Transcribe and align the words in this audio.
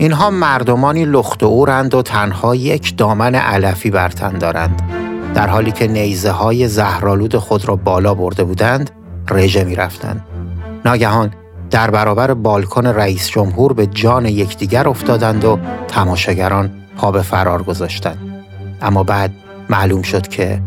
اینها 0.00 0.30
مردمانی 0.30 1.04
لخت 1.04 1.42
و 1.42 1.66
و 1.94 2.02
تنها 2.02 2.54
یک 2.54 2.96
دامن 2.96 3.34
علفی 3.34 3.90
بر 3.90 4.08
تن 4.08 4.38
دارند 4.38 4.82
در 5.34 5.46
حالی 5.46 5.72
که 5.72 5.88
نیزه 5.88 6.30
های 6.30 6.68
زهرالود 6.68 7.36
خود 7.36 7.68
را 7.68 7.76
بالا 7.76 8.14
برده 8.14 8.44
بودند 8.44 8.90
رژه 9.30 9.64
می 9.64 9.74
رفتند. 9.74 10.24
ناگهان 10.84 11.32
در 11.70 11.90
برابر 11.90 12.34
بالکن 12.34 12.86
رئیس 12.86 13.28
جمهور 13.28 13.72
به 13.72 13.86
جان 13.86 14.26
یکدیگر 14.26 14.88
افتادند 14.88 15.44
و 15.44 15.58
تماشاگران 15.88 16.70
پا 16.96 17.10
به 17.10 17.22
فرار 17.22 17.62
گذاشتند. 17.62 18.44
اما 18.82 19.02
بعد 19.02 19.30
معلوم 19.70 20.02
شد 20.02 20.28
که 20.28 20.62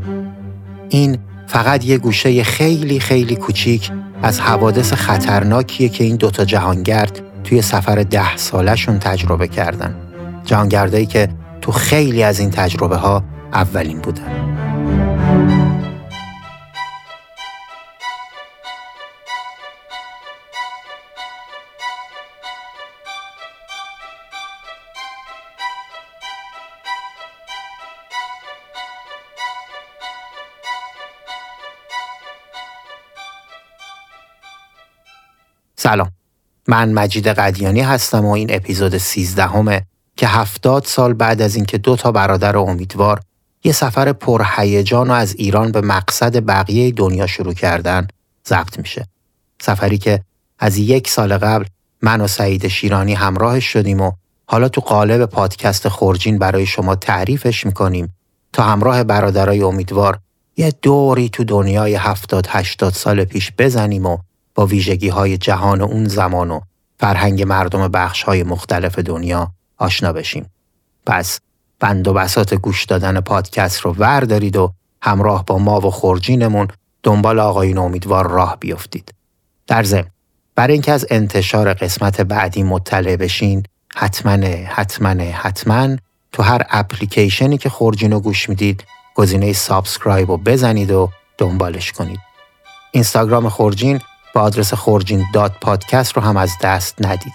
این 0.89 1.18
فقط 1.47 1.86
یه 1.86 1.97
گوشه 1.97 2.43
خیلی 2.43 3.00
خیلی 3.00 3.36
کوچیک 3.36 3.91
از 4.23 4.39
حوادث 4.39 4.93
خطرناکیه 4.93 5.89
که 5.89 6.04
این 6.04 6.15
دوتا 6.15 6.45
جهانگرد 6.45 7.32
توی 7.43 7.61
سفر 7.61 8.03
ده 8.03 8.38
سالشون 8.38 8.99
تجربه 8.99 9.47
کردن. 9.47 9.95
جهانگردایی 10.45 11.05
که 11.05 11.29
تو 11.61 11.71
خیلی 11.71 12.23
از 12.23 12.39
این 12.39 12.49
تجربه 12.51 12.95
ها 12.95 13.23
اولین 13.53 13.99
بودن. 13.99 14.43
سلام 35.75 36.23
من 36.67 36.94
مجید 36.94 37.27
قدیانی 37.27 37.81
هستم 37.81 38.26
و 38.26 38.31
این 38.31 38.55
اپیزود 38.55 38.98
13 38.98 39.43
همه 39.43 39.85
که 40.15 40.27
هفتاد 40.27 40.85
سال 40.85 41.13
بعد 41.13 41.41
از 41.41 41.55
اینکه 41.55 41.77
دو 41.77 41.96
تا 41.96 42.12
برادر 42.12 42.57
امیدوار 42.57 43.20
یه 43.63 43.71
سفر 43.71 44.13
پرهیجان 44.13 45.12
و 45.12 45.13
از 45.13 45.35
ایران 45.35 45.71
به 45.71 45.82
مقصد 45.82 46.46
بقیه 46.46 46.91
دنیا 46.91 47.27
شروع 47.27 47.54
کردن 47.54 48.07
ضبط 48.48 48.77
میشه. 48.77 49.07
سفری 49.62 49.98
که 49.98 50.21
از 50.60 50.77
یک 50.77 51.10
سال 51.10 51.37
قبل 51.37 51.65
من 52.02 52.21
و 52.21 52.27
سعید 52.27 52.68
شیرانی 52.68 53.13
همراهش 53.13 53.65
شدیم 53.65 54.02
و 54.02 54.12
حالا 54.46 54.70
تو 54.70 54.82
قالب 54.82 55.26
پادکست 55.26 55.87
خورجین 55.87 56.40
برای 56.40 56.65
شما 56.65 56.96
تعریفش 56.96 57.65
می‌کنیم 57.65 58.13
تا 58.54 58.63
همراه 58.63 59.04
برادرای 59.04 59.62
امیدوار 59.62 60.20
یه 60.57 60.74
دوری 60.82 61.30
تو 61.30 61.43
دنیای 61.43 61.96
هفتاد 61.96 62.48
هشتاد 62.49 62.93
سال 62.93 63.26
پیش 63.26 63.52
بزنیم 63.57 64.06
و 64.06 64.18
با 64.56 64.66
ویژگی 64.66 65.09
های 65.09 65.38
جهان 65.38 65.81
اون 65.81 66.07
زمان 66.07 66.51
و 66.51 66.59
فرهنگ 67.00 67.44
مردم 67.44 67.88
بخش 67.88 68.23
های 68.23 68.44
مختلف 68.44 69.00
دنیا 69.00 69.51
آشنا 69.78 70.13
بشیم. 70.13 70.50
پس 71.06 71.40
بند 71.79 72.07
و 72.07 72.13
بساط 72.13 72.53
گوش 72.53 72.85
دادن 72.85 73.19
پادکست 73.19 73.81
رو 73.81 73.94
وردارید 73.94 74.57
و 74.57 74.74
همراه 75.01 75.46
با 75.46 75.57
ما 75.57 75.79
و 75.79 75.91
خورجینمون 75.91 76.68
دنبال 77.03 77.40
آقایون 77.40 77.78
امیدوار 77.78 78.28
راه 78.28 78.57
بیفتید. 78.59 79.13
در 79.68 79.84
ضمن 79.84 80.06
برای 80.56 80.74
اینکه 80.74 80.91
از 80.91 81.06
انتشار 81.09 81.74
قسمت 81.74 82.22
بعدی 82.22 82.63
مطلع 82.63 83.16
بشین 83.16 83.63
حتما 83.96 84.47
حتما 84.68 85.24
حتما 85.24 85.97
تو 86.31 86.44
هر 86.44 86.62
اپلیکیشنی 86.69 87.57
که 87.57 87.69
خورجین 87.69 88.12
رو 88.12 88.19
گوش 88.19 88.50
می‌دید 88.50 88.84
گزینه 89.16 89.53
subscribe 89.53 90.31
رو 90.31 90.38
بزنید 90.38 90.91
و 90.91 91.09
دنبالش 91.38 91.91
کنید. 91.91 92.19
اینستاگرام 92.91 93.50
خورجین 93.50 94.00
با 94.34 94.41
آدرس 94.41 94.73
خورجین 94.73 95.25
دات 95.34 95.51
پادکست 95.62 96.13
رو 96.13 96.22
هم 96.22 96.38
از 96.38 96.51
دست 96.62 97.06
ندید. 97.06 97.34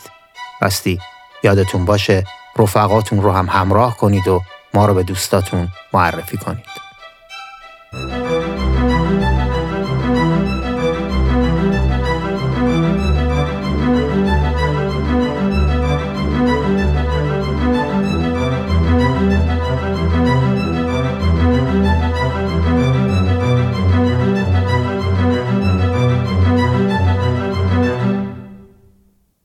راستی 0.61 1.01
یادتون 1.43 1.85
باشه 1.85 2.25
رفقاتون 2.59 3.23
رو 3.23 3.33
هم 3.33 3.47
همراه 3.47 3.97
کنید 3.97 4.29
و 4.29 4.43
ما 4.75 4.87
رو 4.87 4.95
به 4.95 5.03
دوستاتون 5.03 5.69
معرفی 5.93 6.37
کنید. 6.37 6.67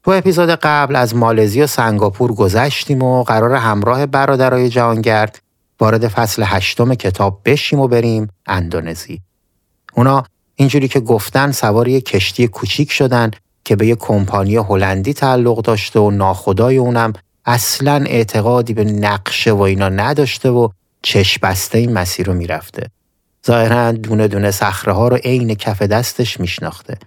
تو 0.03 0.12
اپیزود 0.12 0.50
قبل 0.50 0.96
از 0.96 1.16
مالزی 1.16 1.62
و 1.62 1.68
سنگاپور 1.68 2.34
گذشتیم 2.34 3.03
و 3.03 3.24
قرار 3.24 3.53
همراه 3.53 4.06
برادرای 4.06 4.69
جهانگرد 4.69 5.40
وارد 5.80 6.08
فصل 6.08 6.44
هشتم 6.46 6.96
کتاب 6.96 7.41
بشیم 7.46 7.80
و 7.80 7.88
بریم 7.88 8.28
اندونزی. 8.46 9.22
اونا 9.94 10.24
اینجوری 10.56 10.88
که 10.88 11.00
گفتن 11.00 11.52
سوار 11.52 11.88
یه 11.88 12.02
کشتی 12.02 12.47
کوچیک 12.47 12.91
شدن 12.91 13.31
که 13.66 13.75
به 13.75 13.88
یه 13.88 13.96
کمپانی 13.96 14.56
هلندی 14.56 15.14
تعلق 15.14 15.62
داشته 15.62 16.00
و 16.00 16.12
ناخدای 16.12 16.78
اونم 16.78 17.14
اصلا 17.46 18.03
اعتقادی 18.08 18.74
به 18.74 18.84
نقشه 18.84 19.52
و 19.52 19.62
اینا 19.62 19.90
نداشته 19.90 20.50
و 20.50 20.70
چش 21.02 21.40
بسته 21.40 21.78
این 21.78 21.94
مسیر 21.94 22.28
رو 22.28 22.34
می‌رفته. 22.34 22.90
ظاهرا 23.47 23.91
دونه 23.91 24.28
دونه 24.28 24.52
صخره 24.52 24.94
ها 24.94 25.08
رو 25.08 25.16
عین 25.16 25.56
کف 25.56 25.81
دستش 25.81 26.40
میشناخته. 26.40 26.97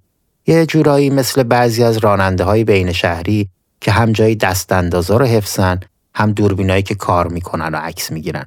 یه 0.47 0.67
جورایی 0.67 1.11
مثل 1.11 1.43
بعضی 1.43 1.85
از 1.85 1.97
راننده 1.97 2.45
های 2.45 2.65
بین 2.65 2.93
شهری 2.93 3.49
که 3.81 3.93
هم 3.93 4.13
جایی 4.13 4.37
دست 4.37 4.73
اندازا 4.73 5.17
رو 5.17 5.27
حفظن 5.27 5.81
هم 6.15 6.33
دوربینایی 6.33 6.83
که 6.83 6.95
کار 6.95 7.29
می‌کنن 7.29 7.75
و 7.75 7.77
عکس 7.77 8.13
می‌گیرن. 8.13 8.47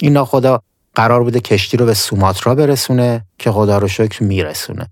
این 0.00 0.12
ناخدا 0.12 0.60
قرار 0.94 1.22
بوده 1.22 1.40
کشتی 1.40 1.76
رو 1.76 1.86
به 1.86 1.94
سوماترا 1.94 2.54
برسونه 2.54 3.24
که 3.38 3.50
خدا 3.50 3.78
رو 3.78 3.88
شکر 3.88 4.22
میرسونه. 4.22 4.86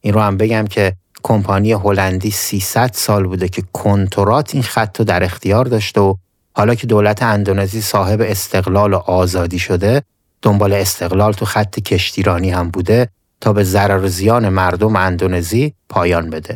این 0.00 0.14
رو 0.14 0.20
هم 0.20 0.36
بگم 0.36 0.66
که 0.66 0.92
کمپانی 1.22 1.72
هلندی 1.72 2.30
300 2.30 2.90
سال 2.94 3.26
بوده 3.26 3.48
که 3.48 3.62
کنترات 3.72 4.54
این 4.54 4.62
خط 4.62 4.98
رو 4.98 5.04
در 5.04 5.24
اختیار 5.24 5.64
داشته 5.64 6.00
و 6.00 6.14
حالا 6.52 6.74
که 6.74 6.86
دولت 6.86 7.22
اندونزی 7.22 7.80
صاحب 7.80 8.20
استقلال 8.20 8.94
و 8.94 8.96
آزادی 8.96 9.58
شده 9.58 10.02
دنبال 10.42 10.72
استقلال 10.72 11.32
تو 11.32 11.44
خط 11.44 11.80
کشتیرانی 11.80 12.50
هم 12.50 12.68
بوده 12.68 13.08
تا 13.42 13.52
به 13.52 13.64
ضرر 13.64 14.06
زیان 14.06 14.48
مردم 14.48 14.96
اندونزی 14.96 15.74
پایان 15.88 16.30
بده. 16.30 16.54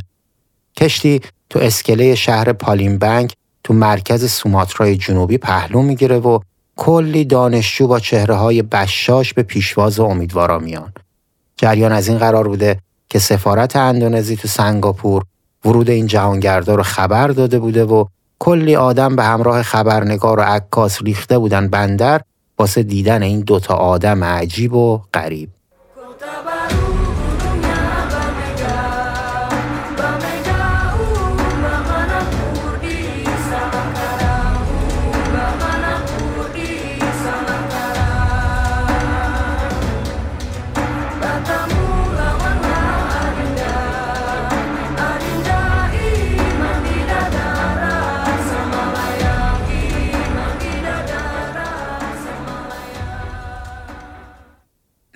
کشتی 0.76 1.20
تو 1.50 1.58
اسکله 1.58 2.14
شهر 2.14 2.52
پالیمبنگ 2.52 3.32
تو 3.64 3.74
مرکز 3.74 4.30
سوماترای 4.30 4.96
جنوبی 4.96 5.38
پهلو 5.38 5.82
می‌گیره 5.82 6.18
و 6.18 6.38
کلی 6.76 7.24
دانشجو 7.24 7.86
با 7.86 7.98
چهره 8.00 8.34
های 8.34 8.62
بشاش 8.62 9.34
به 9.34 9.42
پیشواز 9.42 9.98
و 9.98 10.04
امیدوارا 10.04 10.58
میان. 10.58 10.92
جریان 11.56 11.92
از 11.92 12.08
این 12.08 12.18
قرار 12.18 12.48
بوده 12.48 12.78
که 13.08 13.18
سفارت 13.18 13.76
اندونزی 13.76 14.36
تو 14.36 14.48
سنگاپور 14.48 15.24
ورود 15.64 15.90
این 15.90 16.06
جهانگردا 16.06 16.74
رو 16.74 16.82
خبر 16.82 17.28
داده 17.28 17.58
بوده 17.58 17.84
و 17.84 18.04
کلی 18.38 18.76
آدم 18.76 19.16
به 19.16 19.24
همراه 19.24 19.62
خبرنگار 19.62 20.40
و 20.40 20.42
عکاس 20.42 21.02
ریخته 21.02 21.38
بودن 21.38 21.68
بندر 21.68 22.20
واسه 22.58 22.82
دیدن 22.82 23.22
این 23.22 23.40
دوتا 23.40 23.74
آدم 23.74 24.24
عجیب 24.24 24.74
و 24.74 25.02
غریب. 25.14 25.48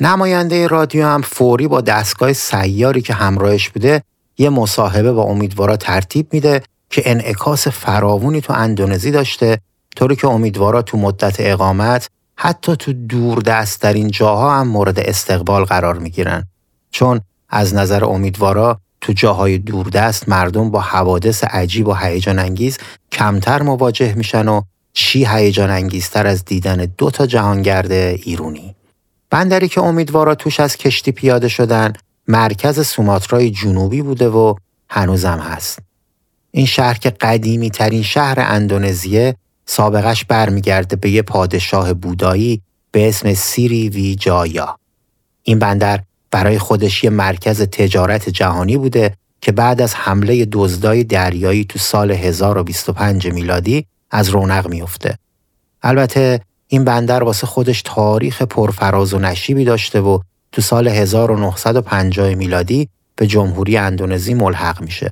نماینده 0.02 0.66
رادیو 0.66 1.06
هم 1.06 1.22
فوری 1.22 1.68
با 1.68 1.80
دستگاه 1.80 2.32
سیاری 2.32 3.02
که 3.02 3.14
همراهش 3.14 3.68
بوده 3.68 4.02
یه 4.38 4.50
مصاحبه 4.50 5.12
با 5.12 5.22
امیدوارا 5.22 5.76
ترتیب 5.76 6.26
میده 6.32 6.62
که 6.90 7.02
انعکاس 7.10 7.68
فراوونی 7.68 8.40
تو 8.40 8.52
اندونزی 8.52 9.10
داشته 9.10 9.58
طوری 9.96 10.16
که 10.16 10.28
امیدوارا 10.28 10.82
تو 10.82 10.98
مدت 10.98 11.36
اقامت 11.38 12.08
حتی 12.36 12.76
تو 12.76 12.92
دوردستترین 12.92 14.10
جاها 14.10 14.60
هم 14.60 14.68
مورد 14.68 15.00
استقبال 15.00 15.64
قرار 15.64 15.98
می‌گیرن. 15.98 16.44
چون 16.90 17.20
از 17.48 17.74
نظر 17.74 18.04
امیدوارا 18.04 18.80
تو 19.00 19.12
جاهای 19.12 19.58
دوردست 19.58 20.28
مردم 20.28 20.70
با 20.70 20.80
حوادث 20.80 21.44
عجیب 21.44 21.88
و 21.88 21.94
هیجان 21.94 22.38
انگیز 22.38 22.78
کمتر 23.12 23.62
مواجه 23.62 24.14
میشن 24.14 24.48
و 24.48 24.62
چی 24.92 25.26
هیجان 25.26 25.70
انگیزتر 25.70 26.26
از 26.26 26.44
دیدن 26.44 26.76
دو 26.98 27.10
تا 27.10 27.26
جهانگرد 27.26 27.92
ایرونی. 27.92 28.74
بندری 29.30 29.68
که 29.68 29.80
امیدوارا 29.80 30.34
توش 30.34 30.60
از 30.60 30.76
کشتی 30.76 31.12
پیاده 31.12 31.48
شدن 31.48 31.92
مرکز 32.28 32.86
سوماترای 32.86 33.50
جنوبی 33.50 34.02
بوده 34.02 34.28
و 34.28 34.54
هنوزم 34.88 35.38
هست. 35.38 35.78
این 36.50 36.66
شهر 36.66 36.94
که 36.94 37.10
قدیمی 37.10 37.70
ترین 37.70 38.02
شهر 38.02 38.36
اندونزیه 38.38 39.36
سابقش 39.66 40.24
برمیگرده 40.24 40.96
به 40.96 41.10
یه 41.10 41.22
پادشاه 41.22 41.94
بودایی 41.94 42.62
به 42.92 43.08
اسم 43.08 43.34
سیری 43.34 43.88
وی 43.88 44.14
جایا. 44.14 44.78
این 45.42 45.58
بندر 45.58 46.00
برای 46.30 46.58
خودش 46.58 47.04
یه 47.04 47.10
مرکز 47.10 47.62
تجارت 47.62 48.28
جهانی 48.28 48.76
بوده 48.76 49.14
که 49.40 49.52
بعد 49.52 49.82
از 49.82 49.94
حمله 49.94 50.46
دزدای 50.52 51.04
دریایی 51.04 51.64
تو 51.64 51.78
سال 51.78 52.10
1025 52.10 53.26
میلادی 53.26 53.86
از 54.10 54.28
رونق 54.28 54.68
میفته. 54.68 55.18
البته 55.82 56.40
این 56.72 56.84
بندر 56.84 57.22
واسه 57.22 57.46
خودش 57.46 57.82
تاریخ 57.82 58.42
پرفراز 58.42 59.14
و 59.14 59.18
نشیبی 59.18 59.64
داشته 59.64 60.00
و 60.00 60.18
تو 60.52 60.62
سال 60.62 60.88
1950 60.88 62.34
میلادی 62.34 62.88
به 63.16 63.26
جمهوری 63.26 63.76
اندونزی 63.76 64.34
ملحق 64.34 64.80
میشه. 64.80 65.10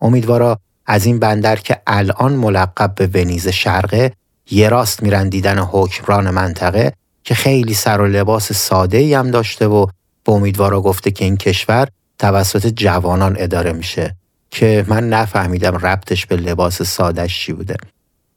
امیدوارا 0.00 0.58
از 0.86 1.06
این 1.06 1.18
بندر 1.18 1.56
که 1.56 1.80
الان 1.86 2.32
ملقب 2.32 2.94
به 2.94 3.06
ونیز 3.06 3.48
شرقه 3.48 4.12
یه 4.50 4.68
راست 4.68 5.02
میرن 5.02 5.28
دیدن 5.28 5.58
حکمران 5.58 6.30
منطقه 6.30 6.92
که 7.24 7.34
خیلی 7.34 7.74
سر 7.74 8.00
و 8.00 8.06
لباس 8.06 8.52
ساده 8.52 8.98
ای 8.98 9.14
هم 9.14 9.30
داشته 9.30 9.66
و 9.66 9.86
به 10.24 10.32
امیدوارا 10.32 10.80
گفته 10.80 11.10
که 11.10 11.24
این 11.24 11.36
کشور 11.36 11.88
توسط 12.18 12.66
جوانان 12.66 13.36
اداره 13.38 13.72
میشه 13.72 14.16
که 14.50 14.84
من 14.88 15.08
نفهمیدم 15.08 15.76
ربطش 15.76 16.26
به 16.26 16.36
لباس 16.36 16.82
سادش 16.82 17.40
چی 17.40 17.52
بوده. 17.52 17.76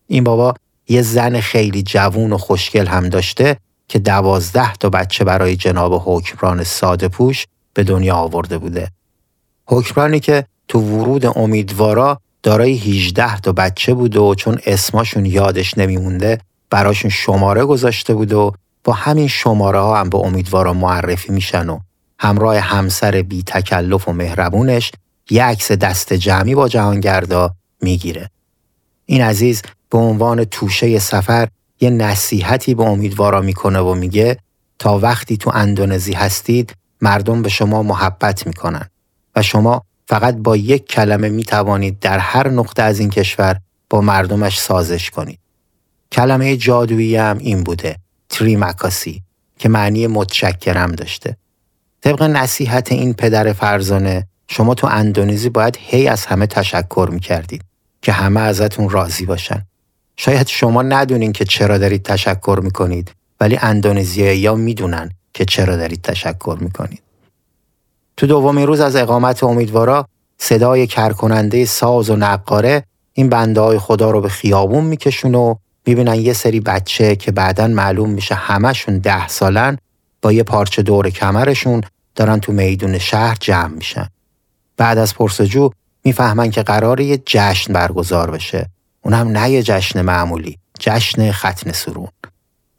این 0.07 0.23
بابا 0.23 0.53
یه 0.87 1.01
زن 1.01 1.39
خیلی 1.39 1.83
جوون 1.83 2.33
و 2.33 2.37
خوشگل 2.37 2.87
هم 2.87 3.09
داشته 3.09 3.57
که 3.87 3.99
دوازده 3.99 4.73
تا 4.73 4.89
بچه 4.89 5.23
برای 5.23 5.55
جناب 5.55 6.01
حکمران 6.05 6.63
ساده 6.63 7.07
پوش 7.07 7.45
به 7.73 7.83
دنیا 7.83 8.15
آورده 8.15 8.57
بوده. 8.57 8.91
حکمرانی 9.65 10.19
که 10.19 10.45
تو 10.67 10.79
ورود 10.79 11.37
امیدوارا 11.37 12.19
دارای 12.43 12.77
18 12.77 13.39
تا 13.39 13.51
بچه 13.51 13.93
بود 13.93 14.15
و 14.15 14.35
چون 14.35 14.59
اسماشون 14.65 15.25
یادش 15.25 15.77
نمیمونده 15.77 16.39
براشون 16.69 17.11
شماره 17.11 17.65
گذاشته 17.65 18.13
بود 18.13 18.33
و 18.33 18.53
با 18.83 18.93
همین 18.93 19.27
شماره 19.27 19.79
ها 19.79 19.99
هم 19.99 20.09
به 20.09 20.17
امیدوارا 20.17 20.73
معرفی 20.73 21.31
میشن 21.31 21.69
و 21.69 21.79
همراه 22.19 22.57
همسر 22.57 23.21
بی 23.21 23.43
تکلف 23.43 24.07
و 24.07 24.13
مهربونش 24.13 24.91
یه 25.29 25.55
دست 25.55 26.13
جمعی 26.13 26.55
با 26.55 26.67
جهانگردا 26.67 27.53
می‌گیره. 27.81 28.29
این 29.05 29.21
عزیز 29.21 29.61
به 29.89 29.97
عنوان 29.97 30.43
توشه 30.43 30.99
سفر 30.99 31.47
یه 31.79 31.89
نصیحتی 31.89 32.75
به 32.75 32.83
امیدوارا 32.83 33.41
می‌کنه 33.41 33.79
و 33.79 33.93
میگه 33.93 34.37
تا 34.79 34.99
وقتی 34.99 35.37
تو 35.37 35.51
اندونزی 35.53 36.13
هستید 36.13 36.73
مردم 37.01 37.41
به 37.41 37.49
شما 37.49 37.83
محبت 37.83 38.47
می‌کنن 38.47 38.89
و 39.35 39.41
شما 39.41 39.83
فقط 40.07 40.35
با 40.35 40.57
یک 40.57 40.87
کلمه 40.87 41.29
می 41.29 41.43
توانید 41.43 41.99
در 41.99 42.19
هر 42.19 42.49
نقطه 42.49 42.83
از 42.83 42.99
این 42.99 43.09
کشور 43.09 43.59
با 43.89 44.01
مردمش 44.01 44.59
سازش 44.59 45.09
کنید. 45.09 45.39
کلمه 46.11 46.57
جادویی 46.57 47.15
هم 47.15 47.37
این 47.37 47.63
بوده 47.63 47.95
تری 48.29 48.55
مکاسی 48.55 49.23
که 49.59 49.69
معنی 49.69 50.07
متشکرم 50.07 50.91
داشته. 50.91 51.37
طبق 52.01 52.23
نصیحت 52.23 52.91
این 52.91 53.13
پدر 53.13 53.53
فرزانه 53.53 54.27
شما 54.47 54.73
تو 54.73 54.87
اندونزی 54.87 55.49
باید 55.49 55.77
هی 55.81 56.07
از 56.07 56.25
همه 56.25 56.47
تشکر 56.47 57.09
می 57.11 57.19
کردید 57.19 57.61
که 58.01 58.11
همه 58.11 58.39
ازتون 58.39 58.89
راضی 58.89 59.25
باشن. 59.25 59.65
شاید 60.17 60.47
شما 60.47 60.81
ندونین 60.81 61.33
که 61.33 61.45
چرا 61.45 61.77
دارید 61.77 62.03
تشکر 62.03 62.59
می 62.63 62.71
کنید 62.71 63.11
ولی 63.39 63.57
اندونزیایی 63.61 64.39
یا 64.39 64.55
می‌دونن 64.55 65.11
که 65.33 65.45
چرا 65.45 65.75
دارید 65.75 66.01
تشکر 66.01 66.57
می 66.61 66.71
کنید. 66.71 67.01
تو 68.17 68.27
دومین 68.27 68.67
روز 68.67 68.79
از 68.79 68.95
اقامت 68.95 69.43
امیدوارا 69.43 70.07
صدای 70.37 70.87
کرکننده 70.87 71.65
ساز 71.65 72.09
و 72.09 72.15
نقاره 72.15 72.83
این 73.13 73.29
بنده 73.29 73.61
های 73.61 73.79
خدا 73.79 74.11
رو 74.11 74.21
به 74.21 74.29
خیابون 74.29 74.83
میکشون 74.83 75.35
و 75.35 75.55
می‌بینن 75.85 76.15
یه 76.15 76.33
سری 76.33 76.59
بچه 76.59 77.15
که 77.15 77.31
بعدا 77.31 77.67
معلوم 77.67 78.09
میشه 78.09 78.35
همشون 78.35 78.97
ده 78.97 79.27
سالن 79.27 79.77
با 80.21 80.31
یه 80.31 80.43
پارچه 80.43 80.81
دور 80.81 81.09
کمرشون 81.09 81.81
دارن 82.15 82.39
تو 82.39 82.51
میدون 82.51 82.97
شهر 82.97 83.37
جمع 83.39 83.73
میشن. 83.75 84.07
بعد 84.77 84.97
از 84.97 85.15
پرسجو 85.15 85.69
می‌فهمن 86.03 86.51
که 86.51 86.63
قرار 86.63 86.99
یه 86.99 87.21
جشن 87.25 87.73
برگزار 87.73 88.31
بشه. 88.31 88.69
اونم 89.07 89.27
نه 89.27 89.49
یه 89.49 89.63
جشن 89.63 90.01
معمولی، 90.01 90.57
جشن 90.79 91.31
ختن 91.31 91.71
سرون. 91.71 92.07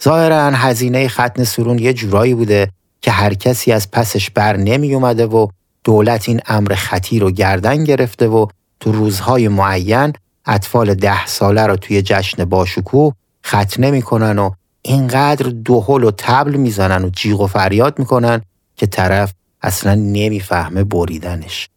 ظاهرا 0.05 0.51
هزینه 0.51 1.09
ختن 1.09 1.45
سرون 1.45 1.79
یه 1.79 1.93
جورایی 1.93 2.35
بوده 2.35 2.71
که 3.01 3.11
هر 3.11 3.35
کسی 3.35 3.73
از 3.73 3.91
پسش 3.91 4.31
بر 4.31 4.57
نمی 4.57 4.95
اومده 4.95 5.27
و 5.27 5.47
دولت 5.85 6.29
این 6.29 6.41
امر 6.47 6.75
خطیر 6.75 7.23
رو 7.23 7.31
گردن 7.31 7.85
گرفته 7.85 8.29
و 8.29 8.47
تو 8.81 8.93
روزهای 8.93 9.49
معین 9.49 10.13
اطفال 10.47 10.95
ده 10.95 11.27
ساله 11.27 11.67
رو 11.67 11.77
توی 11.77 12.03
جشن 12.03 12.45
باشکوه 12.45 13.15
ختنه 13.47 13.91
می‌کنن 13.91 14.39
و 14.39 14.51
اینقدر 14.83 15.47
دوهل 15.51 16.05
و 16.05 16.11
تبل 16.11 16.57
می‌زنن 16.57 17.05
و 17.05 17.11
جیغ 17.11 17.41
و 17.41 17.47
فریاد 17.47 17.99
می‌کنن 17.99 18.43
که 18.77 18.87
طرف 18.87 19.33
اصلا 19.63 19.95
نمی‌فهمه 19.95 20.85
بریدنش. 20.85 21.69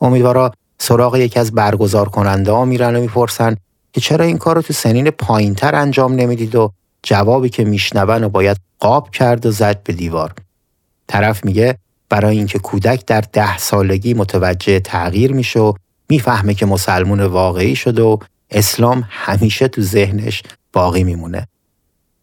امیدوارا 0.00 0.52
سراغ 0.78 1.16
یکی 1.16 1.40
از 1.40 1.52
برگزار 1.52 2.08
کننده 2.08 2.52
ها 2.52 2.64
میرن 2.64 2.96
و 2.96 3.00
می‌پرسن 3.00 3.56
که 3.92 4.00
چرا 4.00 4.24
این 4.24 4.38
کار 4.38 4.56
رو 4.56 4.62
تو 4.62 4.72
سنین 4.72 5.10
پایینتر 5.10 5.74
انجام 5.74 6.14
نمی‌دید 6.14 6.54
و 6.54 6.72
جوابی 7.02 7.48
که 7.48 7.64
میشنون 7.64 8.24
و 8.24 8.28
باید 8.28 8.56
قاب 8.78 9.10
کرد 9.10 9.46
و 9.46 9.50
زد 9.50 9.82
به 9.82 9.92
دیوار. 9.92 10.34
طرف 11.06 11.44
میگه 11.44 11.78
برای 12.08 12.36
اینکه 12.36 12.58
کودک 12.58 13.06
در 13.06 13.20
ده 13.20 13.58
سالگی 13.58 14.14
متوجه 14.14 14.80
تغییر 14.80 15.32
میشه 15.32 15.60
و 15.60 15.72
می‌فهمه 16.08 16.54
که 16.54 16.66
مسلمون 16.66 17.20
واقعی 17.20 17.76
شده 17.76 18.02
و 18.02 18.16
اسلام 18.50 19.04
همیشه 19.10 19.68
تو 19.68 19.82
ذهنش 19.82 20.42
باقی 20.72 21.04
میمونه. 21.04 21.48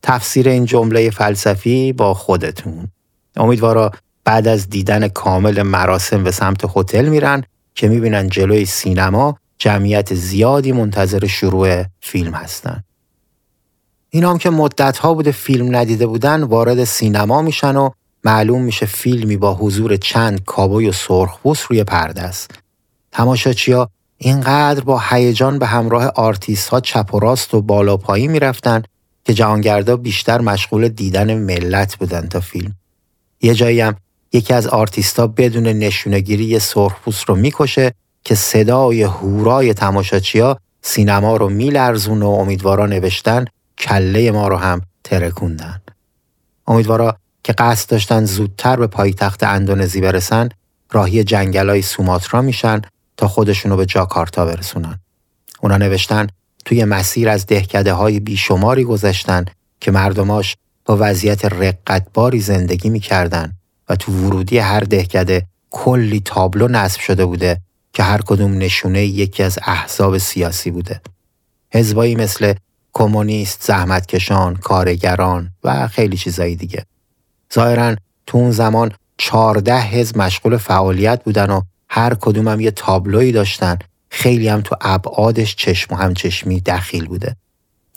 تفسیر 0.01 0.49
این 0.49 0.65
جمله 0.65 1.09
فلسفی 1.09 1.93
با 1.93 2.13
خودتون. 2.13 2.87
امیدوارا 3.35 3.91
بعد 4.23 4.47
از 4.47 4.69
دیدن 4.69 5.07
کامل 5.07 5.61
مراسم 5.61 6.23
به 6.23 6.31
سمت 6.31 6.61
هتل 6.75 7.05
میرن 7.09 7.43
که 7.75 7.87
می‌بینن 7.87 8.29
جلوی 8.29 8.65
سینما 8.65 9.37
جمعیت 9.57 10.13
زیادی 10.13 10.71
منتظر 10.71 11.27
شروع 11.27 11.83
فیلم 12.01 12.33
هستن. 12.33 12.83
اینا 14.09 14.31
هم 14.31 14.37
که 14.37 14.49
مدت 14.49 14.97
ها 14.97 15.13
بوده 15.13 15.31
فیلم 15.31 15.75
ندیده 15.75 16.07
بودن 16.07 16.43
وارد 16.43 16.83
سینما 16.83 17.41
میشن 17.41 17.75
و 17.75 17.89
معلوم 18.23 18.61
میشه 18.61 18.85
فیلمی 18.85 19.37
با 19.37 19.53
حضور 19.53 19.97
چند 19.97 20.43
کابوی 20.43 20.89
و 20.89 20.91
سرخپوست 20.91 21.63
روی 21.63 21.83
پرده 21.83 22.21
است. 22.21 22.51
تماشاچیا 23.11 23.89
اینقدر 24.17 24.83
با 24.83 25.01
هیجان 25.09 25.59
به 25.59 25.65
همراه 25.65 26.05
آرتیست 26.05 26.69
ها 26.69 26.79
چپ 26.79 27.13
و 27.13 27.19
راست 27.19 27.53
و 27.53 27.61
بالا 27.61 27.97
پایین 27.97 28.31
می‌رفتن 28.31 28.83
که 29.25 29.33
جهانگردا 29.33 29.97
بیشتر 29.97 30.41
مشغول 30.41 30.87
دیدن 30.87 31.37
ملت 31.37 31.95
بودن 31.95 32.27
تا 32.27 32.39
فیلم. 32.39 32.75
یه 33.41 33.53
جایی 33.53 33.81
هم 33.81 33.95
یکی 34.33 34.53
از 34.53 34.67
آرتیستا 34.67 35.27
بدون 35.27 35.67
نشونگیری 35.67 36.45
یه 36.45 36.59
سرخپوست 36.59 37.23
رو 37.23 37.35
می‌کشه 37.35 37.93
که 38.25 38.35
صدای 38.35 39.03
هورای 39.03 39.73
تماشاچیا 39.73 40.57
سینما 40.81 41.37
رو 41.37 41.49
میلرزوند 41.49 42.21
و 42.21 42.29
امیدوارا 42.29 42.85
نوشتن 42.85 43.45
کله 43.77 44.31
ما 44.31 44.47
رو 44.47 44.57
هم 44.57 44.81
ترکوندن. 45.03 45.81
امیدوارا 46.67 47.17
که 47.43 47.53
قصد 47.53 47.89
داشتن 47.89 48.25
زودتر 48.25 48.75
به 48.75 48.87
پایتخت 48.87 49.43
اندونزی 49.43 50.01
برسن 50.01 50.49
راهی 50.91 51.23
جنگلای 51.23 51.81
سوماترا 51.81 52.41
میشن 52.41 52.81
تا 53.17 53.27
خودشونو 53.27 53.77
به 53.77 53.85
جاکارتا 53.85 54.45
برسونن. 54.45 54.99
اونا 55.61 55.77
نوشتن 55.77 56.27
توی 56.65 56.85
مسیر 56.85 57.29
از 57.29 57.45
دهکده 57.45 57.93
های 57.93 58.19
بیشماری 58.19 58.83
گذشتن 58.83 59.45
که 59.79 59.91
مردماش 59.91 60.55
با 60.85 60.97
وضعیت 60.99 61.45
رقتباری 61.45 62.39
زندگی 62.39 62.89
می‌کردن 62.89 63.53
و 63.89 63.95
تو 63.95 64.11
ورودی 64.11 64.57
هر 64.57 64.79
دهکده 64.79 65.45
کلی 65.71 66.21
تابلو 66.25 66.67
نصب 66.67 66.99
شده 66.99 67.25
بوده 67.25 67.61
که 67.95 68.03
هر 68.03 68.21
کدوم 68.21 68.57
نشونه 68.57 69.05
یکی 69.05 69.43
از 69.43 69.59
احزاب 69.65 70.17
سیاسی 70.17 70.71
بوده. 70.71 71.01
حزبایی 71.73 72.15
مثل 72.15 72.53
کمونیست، 72.93 73.63
زحمتکشان، 73.63 74.55
کارگران 74.55 75.49
و 75.63 75.87
خیلی 75.87 76.17
چیزایی 76.17 76.55
دیگه. 76.55 76.85
ظاهرا 77.53 77.95
تو 78.27 78.37
اون 78.37 78.51
زمان 78.51 78.91
چارده 79.17 79.79
حزب 79.79 80.17
مشغول 80.17 80.57
فعالیت 80.57 81.23
بودن 81.23 81.49
و 81.49 81.61
هر 81.89 82.13
کدوم 82.13 82.47
هم 82.47 82.59
یه 82.59 82.71
تابلوی 82.71 83.31
داشتن 83.31 83.79
خیلی 84.09 84.47
هم 84.47 84.61
تو 84.61 84.75
ابعادش 84.81 85.55
چشم 85.55 85.93
و 85.93 85.97
همچشمی 85.97 86.61
دخیل 86.61 87.05
بوده. 87.05 87.35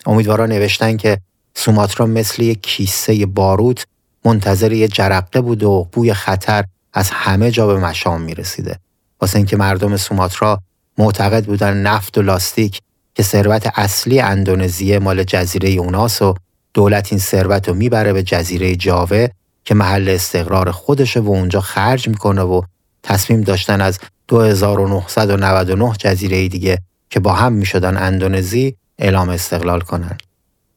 امیدوارا 0.06 0.46
نوشتن 0.46 0.96
که 0.96 1.18
سوماترا 1.54 2.06
مثل 2.06 2.42
یه 2.42 2.54
کیسه 2.54 3.26
باروت 3.26 3.86
منتظر 4.24 4.72
یه 4.72 4.88
جرقه 4.88 5.40
بود 5.40 5.62
و 5.62 5.88
بوی 5.92 6.14
خطر 6.14 6.64
از 6.92 7.10
همه 7.10 7.50
جا 7.50 7.66
به 7.66 7.76
مشام 7.76 8.20
می‌رسیده. 8.20 8.78
واسه 9.20 9.37
اینکه 9.37 9.56
مردم 9.56 9.96
سوماترا 9.96 10.60
معتقد 10.98 11.44
بودن 11.44 11.76
نفت 11.76 12.18
و 12.18 12.22
لاستیک 12.22 12.80
که 13.14 13.22
ثروت 13.22 13.72
اصلی 13.75 14.20
اندونزیه 14.20 14.98
مال 14.98 15.25
جزیره 15.25 15.70
اوناس 15.70 16.22
و 16.22 16.34
دولت 16.75 17.12
این 17.12 17.20
ثروت 17.20 17.68
رو 17.68 17.75
می‌بره 17.75 18.12
به 18.12 18.22
جزیره 18.22 18.76
جاوه 18.76 19.28
که 19.64 19.75
محل 19.75 20.08
استقرار 20.08 20.70
خودشه 20.70 21.20
و 21.20 21.28
اونجا 21.28 21.60
خرج 21.60 22.08
می‌کنه 22.08 22.42
و 22.42 22.62
تصمیم 23.02 23.40
داشتن 23.40 23.80
از 23.80 23.98
2999 24.28 25.92
جزیره 25.98 26.48
دیگه 26.48 26.78
که 27.10 27.20
با 27.20 27.32
هم 27.32 27.52
می 27.52 27.66
شدن 27.66 27.96
اندونزی 27.96 28.76
اعلام 28.98 29.28
استقلال 29.28 29.80
کنند. 29.80 30.22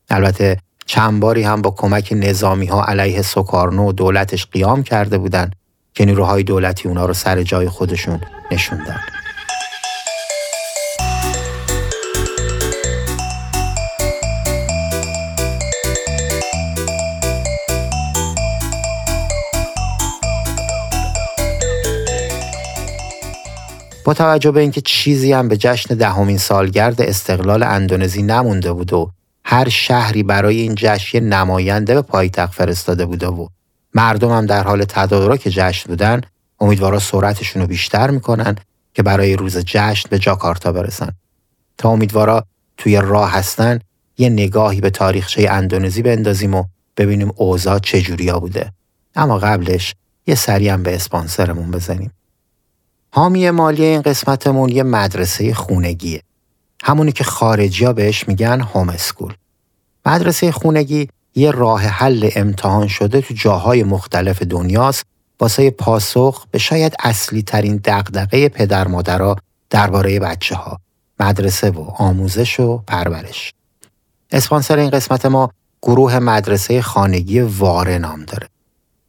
البته 0.10 0.58
چند 0.86 1.20
باری 1.20 1.44
هم 1.44 1.62
با 1.62 1.72
کمک 1.72 2.14
نظامی 2.18 2.66
ها 2.66 2.86
علیه 2.86 3.22
سکارنو 3.22 3.90
و 3.90 3.92
دولتش 3.92 4.46
قیام 4.46 4.84
کرده 4.84 5.18
بودند 5.18 5.56
که 5.94 6.06
نیروهای 6.06 6.44
دولتی 6.44 6.88
اونا 6.88 7.06
رو 7.06 7.14
سر 7.14 7.44
جای 7.44 7.70
خودشون 7.70 8.22
نشوندن. 8.52 9.00
با 24.06 24.14
توجه 24.14 24.52
به 24.52 24.60
اینکه 24.60 24.82
چیزی 24.82 25.34
هم 25.34 25.48
به 25.48 25.58
جشن 25.58 25.96
دهمین 25.96 26.38
سالگرد 26.38 27.02
استقلال 27.02 27.64
اندونزی 27.64 28.24
نمونده 28.24 28.74
بود 28.74 28.94
و 28.94 29.12
هر 29.46 29.70
شهری 29.70 30.24
برای 30.24 30.62
این 30.62 30.76
جشن 30.78 31.20
نماینده 31.20 31.94
به 31.94 32.02
پایتخت 32.02 32.54
فرستاده 32.54 33.06
بوده 33.06 33.28
و 33.28 33.48
مردم 33.94 34.32
هم 34.32 34.46
در 34.46 34.64
حال 34.64 34.84
تدارک 34.84 35.42
جشن 35.42 35.90
بودن 35.90 36.22
امیدوارا 36.60 37.00
سرعتشون 37.00 37.62
رو 37.62 37.68
بیشتر 37.68 38.10
می‌کنن 38.10 38.56
که 38.94 39.04
برای 39.04 39.36
روز 39.36 39.58
جشن 39.58 40.10
به 40.10 40.20
جاکارتا 40.20 40.72
برسن. 40.72 41.10
تا 41.78 41.90
امیدوارا 41.90 42.46
توی 42.78 42.98
راه 42.98 43.32
هستن 43.32 43.80
یه 44.18 44.30
نگاهی 44.30 44.82
به 44.82 44.90
تاریخچه 44.90 45.48
اندونزی 45.50 46.02
بندازیم 46.02 46.54
و 46.54 46.64
ببینیم 46.98 47.32
اوضاع 47.36 47.80
چجوریا 47.80 48.40
بوده. 48.40 48.72
اما 49.16 49.38
قبلش 49.38 49.96
یه 50.28 50.36
سری 50.36 50.70
هم 50.70 50.84
به 50.84 50.96
اسپانسرمون 50.96 51.72
بزنیم. 51.72 52.12
حامی 53.14 53.50
مالی 53.50 53.86
این 53.86 54.02
قسمتمون 54.02 54.70
یه 54.70 54.84
مدرسه 54.84 55.54
خونگیه. 55.54 56.22
همونی 56.84 57.12
که 57.12 57.24
خارجی 57.24 57.86
ها 57.86 57.94
بهش 57.94 58.28
میگن 58.28 58.62
هوم 58.62 58.90
اسکول 58.90 59.34
مدرسه 60.06 60.52
خونگی 60.52 61.10
یه 61.36 61.52
راه 61.52 61.82
حل 61.82 62.30
امتحان 62.36 62.88
شده 62.88 63.22
تو 63.22 63.34
جاهای 63.34 63.84
مختلف 63.84 64.44
دنیاست 64.44 65.06
واسه 65.40 65.70
پاسخ 65.70 66.46
به 66.52 66.60
شاید 66.60 66.96
اصلی 67.00 67.42
ترین 67.42 67.76
دقدقه 67.76 68.50
پدر 68.50 68.88
مادرها 68.88 69.36
درباره 69.70 70.20
بچه 70.20 70.56
ها 70.56 70.80
مدرسه 71.20 71.70
و 71.70 71.82
آموزش 71.98 72.60
و 72.60 72.78
پرورش. 72.78 73.54
اسپانسر 74.32 74.78
این 74.80 74.90
قسمت 74.90 75.26
ما 75.26 75.52
گروه 75.82 76.20
مدرسه 76.20 76.82
خانگی 76.82 77.40
واره 77.40 77.98
نام 77.98 78.24
داره. 78.24 78.48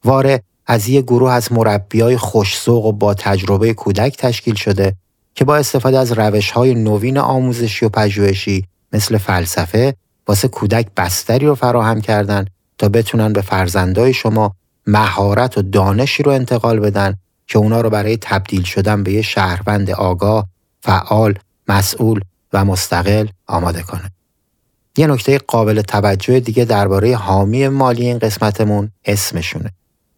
واره 0.04 0.42
از 0.66 0.88
یه 0.88 1.02
گروه 1.02 1.32
از 1.32 1.52
مربیای 1.52 2.16
خوشسوق 2.16 2.86
و 2.86 2.92
با 2.92 3.14
تجربه 3.14 3.74
کودک 3.74 4.16
تشکیل 4.16 4.54
شده 4.54 4.94
که 5.34 5.44
با 5.44 5.56
استفاده 5.56 5.98
از 5.98 6.12
روش 6.12 6.50
های 6.50 6.74
نوین 6.74 7.18
آموزشی 7.18 7.86
و 7.86 7.88
پژوهشی 7.88 8.66
مثل 8.92 9.18
فلسفه 9.18 9.94
واسه 10.28 10.48
کودک 10.48 10.86
بستری 10.96 11.46
رو 11.46 11.54
فراهم 11.54 12.00
کردن 12.00 12.46
تا 12.78 12.88
بتونن 12.88 13.32
به 13.32 13.40
فرزندای 13.40 14.14
شما 14.14 14.54
مهارت 14.86 15.58
و 15.58 15.62
دانشی 15.62 16.22
رو 16.22 16.32
انتقال 16.32 16.80
بدن 16.80 17.16
که 17.46 17.58
اونا 17.58 17.80
رو 17.80 17.90
برای 17.90 18.16
تبدیل 18.16 18.62
شدن 18.62 19.02
به 19.02 19.12
یه 19.12 19.22
شهروند 19.22 19.90
آگاه، 19.90 20.46
فعال، 20.80 21.34
مسئول 21.68 22.20
و 22.52 22.64
مستقل 22.64 23.26
آماده 23.46 23.82
کنه. 23.82 24.10
یه 24.96 25.06
نکته 25.06 25.38
قابل 25.38 25.82
توجه 25.82 26.40
دیگه 26.40 26.64
درباره 26.64 27.16
حامی 27.16 27.68
مالی 27.68 28.06
این 28.06 28.18
قسمتمون 28.18 28.90
اسمشونه. 29.04 29.72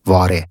واره. 0.07 0.49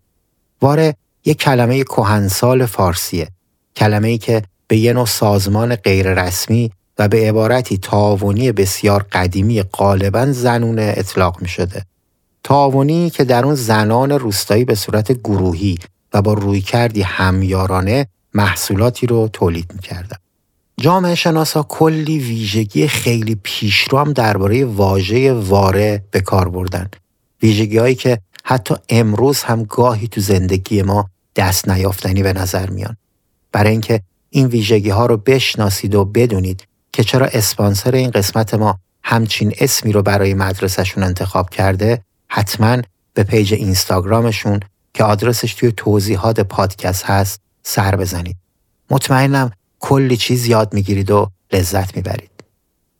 واره 0.61 0.95
یه 1.25 1.33
کلمه 1.33 1.83
کهنسال 1.83 2.65
فارسیه. 2.65 3.27
کلمه 3.75 4.07
ای 4.07 4.17
که 4.17 4.43
به 4.67 4.77
یه 4.77 4.93
نوع 4.93 5.05
سازمان 5.05 5.75
غیررسمی 5.75 6.71
و 6.97 7.07
به 7.07 7.29
عبارتی 7.29 7.77
تعاونی 7.77 8.51
بسیار 8.51 9.05
قدیمی 9.11 9.63
غالبا 9.63 10.31
زنونه 10.31 10.93
اطلاق 10.97 11.41
می 11.41 11.47
شده. 11.47 11.85
که 13.09 13.23
در 13.23 13.45
اون 13.45 13.55
زنان 13.55 14.11
روستایی 14.11 14.65
به 14.65 14.75
صورت 14.75 15.11
گروهی 15.11 15.77
و 16.13 16.21
با 16.21 16.33
رویکردی 16.33 17.01
همیارانه 17.01 18.07
محصولاتی 18.33 19.07
رو 19.07 19.29
تولید 19.33 19.71
می 19.73 19.79
کردن. 19.79 20.17
جامعه 20.77 21.15
شناسا 21.15 21.63
کلی 21.63 22.19
ویژگی 22.19 22.87
خیلی 22.87 23.35
پیشرو 23.43 23.99
هم 23.99 24.13
درباره 24.13 24.65
واژه 24.65 25.33
واره 25.33 26.03
به 26.11 26.21
کار 26.21 26.49
بردن. 26.49 26.89
ویژگی 27.43 27.77
هایی 27.77 27.95
که 27.95 28.19
حتی 28.43 28.75
امروز 28.89 29.43
هم 29.43 29.63
گاهی 29.63 30.07
تو 30.07 30.21
زندگی 30.21 30.81
ما 30.81 31.09
دست 31.35 31.69
نیافتنی 31.69 32.23
به 32.23 32.33
نظر 32.33 32.69
میان. 32.69 32.97
برای 33.51 33.71
اینکه 33.71 34.01
این 34.29 34.47
ویژگی 34.47 34.89
ها 34.89 35.05
رو 35.05 35.17
بشناسید 35.17 35.95
و 35.95 36.05
بدونید 36.05 36.67
که 36.93 37.03
چرا 37.03 37.25
اسپانسر 37.25 37.91
این 37.91 38.11
قسمت 38.11 38.53
ما 38.53 38.79
همچین 39.03 39.53
اسمی 39.59 39.91
رو 39.91 40.01
برای 40.01 40.33
مدرسهشون 40.33 41.03
انتخاب 41.03 41.49
کرده 41.49 42.01
حتما 42.27 42.81
به 43.13 43.23
پیج 43.23 43.53
اینستاگرامشون 43.53 44.59
که 44.93 45.03
آدرسش 45.03 45.53
توی 45.53 45.73
توضیحات 45.77 46.39
پادکست 46.39 47.05
هست 47.05 47.41
سر 47.63 47.95
بزنید. 47.95 48.35
مطمئنم 48.89 49.51
کلی 49.79 50.17
چیز 50.17 50.45
یاد 50.45 50.73
می‌گیرید 50.73 51.11
و 51.11 51.31
لذت 51.53 51.95
می‌برید. 51.95 52.31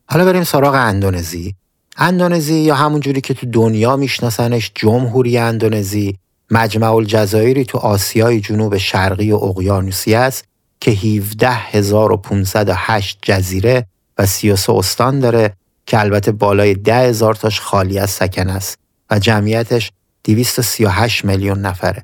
حالا 0.05 0.25
بریم 0.25 0.43
سراغ 0.43 0.73
اندونزی. 0.73 1.55
اندونزی 1.97 2.59
یا 2.59 2.75
همون 2.75 3.00
جوری 3.00 3.21
که 3.21 3.33
تو 3.33 3.47
دنیا 3.51 3.95
میشناسنش 3.95 4.71
جمهوری 4.75 5.38
اندونزی 5.38 6.17
مجمع 6.51 6.93
الجزایری 6.93 7.65
تو 7.65 7.77
آسیای 7.77 8.39
جنوب 8.39 8.77
شرقی 8.77 9.31
و 9.31 9.35
اقیانوسی 9.35 10.15
است 10.15 10.45
که 10.84 10.92
17508 10.92 13.18
جزیره 13.22 13.86
و 14.18 14.25
33 14.25 14.74
استان 14.74 15.20
داره 15.20 15.54
که 15.86 16.00
البته 16.00 16.32
بالای 16.32 16.74
10000 16.74 17.36
تاش 17.36 17.60
خالی 17.60 18.00
از 18.00 18.10
سکن 18.10 18.50
است 18.50 18.78
و 19.10 19.20
جمعیتش 19.20 19.92
238 20.24 21.25
میلیون 21.25 21.62
نفره. 21.62 22.04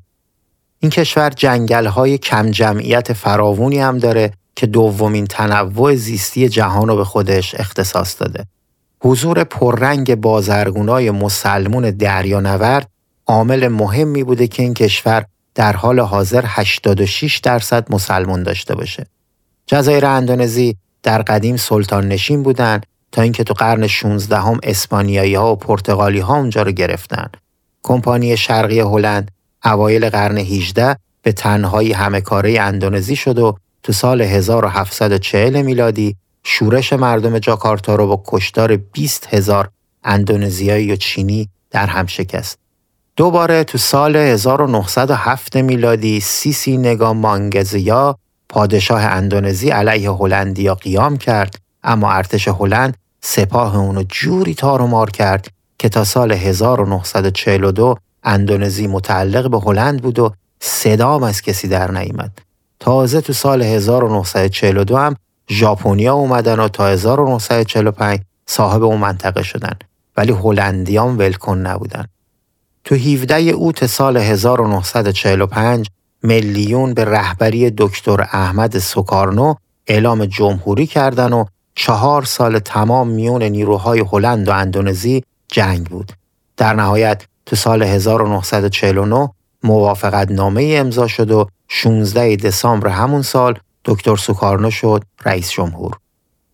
این 0.78 0.90
کشور 0.90 1.30
جنگل 1.30 1.86
های 1.86 2.18
کم 2.18 2.50
جمعیت 2.50 3.12
فراوونی 3.12 3.78
هم 3.78 3.98
داره 3.98 4.32
که 4.56 4.66
دومین 4.66 5.26
تنوع 5.26 5.94
زیستی 5.94 6.48
جهان 6.48 6.88
رو 6.88 6.96
به 6.96 7.04
خودش 7.04 7.54
اختصاص 7.54 8.20
داده. 8.20 8.46
حضور 9.02 9.44
پررنگ 9.44 10.14
بازرگونای 10.14 11.10
مسلمون 11.10 11.90
دریانورد 11.90 12.88
عامل 13.26 13.68
مهمی 13.68 14.24
بوده 14.24 14.46
که 14.46 14.62
این 14.62 14.74
کشور 14.74 15.24
در 15.60 15.76
حال 15.76 16.00
حاضر 16.00 16.44
86 16.46 17.38
درصد 17.38 17.92
مسلمان 17.92 18.42
داشته 18.42 18.74
باشه. 18.74 19.06
جزایر 19.66 20.06
اندونزی 20.06 20.76
در 21.02 21.22
قدیم 21.22 21.56
سلطان 21.56 22.08
نشین 22.08 22.42
بودن 22.42 22.80
تا 23.12 23.22
اینکه 23.22 23.44
تو 23.44 23.54
قرن 23.54 23.86
16 23.86 24.36
هم 24.36 24.60
اسپانیایی 24.62 25.34
ها 25.34 25.52
و 25.52 25.56
پرتغالی 25.56 26.18
ها 26.20 26.36
اونجا 26.36 26.62
رو 26.62 26.72
گرفتن. 26.72 27.30
کمپانی 27.82 28.36
شرقی 28.36 28.80
هلند 28.80 29.30
اوایل 29.64 30.10
قرن 30.10 30.38
18 30.38 30.96
به 31.22 31.32
تنهایی 31.32 31.92
همه 31.92 32.20
کاره 32.20 32.60
اندونزی 32.60 33.16
شد 33.16 33.38
و 33.38 33.56
تو 33.82 33.92
سال 33.92 34.22
1740 34.22 35.62
میلادی 35.62 36.16
شورش 36.44 36.92
مردم 36.92 37.38
جاکارتا 37.38 37.94
رو 37.94 38.06
با 38.06 38.22
کشتار 38.26 38.76
20 38.76 39.34
هزار 39.34 39.70
اندونزیایی 40.04 40.92
و 40.92 40.96
چینی 40.96 41.48
در 41.70 41.86
هم 41.86 42.06
شکست. 42.06 42.58
دوباره 43.20 43.64
تو 43.64 43.78
سال 43.78 44.16
1907 44.16 45.56
میلادی 45.56 46.20
سیسی 46.20 46.76
نگا 46.76 47.12
مانگزیا 47.12 48.18
پادشاه 48.48 49.02
اندونزی 49.04 49.70
علیه 49.70 50.10
هلندیا 50.10 50.74
قیام 50.74 51.16
کرد 51.16 51.56
اما 51.82 52.12
ارتش 52.12 52.48
هلند 52.48 52.96
سپاه 53.20 53.76
اونو 53.76 54.02
جوری 54.02 54.54
تار 54.54 54.82
و 54.82 54.86
مار 54.86 55.10
کرد 55.10 55.48
که 55.78 55.88
تا 55.88 56.04
سال 56.04 56.32
1942 56.32 57.96
اندونزی 58.24 58.86
متعلق 58.86 59.50
به 59.50 59.60
هلند 59.60 60.02
بود 60.02 60.18
و 60.18 60.32
صدام 60.60 61.22
از 61.22 61.42
کسی 61.42 61.68
در 61.68 61.90
نیامد. 61.90 62.38
تازه 62.78 63.20
تو 63.20 63.32
سال 63.32 63.62
1942 63.62 64.96
هم 64.96 65.16
ژاپنیا 65.50 66.14
اومدن 66.14 66.60
و 66.60 66.68
تا 66.68 66.86
1945 66.88 68.20
صاحب 68.46 68.82
اون 68.82 69.00
منطقه 69.00 69.42
شدن 69.42 69.74
ولی 70.16 70.32
هلندیان 70.32 71.16
ولکن 71.16 71.58
نبودن. 71.58 72.06
تو 72.84 72.94
17 72.94 73.40
اوت 73.40 73.86
سال 73.86 74.16
1945 74.16 75.90
میلیون 76.22 76.94
به 76.94 77.04
رهبری 77.04 77.70
دکتر 77.70 78.20
احمد 78.20 78.78
سکارنو 78.78 79.54
اعلام 79.86 80.24
جمهوری 80.24 80.86
کردن 80.86 81.32
و 81.32 81.44
چهار 81.74 82.24
سال 82.24 82.58
تمام 82.58 83.08
میون 83.08 83.42
نیروهای 83.42 84.04
هلند 84.12 84.48
و 84.48 84.52
اندونزی 84.52 85.22
جنگ 85.48 85.86
بود. 85.86 86.12
در 86.56 86.74
نهایت 86.74 87.26
تو 87.46 87.56
سال 87.56 87.82
1949 87.82 89.30
موافقت 89.62 90.30
نامه 90.30 90.74
امضا 90.78 91.06
شد 91.06 91.30
و 91.30 91.48
16 91.68 92.36
دسامبر 92.36 92.88
همون 92.88 93.22
سال 93.22 93.58
دکتر 93.84 94.16
سوکارنو 94.16 94.70
شد 94.70 95.04
رئیس 95.24 95.50
جمهور. 95.50 95.96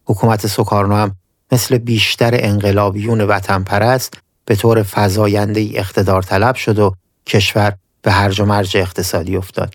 حکومت 0.04 0.47
سوکارنو 0.47 0.95
هم 0.95 1.16
مثل 1.52 1.78
بیشتر 1.78 2.30
انقلابیون 2.35 3.21
وطن 3.21 3.62
پرست 3.62 4.18
به 4.46 4.56
طور 4.56 4.82
فضاینده 4.82 5.70
اقتدار 5.74 6.22
طلب 6.22 6.54
شد 6.54 6.78
و 6.78 6.94
کشور 7.26 7.74
به 8.02 8.12
هرج 8.12 8.40
و 8.40 8.44
مرج 8.44 8.76
اقتصادی 8.76 9.36
افتاد. 9.36 9.74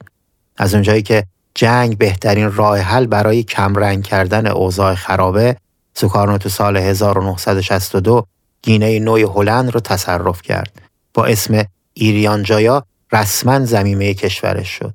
از 0.57 0.73
اونجایی 0.73 1.01
که 1.01 1.25
جنگ 1.55 1.97
بهترین 1.97 2.51
راه 2.51 2.79
حل 2.79 3.05
برای 3.05 3.43
کمرنگ 3.43 4.03
کردن 4.03 4.47
اوضاع 4.47 4.95
خرابه 4.95 5.57
سوکارنو 5.93 6.37
تو 6.37 6.49
سال 6.49 6.77
1962 6.77 8.25
گینه 8.61 8.99
نوی 8.99 9.23
هلند 9.23 9.71
رو 9.71 9.79
تصرف 9.79 10.41
کرد 10.41 10.81
با 11.13 11.25
اسم 11.25 11.63
ایریانجایا 11.93 12.85
رسما 13.11 13.65
زمینه 13.65 14.13
کشورش 14.13 14.69
شد 14.69 14.93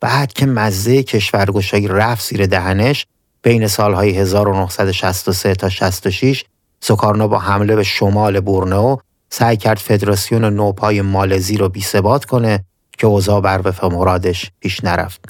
بعد 0.00 0.32
که 0.32 0.46
مزه 0.46 1.02
کشورگشایی 1.02 1.88
رفت 1.88 2.28
زیر 2.28 2.46
دهنش 2.46 3.06
بین 3.42 3.66
سالهای 3.66 4.10
1963 4.10 5.54
تا 5.54 5.68
66 5.68 6.44
سوکارنو 6.80 7.28
با 7.28 7.38
حمله 7.38 7.76
به 7.76 7.82
شمال 7.82 8.40
بورنو 8.40 8.96
سعی 9.36 9.56
کرد 9.56 9.78
فدراسیون 9.78 10.44
نوپای 10.44 11.02
مالزی 11.02 11.56
رو 11.56 11.68
بیثبات 11.68 12.24
کنه 12.24 12.64
که 12.98 13.06
اوضاع 13.06 13.40
بر 13.40 13.60
وفق 13.64 13.92
مرادش 13.92 14.50
پیش 14.60 14.84
نرفت. 14.84 15.24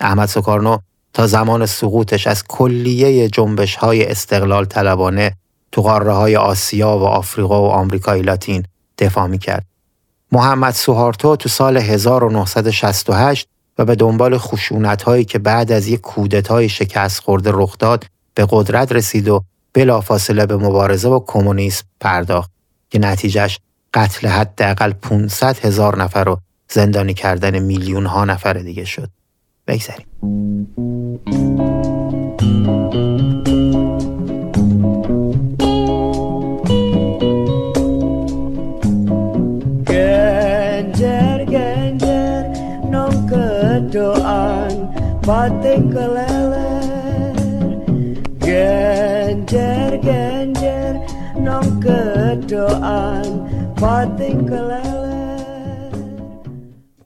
احمد 0.00 0.28
سوکارنو 0.28 0.78
تا 1.12 1.26
زمان 1.26 1.66
سقوطش 1.66 2.26
از 2.26 2.44
کلیه 2.48 3.28
جنبش 3.28 3.76
های 3.76 4.06
استقلال 4.06 4.64
طلبانه 4.64 5.32
تو 5.72 5.82
قاره 5.82 6.12
های 6.12 6.36
آسیا 6.36 6.98
و 6.98 7.04
آفریقا 7.04 7.62
و 7.62 7.66
آمریکای 7.66 8.22
لاتین 8.22 8.64
دفاع 8.98 9.26
می 9.26 9.38
کرد. 9.38 9.66
محمد 10.32 10.74
سوهارتو 10.74 11.36
تو 11.36 11.48
سال 11.48 11.76
1968 11.76 13.48
و 13.78 13.84
به 13.84 13.94
دنبال 13.94 14.38
خشونت 14.38 15.02
هایی 15.02 15.24
که 15.24 15.38
بعد 15.38 15.72
از 15.72 15.88
یک 15.88 16.00
کودتای 16.00 16.68
شکست 16.68 17.20
خورده 17.20 17.50
رخ 17.54 17.78
داد 17.78 18.04
به 18.34 18.46
قدرت 18.50 18.92
رسید 18.92 19.28
و 19.28 19.44
بلافاصله 19.72 20.46
به 20.46 20.56
مبارزه 20.56 21.08
با 21.08 21.20
کمونیسم 21.20 21.84
پرداخت 22.00 22.55
که 22.90 22.98
نتیجهش 22.98 23.58
قتل 23.94 24.28
حداقل 24.28 24.92
500 24.92 25.58
هزار 25.58 26.02
نفر 26.02 26.28
و 26.28 26.40
زندانی 26.70 27.14
کردن 27.14 27.58
میلیون 27.58 28.06
ها 28.06 28.24
نفر 28.24 28.52
دیگه 28.52 28.84
شد. 28.84 29.10
بگذاریم. 29.66 30.06
bating 45.26 45.90
keleler 45.92 46.35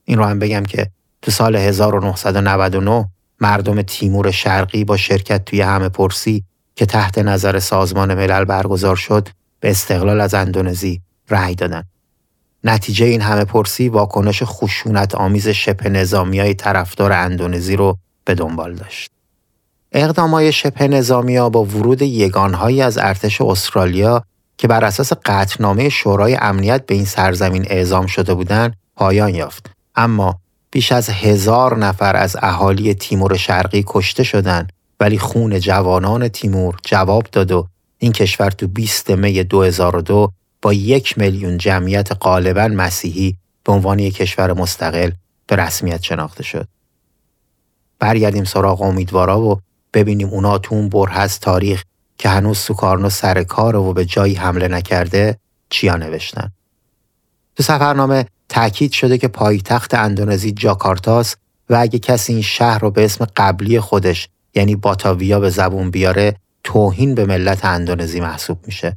این 0.05 0.19
رو 0.19 0.25
هم 0.25 0.39
بگم 0.39 0.63
که 0.63 0.91
تو 1.23 1.31
سال 1.31 1.57
1999 1.57 3.09
مردم 3.41 3.83
تیمور 3.83 4.31
شرقی 4.31 4.85
با 4.85 4.97
شرکت 4.97 5.45
توی 5.45 5.61
همه 5.61 5.89
پرسی 5.89 6.45
که 6.75 6.87
تحت 6.87 7.19
نظر 7.19 7.59
سازمان 7.59 8.15
ملل 8.15 8.45
برگزار 8.45 8.97
شد 8.97 9.29
به 9.61 9.71
استقلال 9.71 10.21
از 10.21 10.35
اندونزی 10.35 11.01
رأی 11.31 11.55
دادن. 11.55 11.85
نتیجه 12.65 13.07
این 13.07 13.21
همه 13.21 13.45
پرسی 13.45 13.89
واکنش 13.89 14.43
خشونت 14.43 15.15
آمیز 15.15 15.49
شبه 15.49 15.89
نظامی 15.89 16.41
های 16.41 16.55
طرفدار 16.55 17.13
اندونزی 17.13 17.77
رو 17.77 17.99
به 18.25 18.35
دنبال 18.35 18.75
داشت. 18.75 19.11
اقدامای 19.93 20.53
شبه 20.53 20.89
نظامی 20.89 21.37
ها 21.37 21.51
با 21.51 21.65
ورود 21.65 22.03
یگانهایی 22.03 22.83
از 22.83 22.99
ارتش 22.99 23.41
استرالیا 23.41 24.25
که 24.61 24.69
بر 24.69 24.85
اساس 24.85 25.13
قطعنامه 25.25 25.89
شورای 25.89 26.37
امنیت 26.41 26.87
به 26.87 26.95
این 26.95 27.05
سرزمین 27.05 27.67
اعزام 27.71 28.07
شده 28.07 28.35
بودند 28.35 28.77
پایان 28.97 29.35
یافت 29.35 29.71
اما 29.95 30.41
بیش 30.71 30.93
از 30.93 31.09
هزار 31.09 31.79
نفر 31.79 32.17
از 32.17 32.37
اهالی 32.43 32.95
تیمور 32.95 33.37
شرقی 33.37 33.85
کشته 33.87 34.23
شدند 34.23 34.73
ولی 35.01 35.19
خون 35.19 35.61
جوانان 35.61 36.29
تیمور 36.29 36.77
جواب 36.85 37.27
داد 37.33 37.53
و 37.53 37.67
این 37.99 38.13
کشور 38.13 38.51
تو 38.51 38.69
20 38.69 39.11
می 39.11 39.45
2002 39.45 40.33
با 40.63 40.73
یک 40.73 41.19
میلیون 41.19 41.59
جمعیت 41.59 42.09
غالبا 42.21 42.69
مسیحی 42.69 43.37
به 43.65 43.73
عنوان 43.73 43.99
یک 43.99 44.15
کشور 44.15 44.53
مستقل 44.53 45.11
به 45.47 45.57
رسمیت 45.57 46.03
شناخته 46.03 46.43
شد. 46.43 46.69
برگردیم 47.99 48.45
سراغ 48.45 48.83
امیدوارا 48.83 49.41
و 49.41 49.61
ببینیم 49.95 50.29
اونا 50.29 50.59
تو 50.59 50.75
اون 50.75 50.89
برهز 50.89 51.39
تاریخ 51.39 51.85
که 52.21 52.29
هنوز 52.29 52.59
سوکارنو 52.59 53.11
سر 53.11 53.43
کار 53.43 53.77
و 53.77 53.93
به 53.93 54.05
جایی 54.05 54.35
حمله 54.35 54.69
نکرده 54.69 55.39
چیا 55.71 55.97
نوشتن. 55.97 56.53
تو 57.57 57.63
سفرنامه 57.63 58.27
تاکید 58.49 58.93
شده 58.93 59.19
که 59.19 59.29
پایتخت 59.29 59.95
اندونزی 59.95 60.53
جاکارتاست 60.53 61.39
و 61.71 61.75
اگه 61.81 61.99
کسی 61.99 62.33
این 62.33 62.43
شهر 62.43 62.79
رو 62.79 62.91
به 62.91 63.05
اسم 63.05 63.27
قبلی 63.37 63.81
خودش 63.81 64.29
یعنی 64.55 64.77
باتاویا 64.77 65.41
به 65.41 65.51
زبون 65.51 65.91
بیاره 65.91 66.37
توهین 66.65 67.15
به 67.15 67.27
ملت 67.27 67.65
اندونزی 67.65 68.21
محسوب 68.21 68.59
میشه. 68.67 68.97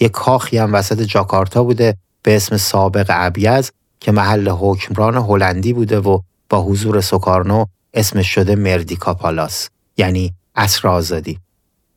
یک 0.00 0.12
کاخی 0.12 0.58
هم 0.58 0.74
وسط 0.74 1.02
جاکارتا 1.02 1.64
بوده 1.64 1.96
به 2.22 2.36
اسم 2.36 2.56
سابق 2.56 3.06
ابیز 3.08 3.72
که 4.00 4.12
محل 4.12 4.48
حکمران 4.48 5.16
هلندی 5.16 5.72
بوده 5.72 5.98
و 5.98 6.20
با 6.48 6.62
حضور 6.62 7.00
سوکارنو 7.00 7.64
اسمش 7.94 8.34
شده 8.34 8.56
مردیکا 8.56 9.14
پالاس 9.14 9.68
یعنی 9.96 10.34
اصر 10.54 10.88
آزادی. 10.88 11.45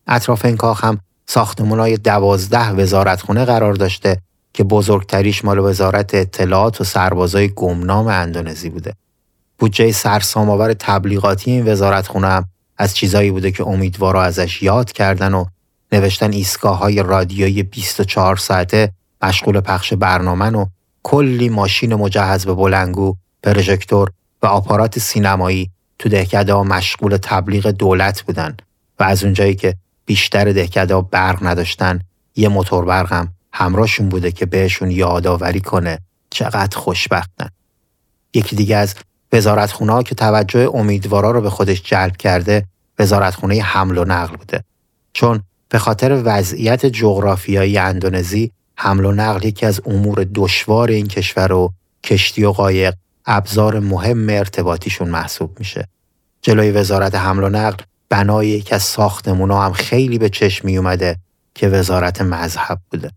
اطراف 0.09 0.45
این 0.45 0.57
کاخ 0.57 0.83
هم 0.83 0.99
ساختمونای 1.25 1.97
دوازده 1.97 2.69
وزارتخونه 2.69 3.45
قرار 3.45 3.73
داشته 3.73 4.17
که 4.53 4.63
بزرگتریش 4.63 5.45
مال 5.45 5.59
وزارت 5.59 6.15
اطلاعات 6.15 6.81
و 6.81 6.83
سربازای 6.83 7.47
گمنام 7.47 8.07
اندونزی 8.07 8.69
بوده. 8.69 8.93
بودجه 9.57 9.91
سرسام‌آور 9.91 10.73
تبلیغاتی 10.73 11.51
این 11.51 11.67
وزارتخونه 11.67 12.27
هم 12.27 12.45
از 12.77 12.95
چیزایی 12.95 13.31
بوده 13.31 13.51
که 13.51 13.67
امیدوارا 13.67 14.23
ازش 14.23 14.63
یاد 14.63 14.91
کردن 14.91 15.33
و 15.33 15.45
نوشتن 15.91 16.31
ایستگاه 16.31 16.77
های 16.77 17.03
رادیویی 17.03 17.63
24 17.63 18.37
ساعته 18.37 18.91
مشغول 19.21 19.59
پخش 19.59 19.93
برنامه 19.93 20.49
و 20.49 20.65
کلی 21.03 21.49
ماشین 21.49 21.95
مجهز 21.95 22.45
به 22.45 22.53
بلنگو، 22.53 23.15
پروژکتور 23.43 24.11
و 24.41 24.45
آپارات 24.45 24.99
سینمایی 24.99 25.71
تو 25.99 26.09
دهکده 26.09 26.53
ها 26.53 26.63
مشغول 26.63 27.17
تبلیغ 27.17 27.67
دولت 27.67 28.21
بودن 28.21 28.57
و 28.99 29.03
از 29.03 29.23
اونجایی 29.23 29.55
که 29.55 29.75
بیشتر 30.09 30.51
دهکده 30.51 31.01
برق 31.01 31.37
نداشتن 31.41 31.99
یه 32.35 32.49
موتور 32.49 32.85
برقم 32.85 33.33
همراهشون 33.53 34.09
بوده 34.09 34.31
که 34.31 34.45
بهشون 34.45 34.91
یادآوری 34.91 35.61
کنه 35.61 35.99
چقدر 36.29 36.77
خوشبختن. 36.77 37.49
یکی 38.33 38.55
دیگه 38.55 38.75
از 38.75 38.95
وزارتخونه 39.33 40.03
که 40.03 40.15
توجه 40.15 40.71
امیدوارا 40.73 41.31
رو 41.31 41.41
به 41.41 41.49
خودش 41.49 41.81
جلب 41.81 42.17
کرده 42.17 42.65
وزارتخونه 42.99 43.61
حمل 43.61 43.97
و 43.97 44.05
نقل 44.05 44.35
بوده. 44.35 44.63
چون 45.13 45.43
به 45.69 45.79
خاطر 45.79 46.21
وضعیت 46.25 46.85
جغرافیایی 46.85 47.77
اندونزی 47.77 48.51
حمل 48.75 49.05
و 49.05 49.11
نقل 49.11 49.45
یکی 49.45 49.65
از 49.65 49.81
امور 49.85 50.27
دشوار 50.35 50.89
این 50.89 51.07
کشور 51.07 51.53
و 51.53 51.73
کشتی 52.03 52.43
و 52.43 52.51
قایق 52.51 52.93
ابزار 53.25 53.79
مهم 53.79 54.29
ارتباطیشون 54.29 55.09
محسوب 55.09 55.59
میشه. 55.59 55.87
جلوی 56.41 56.71
وزارت 56.71 57.15
حمل 57.15 57.43
و 57.43 57.49
نقل 57.49 57.83
بنای 58.09 58.47
یکی 58.47 58.75
از 58.75 58.83
ساختمونا 58.83 59.61
هم 59.61 59.73
خیلی 59.73 60.17
به 60.17 60.29
چشم 60.29 60.67
می 60.67 60.77
اومده 60.77 61.17
که 61.55 61.67
وزارت 61.67 62.21
مذهب 62.21 62.79
بوده. 62.91 63.11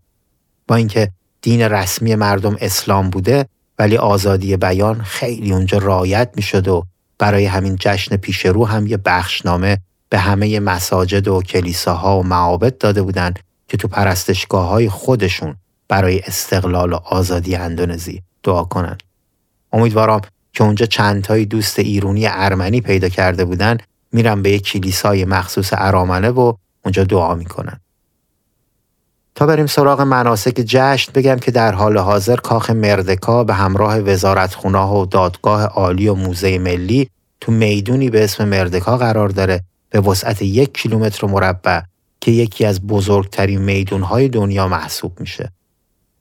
با 0.67 0.75
اینکه 0.75 1.11
دین 1.41 1.61
رسمی 1.61 2.15
مردم 2.15 2.57
اسلام 2.61 3.09
بوده 3.09 3.45
ولی 3.79 3.97
آزادی 3.97 4.57
بیان 4.57 5.01
خیلی 5.01 5.53
اونجا 5.53 5.77
رایت 5.77 6.29
می 6.35 6.41
شد 6.41 6.67
و 6.67 6.85
برای 7.17 7.45
همین 7.45 7.75
جشن 7.79 8.17
پیش 8.17 8.45
رو 8.45 8.65
هم 8.65 8.87
یه 8.87 8.97
بخشنامه 8.97 9.77
به 10.09 10.19
همه 10.19 10.59
مساجد 10.59 11.27
و 11.27 11.41
کلیساها 11.41 12.19
و 12.19 12.23
معابد 12.23 12.77
داده 12.77 13.01
بودند 13.01 13.39
که 13.67 13.77
تو 13.77 13.87
پرستشگاه 13.87 14.67
های 14.67 14.89
خودشون 14.89 15.55
برای 15.87 16.19
استقلال 16.19 16.93
و 16.93 16.95
آزادی 16.95 17.55
اندونزی 17.55 18.21
دعا 18.43 18.63
کنن. 18.63 18.97
امیدوارم 19.71 20.21
که 20.53 20.63
اونجا 20.63 20.85
چندتایی 20.85 21.45
دوست 21.45 21.79
ایرونی 21.79 22.27
ارمنی 22.27 22.81
پیدا 22.81 23.09
کرده 23.09 23.45
بودن 23.45 23.77
میرن 24.13 24.41
به 24.41 24.51
یک 24.51 24.63
کلیسای 24.63 25.25
مخصوص 25.25 25.69
ارامنه 25.71 26.29
و 26.29 26.53
اونجا 26.85 27.03
دعا 27.03 27.35
می‌کنن. 27.35 27.79
تا 29.35 29.45
بریم 29.45 29.65
سراغ 29.65 30.01
مناسک 30.01 30.63
جشن 30.65 31.11
بگم 31.15 31.35
که 31.35 31.51
در 31.51 31.71
حال 31.71 31.97
حاضر 31.97 32.35
کاخ 32.35 32.69
مردکا 32.69 33.43
به 33.43 33.53
همراه 33.53 33.99
وزارت 33.99 34.65
و 34.65 35.05
دادگاه 35.05 35.63
عالی 35.63 36.07
و 36.07 36.13
موزه 36.13 36.59
ملی 36.59 37.09
تو 37.41 37.51
می‌دونی 37.51 38.09
به 38.09 38.23
اسم 38.23 38.47
مردکا 38.47 38.97
قرار 38.97 39.29
داره 39.29 39.61
به 39.89 39.99
وسعت 39.99 40.41
یک 40.41 40.73
کیلومتر 40.73 41.27
مربع 41.27 41.81
که 42.21 42.31
یکی 42.31 42.65
از 42.65 42.87
بزرگترین 42.87 43.61
میدونهای 43.61 44.29
دنیا 44.29 44.67
محسوب 44.67 45.19
میشه. 45.19 45.51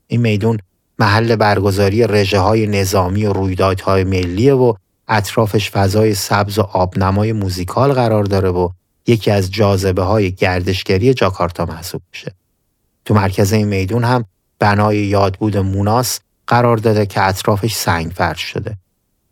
این 0.06 0.20
میدون 0.20 0.58
محل 0.98 1.36
برگزاری 1.36 2.06
رژه 2.06 2.38
های 2.38 2.66
نظامی 2.66 3.26
و 3.26 3.32
رویدادهای 3.32 4.04
ملیه 4.04 4.54
و 4.54 4.74
اطرافش 5.12 5.70
فضای 5.70 6.14
سبز 6.14 6.58
و 6.58 6.62
آبنمای 6.62 7.32
موزیکال 7.32 7.92
قرار 7.92 8.24
داره 8.24 8.48
و 8.48 8.68
یکی 9.06 9.30
از 9.30 9.50
جاذبه 9.50 10.02
های 10.02 10.32
گردشگری 10.32 11.14
جاکارتا 11.14 11.64
محسوب 11.64 12.02
میشه. 12.12 12.34
تو 13.04 13.14
مرکز 13.14 13.52
این 13.52 13.68
میدون 13.68 14.04
هم 14.04 14.24
بنای 14.58 14.98
یادبود 14.98 15.56
موناس 15.56 16.20
قرار 16.46 16.76
داده 16.76 17.06
که 17.06 17.28
اطرافش 17.28 17.74
سنگ 17.74 18.10
فرش 18.10 18.40
شده. 18.40 18.76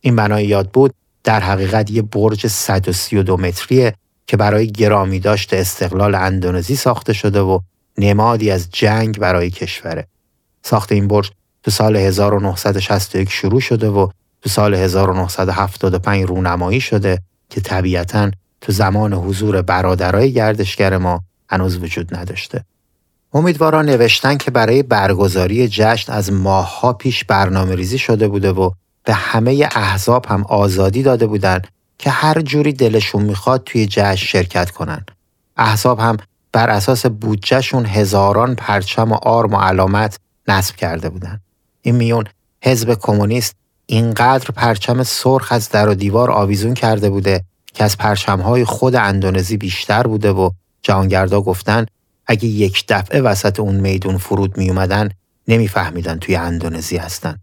این 0.00 0.16
بنای 0.16 0.46
یادبود 0.46 0.94
در 1.24 1.40
حقیقت 1.40 1.90
یه 1.90 2.02
برج 2.02 2.46
132 2.46 3.36
متریه 3.36 3.94
که 4.26 4.36
برای 4.36 4.72
گرامی 4.72 5.20
داشت 5.20 5.54
استقلال 5.54 6.14
اندونزی 6.14 6.76
ساخته 6.76 7.12
شده 7.12 7.40
و 7.40 7.60
نمادی 7.98 8.50
از 8.50 8.68
جنگ 8.70 9.18
برای 9.18 9.50
کشوره. 9.50 10.06
ساخت 10.62 10.92
این 10.92 11.08
برج 11.08 11.30
تو 11.62 11.70
سال 11.70 11.96
1961 11.96 13.30
شروع 13.30 13.60
شده 13.60 13.88
و 13.88 14.08
تو 14.42 14.48
سال 14.48 14.74
1975 14.74 16.24
رونمایی 16.24 16.80
شده 16.80 17.22
که 17.50 17.60
طبیعتا 17.60 18.30
تو 18.60 18.72
زمان 18.72 19.12
حضور 19.12 19.62
برادرای 19.62 20.32
گردشگر 20.32 20.98
ما 20.98 21.22
هنوز 21.48 21.76
وجود 21.76 22.16
نداشته. 22.16 22.64
امیدوارا 23.32 23.82
نوشتن 23.82 24.36
که 24.36 24.50
برای 24.50 24.82
برگزاری 24.82 25.68
جشن 25.68 26.12
از 26.12 26.32
ماهها 26.32 26.92
پیش 26.92 27.24
برنامه 27.24 27.74
ریزی 27.74 27.98
شده 27.98 28.28
بوده 28.28 28.52
و 28.52 28.70
به 29.04 29.14
همه 29.14 29.68
احزاب 29.74 30.26
هم 30.26 30.44
آزادی 30.48 31.02
داده 31.02 31.26
بودند 31.26 31.68
که 31.98 32.10
هر 32.10 32.40
جوری 32.40 32.72
دلشون 32.72 33.22
می‌خواد 33.22 33.62
توی 33.64 33.86
جشن 33.86 34.14
شرکت 34.14 34.70
کنن. 34.70 35.04
احزاب 35.56 36.00
هم 36.00 36.16
بر 36.52 36.70
اساس 36.70 37.06
بودجهشون 37.06 37.86
هزاران 37.86 38.54
پرچم 38.54 39.12
و 39.12 39.14
آرم 39.14 39.54
و 39.54 39.56
علامت 39.56 40.18
نصب 40.48 40.76
کرده 40.76 41.08
بودند. 41.08 41.40
این 41.82 41.94
میون 41.94 42.24
حزب 42.62 42.94
کمونیست 42.94 43.54
اینقدر 43.92 44.50
پرچم 44.50 45.02
سرخ 45.02 45.52
از 45.52 45.68
در 45.68 45.88
و 45.88 45.94
دیوار 45.94 46.30
آویزون 46.30 46.74
کرده 46.74 47.10
بوده 47.10 47.44
که 47.74 47.84
از 47.84 47.98
پرچمهای 47.98 48.64
خود 48.64 48.96
اندونزی 48.96 49.56
بیشتر 49.56 50.02
بوده 50.02 50.30
و 50.30 50.50
جهانگردا 50.82 51.40
گفتن 51.40 51.86
اگه 52.26 52.44
یک 52.44 52.84
دفعه 52.88 53.20
وسط 53.20 53.60
اون 53.60 53.74
میدون 53.74 54.18
فرود 54.18 54.58
می 54.58 54.68
اومدن 54.68 55.08
نمیفهمیدن 55.48 56.18
توی 56.18 56.36
اندونزی 56.36 56.96
هستن. 56.96 57.38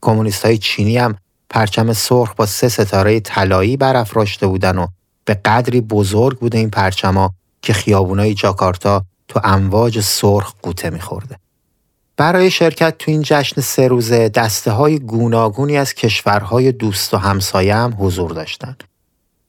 کمونیست 0.00 0.44
های 0.44 0.58
چینی 0.58 0.98
هم 0.98 1.16
پرچم 1.50 1.92
سرخ 1.92 2.34
با 2.34 2.46
سه 2.46 2.68
ستاره 2.68 3.20
طلایی 3.20 3.76
برافراشته 3.76 4.46
بودن 4.46 4.78
و 4.78 4.86
به 5.24 5.34
قدری 5.34 5.80
بزرگ 5.80 6.38
بوده 6.38 6.58
این 6.58 6.70
پرچما 6.70 7.34
که 7.62 7.72
خیابونای 7.72 8.34
جاکارتا 8.34 9.04
تو 9.28 9.40
امواج 9.44 10.00
سرخ 10.00 10.54
قوطه 10.62 10.90
میخورده. 10.90 11.36
برای 12.18 12.50
شرکت 12.50 12.98
تو 12.98 13.10
این 13.10 13.22
جشن 13.22 13.60
سه 13.60 13.88
روزه 13.88 14.28
دسته 14.28 14.70
های 14.70 14.98
گوناگونی 14.98 15.78
از 15.78 15.94
کشورهای 15.94 16.72
دوست 16.72 17.14
و 17.14 17.16
همسایه 17.16 17.74
هم 17.74 17.96
حضور 17.98 18.30
داشتند. 18.30 18.84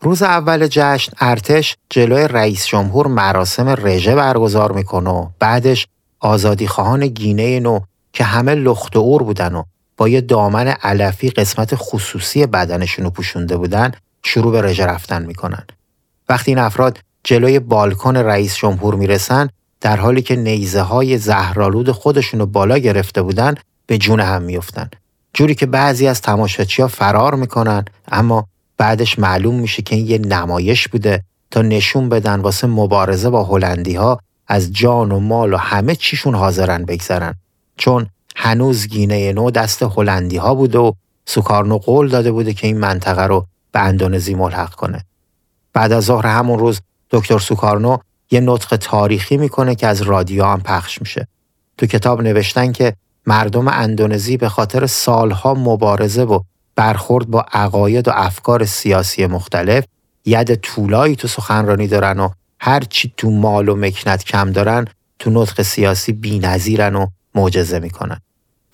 روز 0.02 0.22
اول 0.22 0.68
جشن 0.68 1.12
ارتش 1.20 1.78
جلوی 1.90 2.28
رئیس 2.28 2.68
جمهور 2.68 3.08
مراسم 3.08 3.70
رژه 3.70 4.16
برگزار 4.16 4.72
می‌کنه 4.72 5.10
و 5.10 5.28
بعدش 5.40 5.88
آزادی 6.20 6.68
خواهان 6.68 7.08
گینه 7.08 7.60
نو 7.60 7.80
که 8.14 8.24
همه 8.24 8.56
لخت 8.56 8.96
و 8.96 9.00
اور 9.00 9.24
بودن 9.24 9.56
و 9.56 9.64
با 9.98 10.10
یه 10.10 10.22
دامن 10.22 10.68
علفی 10.68 11.30
قسمت 11.30 11.76
خصوصی 11.76 12.46
بدنشون 12.46 13.06
رو 13.06 13.12
پوشونده 13.12 13.58
بودن 13.58 13.92
شروع 14.24 14.52
به 14.52 14.62
رژه 14.62 14.86
رفتن 14.86 15.26
می‌کنن. 15.26 15.64
وقتی 16.30 16.52
این 16.52 16.58
افراد 16.58 17.00
جلوی 17.24 17.60
بالکن 17.60 18.18
رئیس 18.18 18.56
جمهور 18.56 18.96
می‌رسن 18.96 19.50
در 19.82 19.98
حالی 19.98 20.22
که 20.22 20.36
نیزه 20.36 20.82
های 20.82 21.18
زهرالود 21.18 21.92
خودشون 21.92 22.40
رو 22.40 22.46
بالا 22.46 22.78
گرفته 22.78 23.22
بودن 23.22 23.56
به 23.88 23.98
جون 23.98 24.20
هم 24.20 24.42
میفتن. 24.42 24.90
جوری 25.34 25.56
که 25.56 25.66
بعضی 25.66 26.08
از 26.08 26.22
تماشاچی 26.22 26.82
ها 26.82 26.88
فرار 26.88 27.36
می‌کنن 27.36 27.86
اما 28.12 28.48
بعدش 28.78 29.20
معلوم 29.20 29.60
میشه 29.60 29.82
که 29.82 29.96
این 29.96 30.08
یه 30.08 30.18
نمایش 30.18 30.88
بوده 30.88 31.24
تا 31.52 31.62
نشون 31.62 32.10
بدن 32.10 32.40
واسه 32.40 32.68
مبارزه 32.68 33.30
با 33.30 33.44
هلندی 33.44 33.96
ها 33.96 34.20
از 34.48 34.74
جان 34.74 35.12
و 35.12 35.20
مال 35.20 35.54
و 35.54 35.58
همه 35.58 35.96
چیشون 35.96 36.36
حاضرن 36.36 36.86
بگذرن 36.86 37.36
چون 37.78 38.08
هنوز 38.36 38.88
گینه 38.88 39.34
نو 39.34 39.52
دست 39.52 39.84
هلندی 39.84 40.38
ها 40.38 40.56
بوده 40.56 40.78
و 40.78 40.92
سوکارنو 41.26 41.78
قول 41.78 42.10
داده 42.10 42.32
بوده 42.32 42.54
که 42.54 42.68
این 42.68 42.78
منطقه 42.78 43.24
رو 43.24 43.46
به 43.72 43.80
اندونزی 43.80 44.36
ملحق 44.36 44.76
کنه 44.76 45.06
بعد 45.74 45.92
از 45.92 46.04
ظهر 46.04 46.28
همون 46.28 46.60
روز 46.60 46.82
دکتر 47.10 47.40
سوکارنو 47.40 47.98
یه 48.32 48.40
نطق 48.40 48.76
تاریخی 48.76 49.38
می‌کنه 49.38 49.76
که 49.76 49.88
از 49.88 50.02
رادیو 50.02 50.46
هم 50.46 50.62
پخش 50.62 51.02
میشه. 51.02 51.28
تو 51.78 51.86
کتاب 51.86 52.22
نوشتن 52.22 52.72
که 52.72 52.94
مردم 53.26 53.68
اندونزی 53.68 54.38
به 54.38 54.50
خاطر 54.50 54.86
سالها 54.86 55.54
مبارزه 55.54 56.24
و 56.24 56.40
برخورد 56.76 57.28
با 57.28 57.46
عقاید 57.54 58.08
و 58.08 58.12
افکار 58.14 58.66
سیاسی 58.66 59.26
مختلف 59.26 59.86
ید 60.26 60.56
طولایی 60.56 61.16
تو 61.16 61.28
سخنرانی 61.28 61.88
دارن 61.88 62.20
و 62.20 62.30
هر 62.60 62.80
چی 62.80 63.14
تو 63.18 63.30
مال 63.30 63.70
و 63.70 63.76
مکنت 63.76 64.24
کم 64.24 64.52
دارن 64.52 64.86
تو 65.20 65.30
نطق 65.30 65.62
سیاسی 65.62 66.12
بی‌نظیرن 66.12 66.96
و 66.96 67.08
معجزه 67.36 67.80
می‌کنن. 67.80 68.20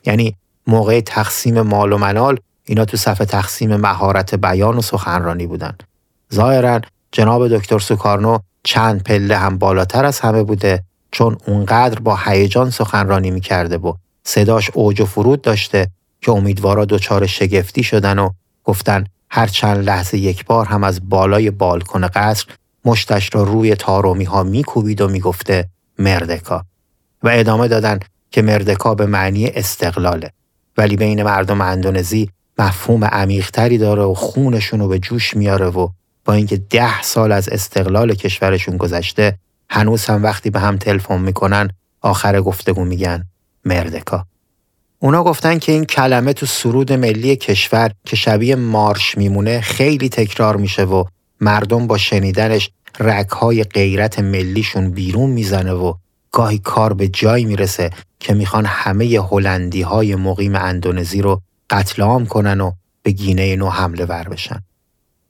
یعنی 0.05 0.35
موقع 0.67 1.01
تقسیم 1.01 1.61
مال 1.61 1.93
و 1.93 1.97
منال 1.97 2.39
اینا 2.63 2.85
تو 2.85 2.97
صفحه 2.97 3.25
تقسیم 3.25 3.75
مهارت 3.75 4.35
بیان 4.35 4.77
و 4.77 4.81
سخنرانی 4.81 5.47
بودن. 5.47 5.77
ظاهرا 6.33 6.81
جناب 7.11 7.47
دکتر 7.47 7.79
سوکارنو 7.79 8.39
چند 8.65 9.03
پله 9.03 9.37
هم 9.37 9.57
بالاتر 9.57 10.05
از 10.05 10.19
همه 10.19 10.43
بوده 10.43 10.83
چون 11.11 11.37
اونقدر 11.47 11.99
با 11.99 12.19
هیجان 12.25 12.69
سخنرانی 12.69 13.31
می‌کرده 13.31 13.77
و 13.77 13.93
صداش 14.23 14.71
اوج 14.73 15.01
و 15.01 15.05
فرود 15.05 15.41
داشته 15.41 15.87
که 16.21 16.31
امیدوارا 16.31 16.85
دچار 16.85 17.25
شگفتی 17.25 17.83
شدن 17.83 18.19
و 18.19 18.29
گفتن 18.63 19.03
هر 19.29 19.47
چند 19.47 19.85
لحظه 19.85 20.17
یک 20.17 20.45
بار 20.45 20.65
هم 20.65 20.83
از 20.83 21.09
بالای 21.09 21.51
بالکن 21.51 22.07
قصر 22.07 22.45
مشتش 22.85 23.29
را 23.33 23.43
روی 23.43 23.75
تارومی 23.75 24.23
ها 24.23 24.43
میکوبید 24.43 25.01
و 25.01 25.07
می‌گفته 25.07 25.69
مردکا. 25.99 26.65
و 27.23 27.29
ادامه 27.33 27.67
دادن 27.67 27.99
که 28.31 28.41
مردکا 28.41 28.95
به 28.95 29.05
معنی 29.05 29.47
استقلاله. 29.47 30.31
ولی 30.77 30.95
بین 30.95 31.23
مردم 31.23 31.61
اندونزی 31.61 32.29
مفهوم 32.59 33.05
عمیقتری 33.05 33.77
داره 33.77 34.03
و 34.03 34.13
خونشون 34.13 34.79
رو 34.79 34.87
به 34.87 34.99
جوش 34.99 35.35
میاره 35.35 35.67
و 35.67 35.89
با 36.25 36.33
اینکه 36.33 36.57
ده 36.57 37.01
سال 37.01 37.31
از 37.31 37.49
استقلال 37.49 38.13
کشورشون 38.13 38.77
گذشته 38.77 39.37
هنوز 39.69 40.05
هم 40.05 40.23
وقتی 40.23 40.49
به 40.49 40.59
هم 40.59 40.77
تلفن 40.77 41.21
می‌کنن 41.21 41.69
آخر 42.01 42.41
گفتگو 42.41 42.85
میگن 42.85 43.25
مردکا 43.65 44.25
اونا 44.99 45.23
گفتن 45.23 45.59
که 45.59 45.71
این 45.71 45.85
کلمه 45.85 46.33
تو 46.33 46.45
سرود 46.45 46.93
ملی 46.93 47.35
کشور 47.35 47.91
که 48.05 48.15
شبیه 48.15 48.55
مارش 48.55 49.17
میمونه 49.17 49.61
خیلی 49.61 50.09
تکرار 50.09 50.57
میشه 50.57 50.83
و 50.83 51.03
مردم 51.41 51.87
با 51.87 51.97
شنیدنش 51.97 52.71
رگهای 52.99 53.63
غیرت 53.63 54.19
ملیشون 54.19 54.91
بیرون 54.91 55.29
می‌زنه 55.29 55.73
و 55.73 55.93
گاهی 56.31 56.57
کار 56.57 56.93
به 56.93 57.07
جایی 57.07 57.45
می‌رسه 57.45 57.89
که 58.19 58.33
می‌خوان 58.33 58.65
همه 58.65 59.19
هلندی 59.31 59.81
های 59.81 60.15
مقیم 60.15 60.55
اندونزی 60.55 61.21
رو 61.21 61.41
قتل 61.69 62.01
عام 62.01 62.25
کنن 62.25 62.61
و 62.61 62.71
به 63.03 63.11
گینه 63.11 63.55
نو 63.55 63.69
حمله 63.69 64.05
ور 64.05 64.29
بشن. 64.29 64.63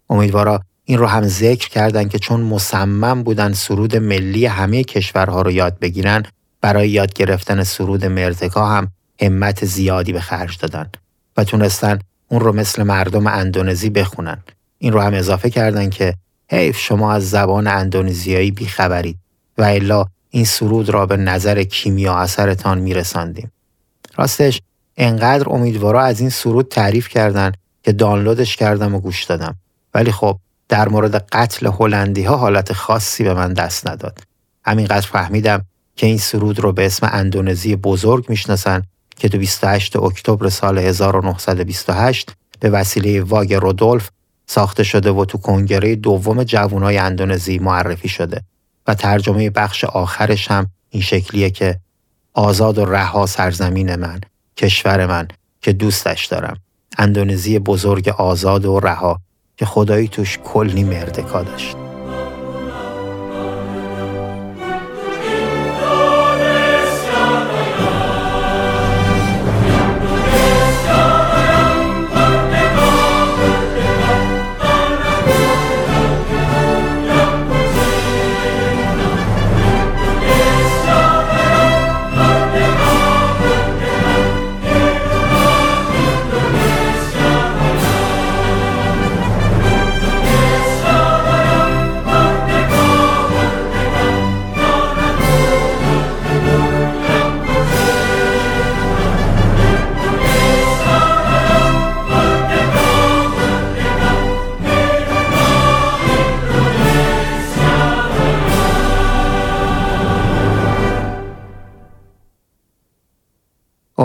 امیدوارا 0.09 0.61
این 0.85 0.97
رو 0.97 1.05
هم 1.05 1.27
ذکر 1.27 1.69
کردن 1.69 2.07
که 2.07 2.19
چون 2.19 2.41
مصمم 2.41 3.23
بودن 3.23 3.53
سرود 3.53 3.95
ملی 3.95 4.45
همه 4.45 4.83
کشورها 4.83 5.41
رو 5.41 5.51
یاد 5.51 5.79
بگیرن 5.79 6.23
برای 6.61 6.89
یاد 6.89 7.13
گرفتن 7.13 7.63
سرود 7.63 8.05
مرتکا 8.05 8.67
هم 8.67 8.87
همت 9.21 9.65
زیادی 9.65 10.13
به 10.13 10.21
خرج 10.21 10.57
دادن 10.57 10.89
و 11.37 11.43
تونستن 11.43 11.99
اون 12.27 12.39
رو 12.39 12.53
مثل 12.53 12.83
مردم 12.83 13.27
اندونزی 13.27 13.89
بخونن. 13.89 14.43
این 14.77 14.93
رو 14.93 14.99
هم 14.99 15.13
اضافه 15.13 15.49
کردن 15.49 15.89
که 15.89 16.13
حیف 16.51 16.77
شما 16.77 17.13
از 17.13 17.29
زبان 17.29 17.67
اندونزیایی 17.67 18.51
بیخبرید 18.51 19.17
و 19.57 19.63
الا 19.63 20.05
این 20.29 20.45
سرود 20.45 20.89
را 20.89 21.05
به 21.05 21.17
نظر 21.17 21.63
کیمیا 21.63 22.17
اثرتان 22.17 22.79
میرساندیم. 22.79 23.51
راستش 24.15 24.61
انقدر 24.97 25.49
امیدوارا 25.49 26.01
از 26.01 26.19
این 26.19 26.29
سرود 26.29 26.67
تعریف 26.67 27.07
کردن 27.07 27.51
که 27.83 27.91
دانلودش 27.91 28.55
کردم 28.55 28.95
و 28.95 28.99
گوش 28.99 29.23
دادم. 29.23 29.55
ولی 29.93 30.11
خب 30.11 30.39
در 30.69 30.89
مورد 30.89 31.15
قتل 31.15 31.71
هلندی 31.79 32.23
ها 32.23 32.37
حالت 32.37 32.73
خاصی 32.73 33.23
به 33.23 33.33
من 33.33 33.53
دست 33.53 33.87
نداد. 33.87 34.19
همینقدر 34.65 35.07
فهمیدم 35.07 35.65
که 35.95 36.07
این 36.07 36.17
سرود 36.17 36.59
رو 36.59 36.71
به 36.71 36.85
اسم 36.85 37.09
اندونزی 37.11 37.75
بزرگ 37.75 38.29
می‌شناسن 38.29 38.83
که 39.17 39.29
تو 39.29 39.37
28 39.37 39.95
اکتبر 39.95 40.49
سال 40.49 40.77
1928 40.77 42.31
به 42.59 42.69
وسیله 42.69 43.21
واگ 43.21 43.53
رودولف 43.53 44.09
ساخته 44.47 44.83
شده 44.83 45.11
و 45.11 45.25
تو 45.25 45.37
کنگره 45.37 45.95
دوم 45.95 46.43
جوانای 46.43 46.97
اندونزی 46.97 47.59
معرفی 47.59 48.09
شده 48.09 48.41
و 48.87 48.95
ترجمه 48.95 49.49
بخش 49.49 49.83
آخرش 49.83 50.51
هم 50.51 50.67
این 50.89 51.03
شکلیه 51.03 51.49
که 51.49 51.79
آزاد 52.33 52.77
و 52.77 52.85
رها 52.85 53.25
سرزمین 53.25 53.95
من 53.95 54.21
کشور 54.57 55.05
من 55.05 55.27
که 55.61 55.73
دوستش 55.73 56.25
دارم 56.25 56.57
اندونزی 56.97 57.59
بزرگ 57.59 58.09
آزاد 58.09 58.65
و 58.65 58.79
رها 58.79 59.21
که 59.57 59.65
خدایی 59.65 60.07
توش 60.07 60.39
کلی 60.43 60.83
مردکا 60.83 61.43
داشت. 61.43 61.84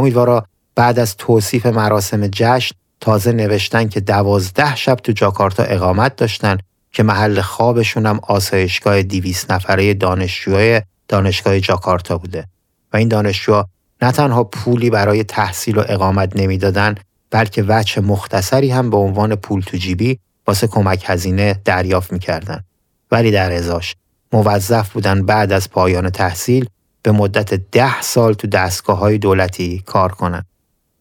امیدوارا 0.01 0.47
بعد 0.75 0.99
از 0.99 1.17
توصیف 1.17 1.67
مراسم 1.67 2.27
جشن 2.27 2.75
تازه 3.01 3.33
نوشتن 3.33 3.89
که 3.89 4.01
دوازده 4.01 4.77
شب 4.77 4.95
تو 4.95 5.13
جاکارتا 5.13 5.63
اقامت 5.63 6.17
داشتن 6.17 6.59
که 6.93 7.03
محل 7.03 7.41
خوابشون 7.41 8.07
هم 8.07 8.21
آسایشگاه 8.23 9.03
دیویس 9.03 9.51
نفره 9.51 9.95
دانشجوهای 9.95 10.83
دانشگاه 11.09 11.61
جاکارتا 11.61 12.19
بوده. 12.19 12.47
و 12.93 12.97
این 12.97 13.09
دانشجوها 13.09 13.69
نه 14.03 14.13
تنها 14.13 14.45
پولی 14.45 14.91
برای 14.91 15.25
تحصیل 15.25 15.79
و 15.79 15.85
اقامت 15.89 16.37
نمی‌دادن 16.37 16.95
بلکه 17.31 17.65
وجه 17.69 18.01
مختصری 18.01 18.71
هم 18.71 18.91
به 18.91 18.97
عنوان 18.97 19.35
پول 19.35 19.61
تو 19.61 19.77
جیبی 19.77 20.19
واسه 20.47 20.67
کمک 20.67 21.05
هزینه 21.07 21.61
دریافت 21.65 22.13
می‌کردن. 22.13 22.65
ولی 23.11 23.31
در 23.31 23.53
ازاش 23.53 23.97
موظف 24.33 24.91
بودن 24.93 25.27
بعد 25.27 25.53
از 25.53 25.71
پایان 25.71 26.11
تحصیل 26.11 26.67
به 27.03 27.13
مدت 27.13 27.55
ده 27.55 28.03
سال 28.03 28.35
تو 28.35 28.49
دستگاه 28.49 28.99
های 28.99 29.19
دولتی 29.19 29.83
کار 29.87 30.13
کنن. 30.13 30.45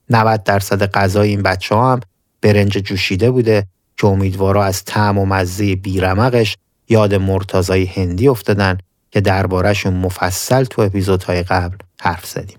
90 0.10 0.44
درصد 0.44 0.92
غذای 0.92 1.30
این 1.30 1.42
بچه 1.42 1.76
ها 1.76 1.92
هم 1.94 2.00
برنج 2.42 2.78
جوشیده 2.78 3.32
بوده 3.32 3.68
که 3.98 4.08
امیدوارا 4.08 4.64
از 4.64 4.84
طعم 4.86 5.18
و 5.18 5.26
مزه 5.26 5.76
بیرمقش 5.76 6.58
یاد 6.90 7.16
مرتازای 7.16 7.86
هندی 7.86 8.28
افتادن 8.28 8.78
که 9.12 9.22
دربارهشون 9.22 9.94
مفصل 9.94 10.64
تو 10.64 10.82
اپیزودهای 10.82 11.44
قبل 11.44 11.78
حرف 12.02 12.26
زدیم. 12.26 12.58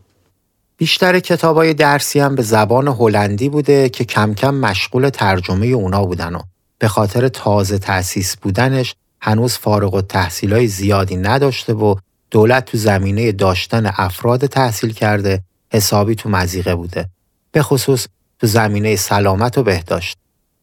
بیشتر 0.77 1.21
های 1.43 1.75
درسی 1.75 2.21
هم 2.21 2.35
به 2.35 2.43
زبان 2.43 2.89
هلندی 2.89 3.49
بوده 3.49 3.89
که 3.89 4.05
کم 4.05 4.35
کم 4.35 4.55
مشغول 4.55 5.09
ترجمه 5.09 5.67
اونا 5.67 6.05
بودن 6.05 6.35
و 6.35 6.41
به 6.79 6.89
خاطر 6.89 7.29
تازه 7.29 7.79
تأسیس 7.79 8.37
بودنش 8.37 8.95
هنوز 9.21 9.55
فارغ 9.55 9.95
و 9.95 10.01
تحصیل 10.01 10.53
های 10.53 10.67
زیادی 10.67 11.17
نداشته 11.17 11.73
و 11.73 11.95
دولت 12.31 12.65
تو 12.65 12.79
زمینه 12.79 13.33
داشتن 13.33 13.91
افراد 13.97 14.47
تحصیل 14.47 14.93
کرده 14.93 15.43
حسابی 15.73 16.15
تو 16.15 16.29
مزیقه 16.29 16.75
بوده. 16.75 17.09
به 17.53 17.63
خصوص 17.63 18.07
تو 18.39 18.47
زمینه 18.47 18.97
سلامت 18.97 19.59
و 19.59 19.63
بهداشت. 19.63 20.19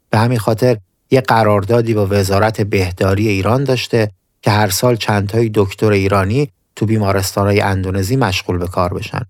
به 0.09 0.17
همین 0.17 0.39
خاطر 0.39 0.77
یه 1.11 1.21
قراردادی 1.21 1.93
با 1.93 2.07
وزارت 2.09 2.61
بهداری 2.61 3.27
ایران 3.27 3.63
داشته 3.63 4.11
که 4.41 4.51
هر 4.51 4.69
سال 4.69 4.95
چندتای 4.95 5.51
دکتر 5.53 5.91
ایرانی 5.91 6.51
تو 6.75 6.85
بیمارستانهای 6.85 7.61
اندونزی 7.61 8.15
مشغول 8.15 8.57
به 8.57 8.67
کار 8.67 8.93
بشن. 8.93 9.21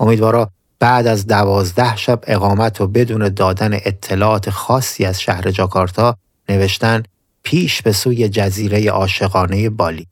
امیدوارا 0.00 0.50
بعد 0.78 1.06
از 1.06 1.26
دوازده 1.26 1.96
شب 1.96 2.20
اقامت 2.26 2.80
و 2.80 2.86
بدون 2.86 3.28
دادن 3.28 3.72
اطلاعات 3.72 4.50
خاصی 4.50 5.04
از 5.04 5.20
شهر 5.20 5.50
جاکارتا 5.50 6.16
نوشتن 6.48 7.02
پیش 7.42 7.82
به 7.82 7.92
سوی 7.92 8.28
جزیره 8.28 8.90
عاشقانه 8.90 9.70
بالی. 9.70 10.06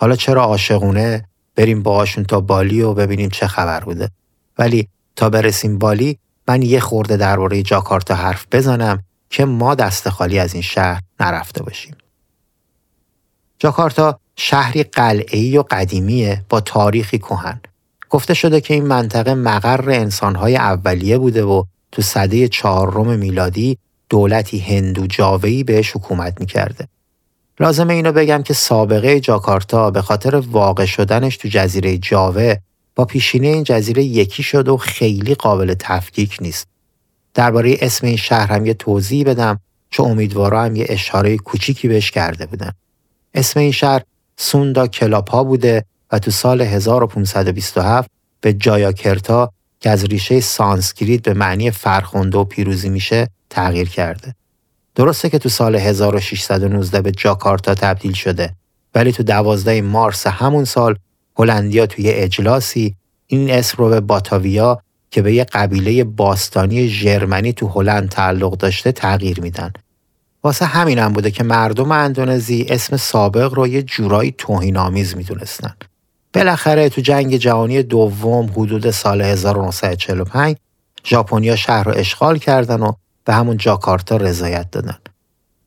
حالا 0.00 0.16
چرا 0.16 0.42
عاشقونه 0.42 1.28
بریم 1.56 1.82
باهاشون 1.82 2.24
تا 2.24 2.40
بالی 2.40 2.82
و 2.82 2.94
ببینیم 2.94 3.30
چه 3.30 3.46
خبر 3.46 3.80
بوده. 3.80 4.10
ولی 4.58 4.88
تا 5.16 5.30
برسیم 5.30 5.78
بالی 5.78 6.18
من 6.48 6.62
یه 6.62 6.80
خورده 6.80 7.16
درباره 7.16 7.62
جاکارتا 7.62 8.14
حرف 8.14 8.46
بزنم 8.52 9.02
که 9.30 9.44
ما 9.44 9.74
دست 9.74 10.08
خالی 10.08 10.38
از 10.38 10.54
این 10.54 10.62
شهر 10.62 11.02
نرفته 11.20 11.62
باشیم. 11.62 11.96
جاکارتا 13.58 14.20
شهری 14.36 14.82
قلعه‌ای 14.82 15.58
و 15.58 15.64
قدیمیه 15.70 16.44
با 16.48 16.60
تاریخی 16.60 17.18
کهن. 17.18 17.60
گفته 18.10 18.34
شده 18.34 18.60
که 18.60 18.74
این 18.74 18.86
منطقه 18.86 19.34
مقر 19.34 19.90
انسانهای 19.90 20.56
اولیه 20.56 21.18
بوده 21.18 21.44
و 21.44 21.64
تو 21.92 22.02
صده 22.02 22.48
چهارم 22.48 23.18
میلادی 23.18 23.78
دولتی 24.08 24.58
هندو 24.58 25.06
جاوهی 25.06 25.64
بهش 25.64 25.96
حکومت 25.96 26.40
می‌کرده. 26.40 26.88
لازمه 27.60 27.94
اینو 27.94 28.12
بگم 28.12 28.42
که 28.42 28.54
سابقه 28.54 29.20
جاکارتا 29.20 29.90
به 29.90 30.02
خاطر 30.02 30.36
واقع 30.36 30.84
شدنش 30.84 31.36
تو 31.36 31.48
جزیره 31.48 31.98
جاوه 31.98 32.56
با 32.94 33.04
پیشینه 33.04 33.48
این 33.48 33.64
جزیره 33.64 34.04
یکی 34.04 34.42
شد 34.42 34.68
و 34.68 34.76
خیلی 34.76 35.34
قابل 35.34 35.74
تفکیک 35.78 36.36
نیست. 36.40 36.66
درباره 37.34 37.76
اسم 37.80 38.06
این 38.06 38.16
شهر 38.16 38.52
هم 38.52 38.66
یه 38.66 38.74
توضیح 38.74 39.24
بدم 39.24 39.60
چون 39.90 40.10
امیدوارا 40.10 40.62
هم 40.62 40.76
یه 40.76 40.86
اشاره 40.88 41.36
کوچیکی 41.36 41.88
بهش 41.88 42.10
کرده 42.10 42.46
بودن. 42.46 42.72
اسم 43.34 43.60
این 43.60 43.72
شهر 43.72 44.02
سوندا 44.36 44.86
کلاپا 44.86 45.44
بوده 45.44 45.84
و 46.12 46.18
تو 46.18 46.30
سال 46.30 46.60
1527 46.60 48.10
به 48.40 48.52
جایاکرتا 48.52 49.52
که 49.80 49.90
از 49.90 50.04
ریشه 50.04 50.40
سانسکریت 50.40 51.22
به 51.22 51.34
معنی 51.34 51.70
فرخنده 51.70 52.38
و 52.38 52.44
پیروزی 52.44 52.88
میشه 52.88 53.28
تغییر 53.50 53.88
کرده. 53.88 54.34
درسته 54.98 55.30
که 55.30 55.38
تو 55.38 55.48
سال 55.48 55.76
1619 55.76 57.02
به 57.02 57.12
جاکارتا 57.12 57.74
تبدیل 57.74 58.12
شده 58.12 58.54
ولی 58.94 59.12
تو 59.12 59.22
12 59.22 59.82
مارس 59.82 60.26
همون 60.26 60.64
سال 60.64 60.96
هلندیا 61.38 61.86
توی 61.86 62.10
اجلاسی 62.10 62.94
این 63.26 63.50
اسم 63.50 63.74
رو 63.78 63.88
به 63.88 64.00
باتاویا 64.00 64.82
که 65.10 65.22
به 65.22 65.34
یه 65.34 65.44
قبیله 65.44 66.04
باستانی 66.04 66.88
ژرمنی 66.88 67.52
تو 67.52 67.68
هلند 67.68 68.08
تعلق 68.08 68.56
داشته 68.56 68.92
تغییر 68.92 69.40
میدن. 69.40 69.72
واسه 70.44 70.64
همین 70.64 70.98
هم 70.98 71.12
بوده 71.12 71.30
که 71.30 71.44
مردم 71.44 71.92
اندونزی 71.92 72.66
اسم 72.68 72.96
سابق 72.96 73.54
رو 73.54 73.66
یه 73.66 73.82
جورایی 73.82 74.34
توهین 74.38 74.76
آمیز 74.76 75.16
می‌دونستن. 75.16 75.74
بالاخره 76.32 76.88
تو 76.88 77.00
جنگ 77.00 77.36
جهانی 77.36 77.82
دوم 77.82 78.46
حدود 78.46 78.90
سال 78.90 79.22
1945 79.22 80.56
ژاپنیا 81.04 81.56
شهر 81.56 81.84
رو 81.84 81.92
اشغال 81.96 82.38
کردن 82.38 82.80
و 82.80 82.92
به 83.28 83.34
همون 83.34 83.56
جاکارتا 83.56 84.16
رضایت 84.16 84.70
دادن. 84.70 84.98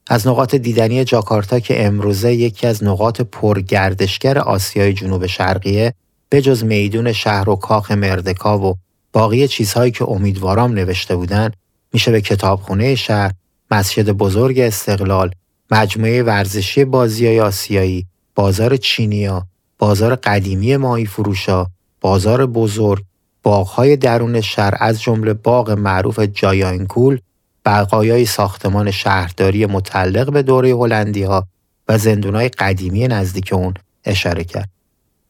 از 0.08 0.28
نقاط 0.28 0.56
دیدنی 0.56 1.04
جاکارتا 1.04 1.60
که 1.60 1.86
امروزه 1.86 2.34
یکی 2.34 2.68
از 2.68 2.84
نقاط 2.84 3.22
پرگردشگر 3.22 4.40
آسیای 4.40 4.94
جنوب 4.94 5.26
شرقیه 5.26 5.94
به 6.30 6.42
جز 6.42 6.64
میدون 6.64 7.12
شهر 7.12 7.50
و 7.50 7.56
کاخ 7.56 7.92
مردکا 7.92 8.60
و 8.60 8.76
باقی 9.14 9.48
چیزهایی 9.48 9.92
که 9.92 10.10
امیدوارام 10.10 10.72
نوشته 10.72 11.16
بودن 11.16 11.52
میشه 11.94 12.12
به 12.12 12.22
کتابخونه 12.22 12.96
شهر، 12.96 13.32
مسجد 13.72 14.10
بزرگ 14.10 14.60
استقلال، 14.60 15.32
مجموعه 15.72 16.24
ورزشی 16.24 16.86
بازی 16.86 17.40
آسیایی، 17.40 18.06
بازار 18.36 18.78
چینیا، 18.78 19.48
بازار 19.78 20.16
قدیمی 20.16 20.78
ماهی 20.78 21.06
فروشا، 21.06 21.68
بازار 22.02 22.46
بزرگ، 22.46 23.04
باغهای 23.44 23.98
درون 23.98 24.42
شهر 24.42 24.74
از 24.80 25.02
جمله 25.02 25.34
باغ 25.34 25.72
معروف 25.72 26.20
جایانکول، 26.20 27.20
بقایای 27.66 28.26
ساختمان 28.26 28.92
شهرداری 28.92 29.66
متعلق 29.66 30.32
به 30.32 30.44
دوره 30.44 30.70
هلندی 30.76 31.24
ها 31.24 31.48
و 31.88 31.98
زندونای 31.98 32.50
قدیمی 32.50 33.08
نزدیک 33.08 33.54
اون 33.54 33.74
اشاره 34.06 34.44
کرد. 34.44 34.70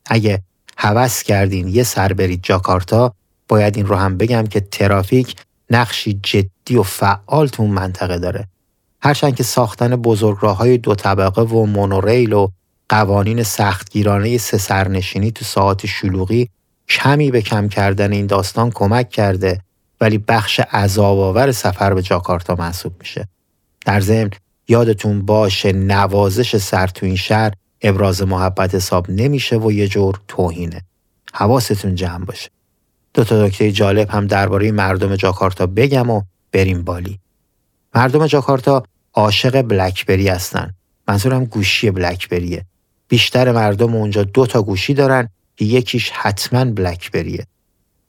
اگه 0.06 0.41
هوس 0.78 1.24
کردین 1.24 1.67
یه 1.67 1.84
سر 1.84 2.13
برید 2.13 2.44
جاکارتا 2.44 3.13
باید 3.48 3.78
این 3.78 3.86
رو 3.86 3.96
هم 3.96 4.17
بگم 4.17 4.44
که 4.44 4.60
ترافیک 4.60 5.36
نقشی 5.70 6.20
جدی 6.24 6.76
و 6.76 6.84
فعال 6.84 7.48
تو 7.48 7.63
اون 7.63 7.72
منطقه 7.72 8.20
داره. 8.20 8.48
هرچند 9.02 9.36
که 9.36 9.44
ساختن 9.44 9.96
بزرگراه 9.96 10.58
های 10.58 10.78
دو 10.78 10.96
طبقه 10.96 11.41
و 11.41 11.65
مونوریل 11.65 12.34
و 12.34 12.48
قوانین 12.89 13.44
سختگیرانه 13.44 14.38
سه 14.38 14.58
سرنشینی 14.58 15.32
تو 15.32 15.46
ساعت 15.46 15.86
شلوغی 15.86 16.50
کمی 16.89 17.32
به 17.32 17.41
کم 17.41 17.70
کردن 17.70 18.12
این 18.12 18.26
داستان 18.26 18.72
کمک 18.72 19.10
کرده 19.10 19.62
ولی 20.02 20.18
بخش 20.18 20.60
عذاب 20.60 21.52
سفر 21.52 21.94
به 21.94 22.02
جاکارتا 22.02 22.56
محسوب 22.56 22.94
میشه. 23.00 23.28
در 23.86 24.00
ضمن 24.00 24.30
یادتون 24.68 25.22
باشه 25.22 25.72
نوازش 25.72 26.58
سر 26.58 26.88
تو 26.88 27.06
این 27.06 27.16
شهر 27.16 27.54
ابراز 27.82 28.22
محبت 28.22 28.76
حساب 28.76 29.10
نمیشه 29.10 29.58
و 29.58 29.72
یه 29.72 29.88
جور 29.88 30.20
توهینه. 30.28 30.82
حواستون 31.34 31.96
جمع 31.96 32.26
باشه. 32.26 32.50
دو 33.14 33.24
تا 33.24 33.48
دکته 33.48 33.72
جالب 33.72 34.10
هم 34.10 34.28
درباره 34.28 34.72
مردم 34.72 35.16
جاکارتا 35.16 35.68
بگم 35.68 36.10
و 36.10 36.22
بریم 36.52 36.84
بالی. 36.84 37.20
مردم 37.96 38.28
جاکارتا 38.28 38.84
عاشق 39.14 39.62
بلکبری 39.62 40.28
هستن. 40.28 40.74
منظورم 41.08 41.46
گوشی 41.46 41.92
بلکبریه. 41.92 42.66
بیشتر 43.08 43.52
مردم 43.52 43.96
اونجا 43.96 44.24
دو 44.24 44.46
تا 44.46 44.62
گوشی 44.62 44.94
دارن 44.94 45.30
که 45.56 45.66
یکیش 45.66 46.12
حتما 46.12 46.66
بلکبریه. 46.66 47.46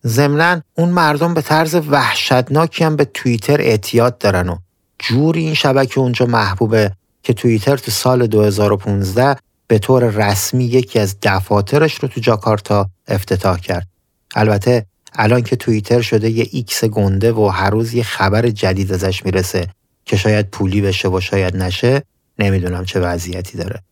ضمنا 0.07 0.63
اون 0.75 0.89
مردم 0.89 1.35
به 1.35 1.43
طرز 1.43 1.75
وحشتناکی 1.75 2.85
هم 2.85 2.97
به 2.97 3.05
توییتر 3.05 3.61
اعتیاد 3.61 4.19
دارن 4.19 4.49
و 4.49 4.57
جوری 4.99 5.45
این 5.45 5.55
شبکه 5.55 6.01
اونجا 6.01 6.27
محبوبه 6.27 6.93
که 7.23 7.33
توییتر 7.33 7.77
تو 7.77 7.91
سال 7.91 8.27
2015 8.27 9.37
به 9.67 9.79
طور 9.79 10.05
رسمی 10.05 10.65
یکی 10.65 10.99
از 10.99 11.17
دفاترش 11.23 11.95
رو 11.95 12.09
تو 12.09 12.21
جاکارتا 12.21 12.91
افتتاح 13.09 13.59
کرد. 13.59 13.89
البته 14.35 14.87
الان 15.15 15.43
که 15.43 15.57
توییتر 15.57 16.01
شده 16.01 16.31
یه 16.31 16.49
ایکس 16.51 16.85
گنده 16.85 17.33
و 17.33 17.47
هر 17.47 17.71
روز 17.71 17.95
یه 17.95 18.03
خبر 18.03 18.49
جدید 18.49 18.93
ازش 18.93 19.25
می‌رسه 19.25 19.69
که 20.05 20.17
شاید 20.17 20.51
پولی 20.51 20.81
بشه 20.81 21.09
و 21.09 21.21
شاید 21.21 21.57
نشه 21.57 22.03
نمی‌دونم 22.39 22.85
چه 22.85 23.01
وضعیتی 23.01 23.59
داره. 23.59 23.83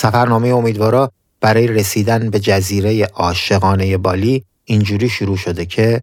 سفرنامه 0.00 0.48
امیدوارا 0.48 1.12
برای 1.40 1.66
رسیدن 1.66 2.30
به 2.30 2.40
جزیره 2.40 3.04
عاشقانه 3.04 3.96
بالی 3.96 4.44
اینجوری 4.64 5.08
شروع 5.08 5.36
شده 5.36 5.66
که 5.66 6.02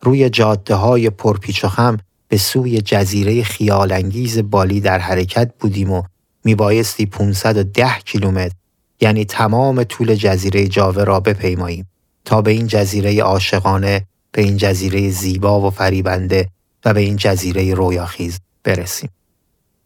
روی 0.00 0.30
جاده 0.30 0.74
های 0.74 1.10
پرپیچ 1.10 1.64
و 1.64 1.68
خم 1.68 1.96
به 2.28 2.36
سوی 2.36 2.80
جزیره 2.80 3.42
خیالانگیز 3.42 4.38
بالی 4.38 4.80
در 4.80 4.98
حرکت 4.98 5.52
بودیم 5.58 5.92
و 5.92 6.02
میبایستی 6.44 7.06
510 7.06 7.98
کیلومتر 8.04 8.54
یعنی 9.00 9.24
تمام 9.24 9.84
طول 9.84 10.14
جزیره 10.14 10.68
جاوه 10.68 11.04
را 11.04 11.20
بپیماییم 11.20 11.86
تا 12.24 12.42
به 12.42 12.50
این 12.50 12.66
جزیره 12.66 13.22
عاشقانه 13.22 14.06
به 14.32 14.42
این 14.42 14.56
جزیره 14.56 15.10
زیبا 15.10 15.60
و 15.60 15.70
فریبنده 15.70 16.48
و 16.84 16.94
به 16.94 17.00
این 17.00 17.16
جزیره 17.16 17.74
رویاخیز 17.74 18.38
برسیم. 18.64 19.10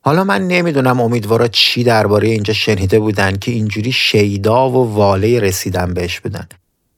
حالا 0.00 0.24
من 0.24 0.48
نمی‌دونم 0.48 1.00
امیدوارا 1.00 1.48
چی 1.48 1.84
درباره 1.84 2.28
اینجا 2.28 2.54
شنیده 2.54 2.98
بودن 2.98 3.36
که 3.36 3.50
اینجوری 3.50 3.92
شیدا 3.92 4.70
و 4.70 4.94
واله 4.94 5.40
رسیدن 5.40 5.94
بهش 5.94 6.20
بودن. 6.20 6.48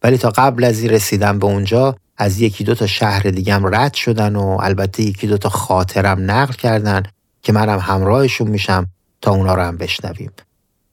ولی 0.02 0.18
تا 0.18 0.30
قبل 0.30 0.64
از 0.64 0.80
این 0.80 0.90
رسیدن 0.90 1.38
به 1.38 1.46
اونجا 1.46 1.96
از 2.16 2.40
یکی 2.40 2.64
دو 2.64 2.74
تا 2.74 2.86
شهر 2.86 3.22
دیگم 3.22 3.74
رد 3.74 3.94
شدن 3.94 4.36
و 4.36 4.58
البته 4.60 5.02
یکی 5.02 5.26
دو 5.26 5.38
تا 5.38 5.48
خاطرم 5.48 6.30
نقل 6.30 6.54
کردن 6.54 7.02
که 7.42 7.52
منم 7.52 7.78
همراهشون 7.78 8.48
میشم 8.48 8.86
تا 9.20 9.30
اونا 9.30 9.54
رو 9.54 9.62
هم 9.62 9.76
بشنویم. 9.76 10.30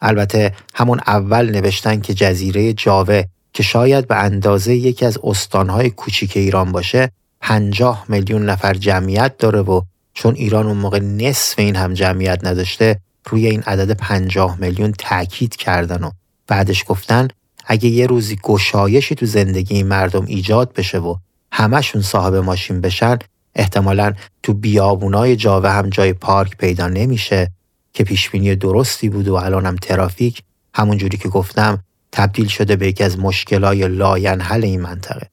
البته 0.02 0.54
همون 0.76 1.00
اول 1.08 1.50
نوشتن 1.50 2.02
که 2.02 2.14
جزیره 2.14 2.74
جاوه 2.74 3.24
که 3.54 3.64
شاید 3.64 4.08
به 4.08 4.16
اندازه 4.16 4.76
یکی 4.76 5.06
از 5.06 5.18
استانهای 5.24 5.90
کوچیک 5.90 6.38
ایران 6.38 6.72
باشه 6.72 7.12
پنجاه 7.42 8.06
میلیون 8.08 8.46
نفر 8.46 8.74
جمعیت 8.74 9.38
داره 9.38 9.62
و 9.62 9.82
چون 10.20 10.36
ایران 10.36 10.68
اون 10.68 10.78
موقع 10.78 11.00
نصف 11.00 11.60
این 11.60 11.76
هم 11.76 11.94
جمعیت 11.94 12.40
نداشته 12.44 13.00
روی 13.30 13.48
این 13.48 13.62
عدد 13.62 13.92
پنجاه 13.92 14.58
میلیون 14.60 14.92
تاکید 14.92 15.56
کردن 15.56 16.04
و 16.04 16.12
بعدش 16.48 16.84
گفتن 16.88 17.28
اگه 17.66 17.90
یه 17.90 18.08
روزی 18.08 18.40
گشایشی 18.44 19.16
تو 19.16 19.26
زندگی 19.26 19.76
این 19.76 19.88
مردم 19.88 20.26
ایجاد 20.26 20.74
بشه 20.74 21.00
و 21.00 21.16
همشون 21.52 22.02
صاحب 22.02 22.36
ماشین 22.36 22.82
بشن 22.82 23.20
احتمالا 23.56 24.14
تو 24.44 24.54
بیابونای 24.54 25.36
جاوه 25.36 25.70
هم 25.70 25.90
جای 25.90 26.14
پارک 26.14 26.58
پیدا 26.58 26.88
نمیشه 26.88 27.52
که 27.94 28.04
پیشبینی 28.04 28.56
درستی 28.56 29.10
بود 29.10 29.28
و 29.28 29.36
الانم 29.36 29.76
ترافیک 29.76 30.44
همونجوری 30.74 31.18
که 31.18 31.30
گفتم 31.30 31.84
تبدیل 32.12 32.48
شده 32.48 32.76
به 32.76 32.88
یکی 32.88 33.04
از 33.04 33.20
مشکلای 33.20 33.88
لاینحل 33.88 34.64
این 34.64 34.82
منطقه. 34.82 35.28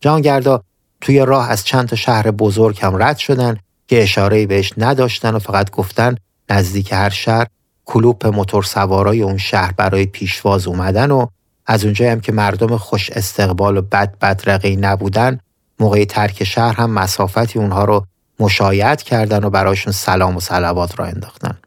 جانگردا 0.00 0.62
توی 1.00 1.18
راه 1.18 1.50
از 1.50 1.64
چند 1.64 1.88
تا 1.88 1.96
شهر 1.96 2.30
بزرگ 2.30 2.78
هم 2.82 3.02
رد 3.02 3.18
شدن 3.18 3.56
که 3.88 4.02
اشاره 4.02 4.46
بهش 4.46 4.72
نداشتن 4.76 5.34
و 5.34 5.38
فقط 5.38 5.70
گفتن 5.70 6.14
نزدیک 6.50 6.92
هر 6.92 7.10
شهر 7.10 7.46
کلوپ 7.84 8.26
موتور 8.26 8.62
سوارای 8.62 9.22
اون 9.22 9.38
شهر 9.38 9.72
برای 9.72 10.06
پیشواز 10.06 10.66
اومدن 10.66 11.10
و 11.10 11.26
از 11.66 11.84
اونجایی 11.84 12.10
هم 12.10 12.20
که 12.20 12.32
مردم 12.32 12.76
خوش 12.76 13.10
استقبال 13.10 13.76
و 13.76 13.82
بد 13.82 14.18
بدرقی 14.18 14.76
نبودن 14.76 15.38
موقع 15.80 16.04
ترک 16.04 16.44
شهر 16.44 16.74
هم 16.74 16.90
مسافتی 16.90 17.58
اونها 17.58 17.84
رو 17.84 18.06
مشایعت 18.40 19.02
کردن 19.02 19.44
و 19.44 19.50
براشون 19.50 19.92
سلام 19.92 20.36
و 20.36 20.40
صلوات 20.40 20.98
را 20.98 21.04
انداختن. 21.04 21.58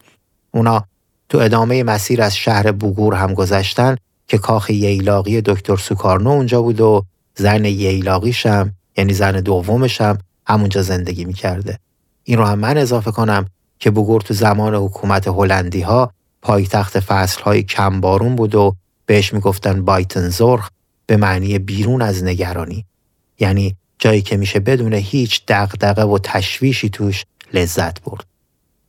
اونا 0.52 0.86
تو 1.30 1.38
ادامه 1.38 1.84
مسیر 1.84 2.22
از 2.22 2.36
شهر 2.36 2.72
بوگور 2.72 3.14
هم 3.14 3.34
گذشتن 3.34 3.96
که 4.28 4.38
کاخ 4.38 4.70
ییلاقی 4.70 5.42
دکتر 5.42 5.78
سوکارنو 5.78 6.30
اونجا 6.30 6.62
بود 6.62 6.82
و 6.82 7.06
زن 7.36 7.66
ییلاقیشم 7.66 8.74
یعنی 8.98 9.14
زن 9.14 9.32
دومشم 9.32 10.18
همونجا 10.48 10.82
زندگی 10.82 11.26
می‌کرده. 11.26 11.80
این 12.24 12.38
رو 12.38 12.46
هم 12.46 12.60
من 12.60 12.78
اضافه 12.78 13.12
کنم 13.12 13.46
که 13.80 13.92
بوگور 13.92 14.22
تو 14.22 14.34
زمان 14.34 14.76
حکومت 14.76 15.28
هلندی 15.28 15.82
ها 15.82 16.12
پایتخت 16.42 17.00
فصل 17.00 17.42
های 17.42 17.64
کمبارون 17.64 18.36
بود 18.36 18.56
و 18.56 18.76
بهش 19.06 19.34
می‌گفتن 19.34 19.86
بایتن 19.86 20.30
زرخ 20.30 20.70
به 21.06 21.18
معنی 21.18 21.60
بیرون 21.60 22.02
از 22.02 22.24
نگرانی 22.24 22.86
یعنی 23.40 23.76
جایی 24.00 24.22
که 24.22 24.38
میشه 24.38 24.60
بدون 24.60 24.94
هیچ 24.94 25.44
دغدغه 25.48 26.04
و 26.04 26.20
تشویشی 26.24 26.90
توش 26.90 27.26
لذت 27.54 28.02
برد. 28.02 28.26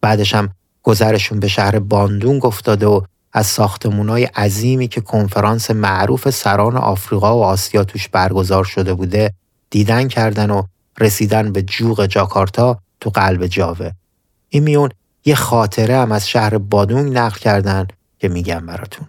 بعدش 0.01 0.35
هم 0.35 0.51
گذرشون 0.83 1.41
به 1.41 1.49
شهر 1.49 1.79
باندونگ 1.79 2.45
افتاده 2.45 2.87
و 2.87 3.01
از 3.33 3.47
ساختمونای 3.47 4.25
عظیمی 4.25 4.89
که 4.89 5.01
کنفرانس 5.01 5.71
معروف 5.71 6.31
سران 6.31 6.77
آفریقا 6.77 7.39
و 7.39 7.43
آسیا 7.43 7.85
توش 7.85 8.09
برگزار 8.09 8.65
شده 8.65 8.95
بوده 8.95 9.33
دیدن 9.71 10.09
کردن 10.09 10.51
و 10.51 10.63
رسیدن 11.01 11.53
به 11.53 11.63
جوغ 11.63 12.07
جاکارتا 12.07 12.79
تو 13.03 13.11
قلب 13.11 13.47
جاوه. 13.47 13.91
این 14.49 14.63
میون 14.63 14.89
یه 15.25 15.35
خاطره 15.35 15.97
هم 15.97 16.13
از 16.13 16.29
شهر 16.29 16.59
بادونگ 16.59 17.19
نقل 17.19 17.39
کردن 17.39 17.87
که 18.19 18.29
میگم 18.29 18.67
براتون. 18.67 19.07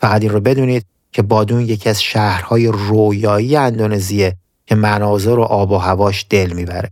فقط 0.00 0.22
این 0.22 0.30
رو 0.30 0.40
بدونید 0.40 0.84
که 1.12 1.22
بادونگ 1.22 1.68
یکی 1.68 1.88
از 1.88 2.02
شهرهای 2.02 2.66
رویایی 2.66 3.56
اندونزیه 3.56 4.36
که 4.66 4.74
مناظر 4.74 5.38
و 5.38 5.42
آب 5.42 5.70
و 5.70 5.78
هواش 5.78 6.26
دل 6.30 6.52
می‌بره. 6.52 6.90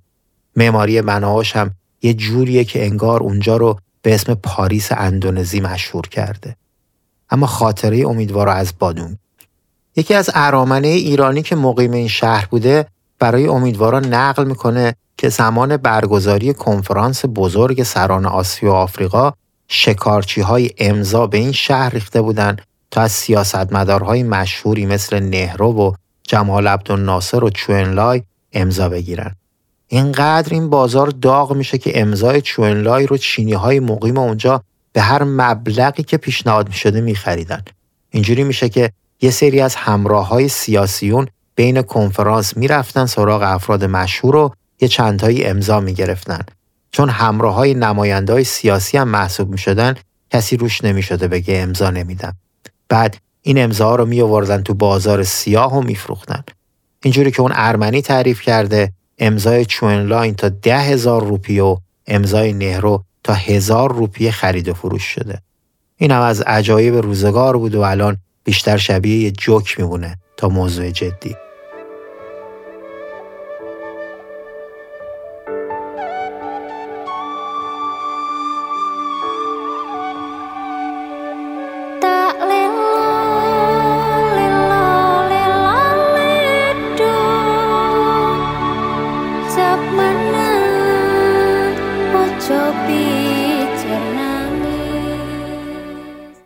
معماری 0.56 1.02
بناهاش 1.02 1.56
هم 1.56 1.70
یه 2.02 2.14
جوریه 2.14 2.64
که 2.64 2.84
انگار 2.84 3.20
اونجا 3.20 3.56
رو 3.56 3.78
به 4.02 4.14
اسم 4.14 4.34
پاریس 4.34 4.92
اندونزی 4.92 5.60
مشهور 5.60 6.08
کرده. 6.08 6.56
اما 7.30 7.46
خاطره 7.46 8.08
امیدوار 8.08 8.48
از 8.48 8.72
بادون 8.78 9.18
یکی 9.96 10.14
از 10.14 10.30
ارامنه 10.34 10.88
ایرانی 10.88 11.42
که 11.42 11.56
مقیم 11.56 11.92
این 11.92 12.08
شهر 12.08 12.46
بوده 12.46 12.86
برای 13.22 13.46
امیدوارا 13.46 14.00
نقل 14.00 14.44
می‌کنه 14.44 14.94
که 15.16 15.28
زمان 15.28 15.76
برگزاری 15.76 16.54
کنفرانس 16.54 17.24
بزرگ 17.34 17.82
سران 17.82 18.26
آسیا 18.26 18.70
و 18.70 18.74
آفریقا 18.74 19.32
شکارچی 19.68 20.40
های 20.40 20.70
امضا 20.78 21.26
به 21.26 21.38
این 21.38 21.52
شهر 21.52 21.90
ریخته 21.90 22.22
بودن 22.22 22.56
تا 22.90 23.00
از 23.00 23.12
سیاستمدارهای 23.12 24.22
مشهوری 24.22 24.86
مثل 24.86 25.20
نهرو 25.20 25.72
و 25.72 25.92
جمال 26.22 26.68
عبدالناصر 26.68 27.44
و 27.44 27.50
چوئنلای 27.50 28.22
امضا 28.52 28.88
بگیرن. 28.88 29.36
اینقدر 29.88 30.54
این 30.54 30.70
بازار 30.70 31.06
داغ 31.06 31.52
میشه 31.52 31.78
که 31.78 32.00
امضای 32.00 32.40
چوئنلای 32.40 33.06
رو 33.06 33.16
چینی 33.16 33.52
های 33.52 33.80
مقیم 33.80 34.18
اونجا 34.18 34.62
به 34.92 35.00
هر 35.00 35.24
مبلغی 35.24 36.02
که 36.02 36.16
پیشنهاد 36.16 36.68
می 36.68 36.74
شده 36.74 37.00
می 37.00 37.14
خریدن. 37.14 37.62
اینجوری 38.10 38.44
میشه 38.44 38.68
که 38.68 38.90
یه 39.20 39.30
سری 39.30 39.60
از 39.60 39.74
همراه 39.74 40.28
های 40.28 40.48
سیاسیون 40.48 41.26
بین 41.54 41.82
کنفرانس 41.82 42.56
می‌رفتن 42.56 43.06
سراغ 43.06 43.42
افراد 43.42 43.84
مشهور 43.84 44.36
و 44.36 44.54
یه 44.80 44.88
چندهایی 44.88 45.44
امضا 45.44 45.80
می 45.80 45.94
گرفتن. 45.94 46.40
چون 46.92 47.08
همراه 47.08 47.54
های 47.54 47.74
نماینده 47.74 48.32
های 48.32 48.44
سیاسی 48.44 48.98
هم 48.98 49.08
محسوب 49.08 49.50
می 49.50 49.58
شدن 49.58 49.94
کسی 50.30 50.56
روش 50.56 50.84
نمی 50.84 51.02
شده 51.02 51.28
بگه 51.28 51.58
امضا 51.58 51.90
نمیدم. 51.90 52.36
بعد 52.88 53.16
این 53.42 53.62
امضا 53.62 53.94
رو 53.94 54.06
می 54.06 54.20
آوردن 54.20 54.62
تو 54.62 54.74
بازار 54.74 55.22
سیاه 55.22 55.78
و 55.78 55.82
میفروختن. 55.82 56.44
اینجوری 57.02 57.30
که 57.30 57.40
اون 57.40 57.52
ارمنی 57.54 58.02
تعریف 58.02 58.40
کرده 58.40 58.92
امضای 59.18 59.64
چوئنلاین 59.64 60.34
تا 60.34 60.48
ده 60.48 60.78
هزار 60.78 61.24
روپی 61.24 61.60
و 61.60 61.76
امضای 62.06 62.52
نهرو 62.52 63.04
تا 63.24 63.34
هزار 63.34 63.92
روپیه 63.92 64.30
خرید 64.30 64.68
و 64.68 64.74
فروش 64.74 65.02
شده. 65.02 65.38
این 65.96 66.10
هم 66.10 66.20
از 66.20 66.40
عجایب 66.40 66.94
روزگار 66.94 67.56
بود 67.56 67.74
و 67.74 67.80
الان 67.80 68.18
بیشتر 68.44 68.76
شبیه 68.76 69.18
یه 69.18 69.30
جوک 69.30 69.80
میمونه 69.80 70.18
تا 70.42 70.48
موضوع 70.48 70.90
جدی. 70.90 71.36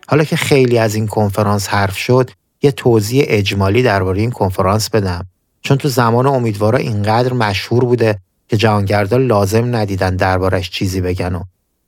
حالا 0.09 0.23
که 0.23 0.35
خیلی 0.35 0.77
از 0.77 0.95
این 0.95 1.07
کنفرانس 1.07 1.67
حرف 1.69 1.97
شد 1.97 2.36
یه 2.61 2.71
توضیح 2.71 3.25
اجمالی 3.27 3.83
درباره 3.83 4.21
این 4.21 4.31
کنفرانس 4.31 4.89
بدم 4.89 5.25
چون 5.61 5.77
تو 5.77 5.89
زمان 5.89 6.27
امیدوارا 6.27 6.77
اینقدر 6.77 7.33
مشهور 7.33 7.85
بوده 7.85 8.19
که 8.47 8.57
جهانگردا 8.57 9.17
لازم 9.17 9.75
ندیدن 9.75 10.15
دربارش 10.15 10.69
چیزی 10.69 11.01
بگن 11.01 11.35
و 11.35 11.43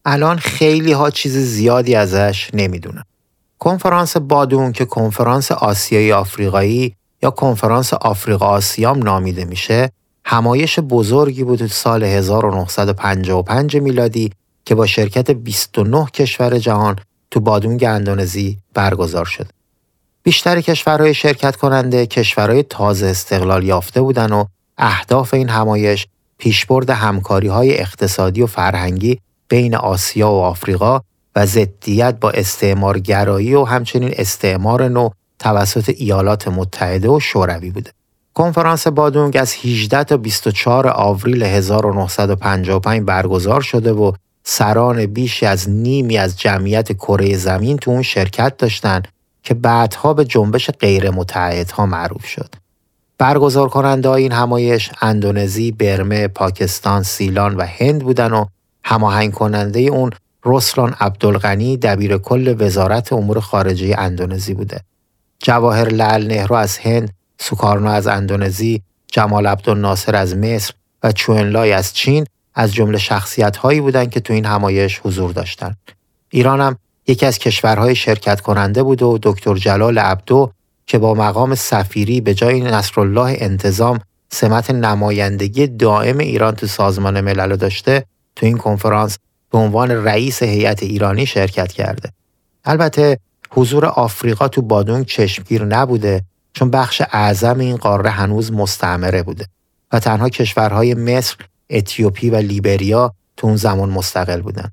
الان 0.05 0.37
خیلی 0.37 0.91
ها 0.91 1.09
چیز 1.09 1.37
زیادی 1.37 1.95
ازش 1.95 2.49
نمی‌دونن. 2.53 3.03
کنفرانس 3.59 4.17
بادون 4.17 4.71
که 4.71 4.85
کنفرانس 4.85 5.51
آسیایی 5.51 6.11
آفریقایی 6.11 6.95
یا 7.23 7.29
کنفرانس 7.29 7.93
آفریقا 7.93 8.45
آسیام 8.45 9.03
نامیده 9.03 9.45
میشه 9.45 9.89
همایش 10.25 10.79
بزرگی 10.79 11.43
بود 11.43 11.67
سال 11.67 12.03
1955 12.03 13.77
میلادی 13.77 14.31
که 14.65 14.75
با 14.75 14.85
شرکت 14.85 15.31
29 15.31 16.05
کشور 16.05 16.57
جهان 16.57 16.95
تو 17.31 17.39
بادونگ 17.39 17.83
اندونزی 17.83 18.57
برگزار 18.73 19.25
شد. 19.25 19.58
بیشتر 20.23 20.61
کشورهای 20.61 21.13
شرکت 21.13 21.55
کننده 21.55 22.05
کشورهای 22.05 22.63
تازه 22.63 23.07
استقلال 23.07 23.63
یافته 23.63 24.01
بودند 24.01 24.31
و 24.31 24.45
اهداف 24.77 25.33
این 25.33 25.49
همایش 25.49 26.07
پیشبرد 26.37 26.89
همکاری 26.89 27.47
های 27.47 27.79
اقتصادی 27.79 28.41
و 28.41 28.47
فرهنگی 28.47 29.19
بین 29.47 29.75
آسیا 29.75 30.31
و 30.31 30.41
آفریقا 30.41 30.99
و 31.35 31.45
ضدیت 31.45 32.15
با 32.21 32.31
استعمارگرایی 32.31 33.55
و 33.55 33.63
همچنین 33.63 34.13
استعمار 34.13 34.87
نو 34.87 35.09
توسط 35.39 35.93
ایالات 35.97 36.47
متحده 36.47 37.09
و 37.09 37.19
شوروی 37.19 37.69
بوده. 37.69 37.91
کنفرانس 38.33 38.87
بادونگ 38.87 39.37
از 39.37 39.55
18 39.63 40.03
تا 40.03 40.17
24 40.17 40.87
آوریل 40.87 41.43
1955 41.43 43.01
برگزار 43.01 43.61
شده 43.61 43.91
و 43.91 44.11
سران 44.43 45.05
بیشی 45.05 45.45
از 45.45 45.69
نیمی 45.69 46.17
از 46.17 46.39
جمعیت 46.39 46.93
کره 46.93 47.37
زمین 47.37 47.77
تو 47.77 47.91
اون 47.91 48.01
شرکت 48.01 48.57
داشتن 48.57 49.03
که 49.49 49.55
بعدها 49.55 50.13
به 50.13 50.25
جنبش 50.25 50.69
غیر 50.69 51.09
متحدها 51.09 51.85
معروف 51.85 52.25
شد. 52.25 52.55
برگزار 53.17 53.69
کننده 53.69 54.09
این 54.09 54.31
همایش 54.31 54.91
اندونزی، 55.01 55.71
برمه، 55.71 56.27
پاکستان، 56.27 57.03
سیلان 57.03 57.55
و 57.55 57.65
هند 57.65 58.03
بودن 58.03 58.33
و 58.33 58.45
هماهنگ 58.83 59.33
کننده 59.33 59.79
اون 59.79 60.11
رسلان 60.45 60.95
عبدالغنی 60.99 61.77
دبیر 61.77 62.17
کل 62.17 62.55
وزارت 62.59 63.13
امور 63.13 63.39
خارجه 63.39 63.95
اندونزی 63.97 64.53
بوده. 64.53 64.81
جواهر 65.39 65.89
لال 65.89 66.27
نهرو 66.27 66.55
از 66.55 66.77
هند، 66.77 67.13
سوکارنو 67.39 67.89
از 67.89 68.07
اندونزی، 68.07 68.81
جمال 69.07 69.47
عبدالناصر 69.47 70.15
از 70.15 70.37
مصر 70.37 70.73
و 71.03 71.11
چوئنلای 71.11 71.71
از 71.71 71.93
چین 71.93 72.25
از 72.55 72.73
جمله 72.73 72.97
شخصیت 72.97 73.57
هایی 73.57 73.81
بودند 73.81 74.09
که 74.09 74.19
تو 74.19 74.33
این 74.33 74.45
همایش 74.45 75.01
حضور 75.03 75.31
داشتند. 75.31 75.77
ایران 76.29 76.61
هم 76.61 76.77
یکی 77.09 77.25
از 77.25 77.39
کشورهای 77.39 77.95
شرکت 77.95 78.41
کننده 78.41 78.83
بود 78.83 79.01
و 79.01 79.19
دکتر 79.23 79.55
جلال 79.55 79.99
عبدو 79.99 80.51
که 80.85 80.97
با 80.97 81.13
مقام 81.13 81.55
سفیری 81.55 82.21
به 82.21 82.33
جای 82.33 82.61
نصرالله 82.61 83.37
انتظام 83.39 83.99
سمت 84.31 84.71
نمایندگی 84.71 85.67
دائم 85.67 86.17
ایران 86.17 86.55
تو 86.55 86.67
سازمان 86.67 87.21
ملل 87.21 87.55
داشته 87.55 88.05
تو 88.35 88.45
این 88.45 88.57
کنفرانس 88.57 89.17
به 89.51 89.57
عنوان 89.57 89.91
رئیس 89.91 90.43
هیئت 90.43 90.83
ایرانی 90.83 91.25
شرکت 91.25 91.71
کرده. 91.71 92.11
البته 92.65 93.19
حضور 93.49 93.85
آفریقا 93.85 94.47
تو 94.47 94.61
بادونگ 94.61 95.05
چشمگیر 95.05 95.65
نبوده 95.65 96.23
چون 96.53 96.71
بخش 96.71 97.01
اعظم 97.11 97.59
این 97.59 97.77
قاره 97.77 98.09
هنوز 98.09 98.51
مستعمره 98.51 99.23
بوده 99.23 99.45
و 99.91 99.99
تنها 99.99 100.29
کشورهای 100.29 100.93
مصر، 100.93 101.35
اتیوپی 101.69 102.29
و 102.29 102.35
لیبریا 102.35 103.13
تو 103.37 103.47
اون 103.47 103.55
زمان 103.55 103.89
مستقل 103.89 104.41
بودن. 104.41 104.69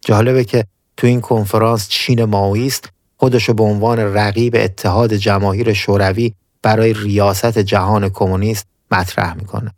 جالبه 0.00 0.44
که 0.44 0.64
تو 1.00 1.06
این 1.06 1.20
کنفرانس 1.20 1.88
چین 1.88 2.24
ماویست 2.24 2.88
خودشو 3.16 3.54
به 3.54 3.62
عنوان 3.62 3.98
رقیب 3.98 4.56
اتحاد 4.58 5.14
جماهیر 5.14 5.72
شوروی 5.72 6.34
برای 6.62 6.92
ریاست 6.92 7.58
جهان 7.58 8.08
کمونیست 8.08 8.66
مطرح 8.90 9.34
می‌کنه. 9.34 9.70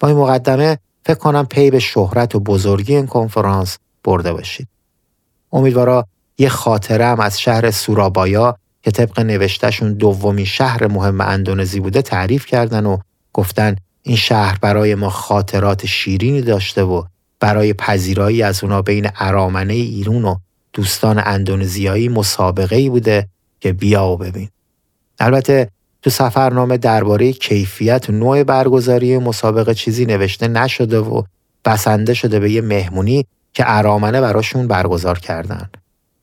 با 0.00 0.08
این 0.08 0.16
مقدمه 0.16 0.78
فکر 1.04 1.14
کنم 1.14 1.46
پی 1.46 1.70
به 1.70 1.78
شهرت 1.78 2.34
و 2.34 2.40
بزرگی 2.40 2.96
این 2.96 3.06
کنفرانس 3.06 3.78
برده 4.04 4.32
باشید. 4.32 4.68
امیدوارا 5.52 6.06
یه 6.38 6.48
خاطره 6.48 7.06
هم 7.06 7.20
از 7.20 7.40
شهر 7.40 7.70
سورابایا 7.70 8.56
که 8.82 8.90
طبق 8.90 9.20
نوشتهشون 9.20 9.92
دومی 9.92 10.46
شهر 10.46 10.86
مهم 10.86 11.20
اندونزی 11.20 11.80
بوده 11.80 12.02
تعریف 12.02 12.46
کردن 12.46 12.86
و 12.86 12.98
گفتن 13.32 13.76
این 14.02 14.16
شهر 14.16 14.58
برای 14.60 14.94
ما 14.94 15.08
خاطرات 15.08 15.86
شیرینی 15.86 16.42
داشته 16.42 16.82
و 16.82 17.02
برای 17.40 17.74
پذیرایی 17.74 18.42
از 18.42 18.64
اونا 18.64 18.82
بین 18.82 19.08
ارامنه 19.14 19.74
ایرون 19.74 20.24
و 20.24 20.36
دوستان 20.72 21.22
اندونزیایی 21.24 22.08
مسابقه 22.08 22.76
ای 22.76 22.88
بوده 22.88 23.28
که 23.60 23.72
بیا 23.72 24.06
و 24.06 24.16
ببین. 24.16 24.48
البته 25.18 25.70
تو 26.02 26.10
سفرنامه 26.10 26.76
درباره 26.76 27.32
کیفیت 27.32 28.10
نوع 28.10 28.42
برگزاری 28.42 29.18
مسابقه 29.18 29.74
چیزی 29.74 30.06
نوشته 30.06 30.48
نشده 30.48 30.98
و 30.98 31.22
بسنده 31.64 32.14
شده 32.14 32.40
به 32.40 32.50
یه 32.50 32.60
مهمونی 32.60 33.26
که 33.54 33.64
ارامنه 33.66 34.20
براشون 34.20 34.68
برگزار 34.68 35.18
کردن. 35.18 35.70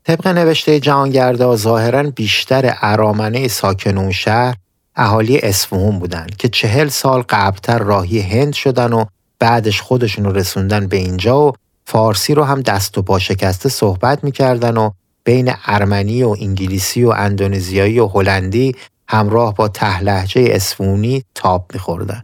طبق 0.03 0.27
نوشته 0.27 0.79
جهانگردا 0.79 1.55
ظاهرا 1.55 2.03
بیشتر 2.03 2.77
ارامنه 2.81 3.47
ساکن 3.47 3.97
اون 3.97 4.11
شهر 4.11 4.55
اهالی 4.95 5.39
اسفهون 5.39 5.99
بودن 5.99 6.27
که 6.37 6.49
چهل 6.49 6.87
سال 6.87 7.23
قبلتر 7.29 7.77
راهی 7.77 8.19
هند 8.19 8.53
شدن 8.53 8.93
و 8.93 9.05
بعدش 9.39 9.81
خودشون 9.81 10.25
رو 10.25 10.31
رسوندن 10.31 10.87
به 10.87 10.97
اینجا 10.97 11.47
و 11.47 11.53
فارسی 11.91 12.33
رو 12.33 12.43
هم 12.43 12.61
دست 12.61 12.97
و 12.97 13.01
پا 13.01 13.19
شکسته 13.19 13.69
صحبت 13.69 14.23
می‌کردن 14.23 14.77
و 14.77 14.91
بین 15.23 15.51
ارمنی 15.65 16.23
و 16.23 16.35
انگلیسی 16.39 17.03
و 17.03 17.09
اندونزیایی 17.09 17.99
و 17.99 18.07
هلندی 18.07 18.75
همراه 19.07 19.55
با 19.55 19.67
تهلهجه 19.67 20.47
اسفونی 20.51 21.23
تاب 21.35 21.65
میخوردن. 21.73 22.23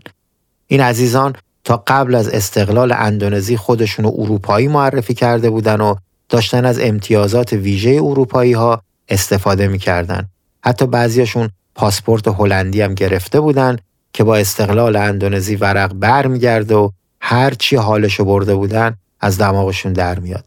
این 0.67 0.81
عزیزان 0.81 1.35
تا 1.63 1.83
قبل 1.87 2.15
از 2.15 2.27
استقلال 2.27 2.91
اندونزی 2.91 3.57
خودشون 3.57 4.05
رو 4.05 4.13
اروپایی 4.17 4.67
معرفی 4.67 5.13
کرده 5.13 5.49
بودن 5.49 5.81
و 5.81 5.95
داشتن 6.29 6.65
از 6.65 6.79
امتیازات 6.79 7.53
ویژه 7.53 7.99
اروپایی 8.03 8.53
ها 8.53 8.81
استفاده 9.09 9.67
می‌کردن. 9.67 10.29
حتی 10.63 10.87
بعضیاشون 10.87 11.49
پاسپورت 11.75 12.27
هلندی 12.27 12.81
هم 12.81 12.93
گرفته 12.93 13.39
بودن 13.39 13.77
که 14.13 14.23
با 14.23 14.35
استقلال 14.35 14.95
اندونزی 14.95 15.55
ورق 15.55 15.93
برمیگرده 15.93 16.75
و 16.75 16.89
هرچی 17.21 17.75
حالشو 17.75 18.25
برده 18.25 18.55
بودن 18.55 18.95
از 19.25 19.37
دماغشون 19.37 19.93
در 19.93 20.19
میاد. 20.19 20.45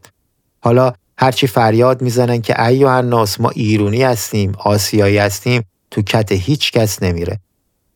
حالا 0.60 0.92
هرچی 1.18 1.46
فریاد 1.46 2.02
می‌زنن 2.02 2.40
که 2.40 2.62
ایو 2.62 2.86
الناس 2.86 3.40
ما 3.40 3.50
ایرونی 3.50 4.02
هستیم، 4.02 4.52
آسیایی 4.58 5.18
هستیم، 5.18 5.62
تو 5.90 6.02
کت 6.02 6.32
هیچ 6.32 6.72
کس 6.72 7.02
نمیره. 7.02 7.38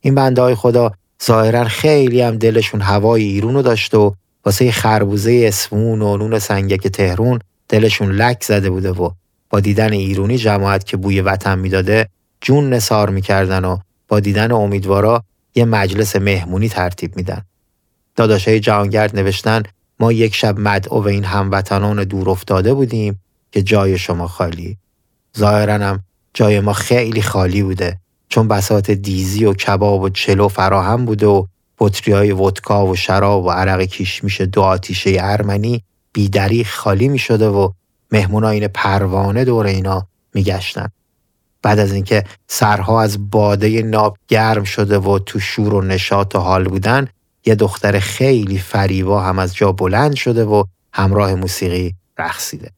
این 0.00 0.14
بنده 0.14 0.42
های 0.42 0.54
خدا 0.54 0.92
ظاهرا 1.24 1.64
خیلی 1.64 2.20
هم 2.20 2.38
دلشون 2.38 2.80
هوای 2.80 3.22
ایرونو 3.22 3.62
داشته 3.62 3.98
و 3.98 4.10
واسه 4.44 4.72
خربوزه 4.72 5.44
اسفون 5.48 6.02
و 6.02 6.16
نون 6.16 6.38
سنگک 6.38 6.88
تهرون 6.88 7.38
دلشون 7.68 8.12
لک 8.12 8.44
زده 8.44 8.70
بوده 8.70 8.90
و 8.90 9.10
با 9.50 9.60
دیدن 9.60 9.92
ایرونی 9.92 10.38
جماعت 10.38 10.84
که 10.84 10.96
بوی 10.96 11.20
وطن 11.20 11.58
می‌داده 11.58 12.08
جون 12.40 12.72
نسار 12.72 13.10
می‌کردن 13.10 13.64
و 13.64 13.78
با 14.08 14.20
دیدن 14.20 14.52
امیدوارا 14.52 15.24
یه 15.54 15.64
مجلس 15.64 16.16
مهمونی 16.16 16.68
ترتیب 16.68 17.16
میدن. 17.16 17.42
داداشای 18.16 18.60
جهانگرد 18.60 19.16
نوشتن 19.16 19.62
ما 20.00 20.12
یک 20.12 20.34
شب 20.34 20.58
مدعو 20.58 21.08
این 21.08 21.24
هموطنان 21.24 22.04
دور 22.04 22.30
افتاده 22.30 22.74
بودیم 22.74 23.20
که 23.52 23.62
جای 23.62 23.98
شما 23.98 24.28
خالی. 24.28 24.78
ظاهرا 25.38 25.98
جای 26.34 26.60
ما 26.60 26.72
خیلی 26.72 27.22
خالی 27.22 27.62
بوده 27.62 27.98
چون 28.28 28.48
بسات 28.48 28.90
دیزی 28.90 29.44
و 29.44 29.54
کباب 29.54 30.02
و 30.02 30.08
چلو 30.08 30.48
فراهم 30.48 31.04
بوده 31.04 31.26
و 31.26 31.46
بطری 31.78 32.12
های 32.12 32.32
ودکا 32.32 32.86
و 32.86 32.96
شراب 32.96 33.44
و 33.44 33.50
عرق 33.50 33.82
کیشمیش 33.82 34.40
دو 34.40 34.62
آتیشه 34.62 35.16
ارمنی 35.20 35.84
بیدری 36.12 36.64
خالی 36.64 37.08
می 37.08 37.18
شده 37.18 37.48
و 37.48 37.70
مهموناین 38.12 38.68
پروانه 38.68 39.44
دور 39.44 39.66
اینا 39.66 40.06
میگشتن. 40.34 40.88
بعد 41.62 41.78
از 41.78 41.92
اینکه 41.92 42.24
سرها 42.46 43.02
از 43.02 43.30
باده 43.30 43.82
ناب 43.82 44.16
گرم 44.28 44.64
شده 44.64 44.98
و 44.98 45.18
تو 45.18 45.40
شور 45.40 45.74
و 45.74 45.80
نشاط 45.80 46.34
و 46.34 46.38
حال 46.38 46.64
بودن 46.64 47.08
یه 47.44 47.54
دختر 47.54 47.98
خیلی 47.98 48.58
فریبا 48.58 49.22
هم 49.22 49.38
از 49.38 49.54
جا 49.54 49.72
بلند 49.72 50.14
شده 50.14 50.44
و 50.44 50.64
همراه 50.92 51.34
موسیقی 51.34 51.94
رقصیده. 52.18 52.70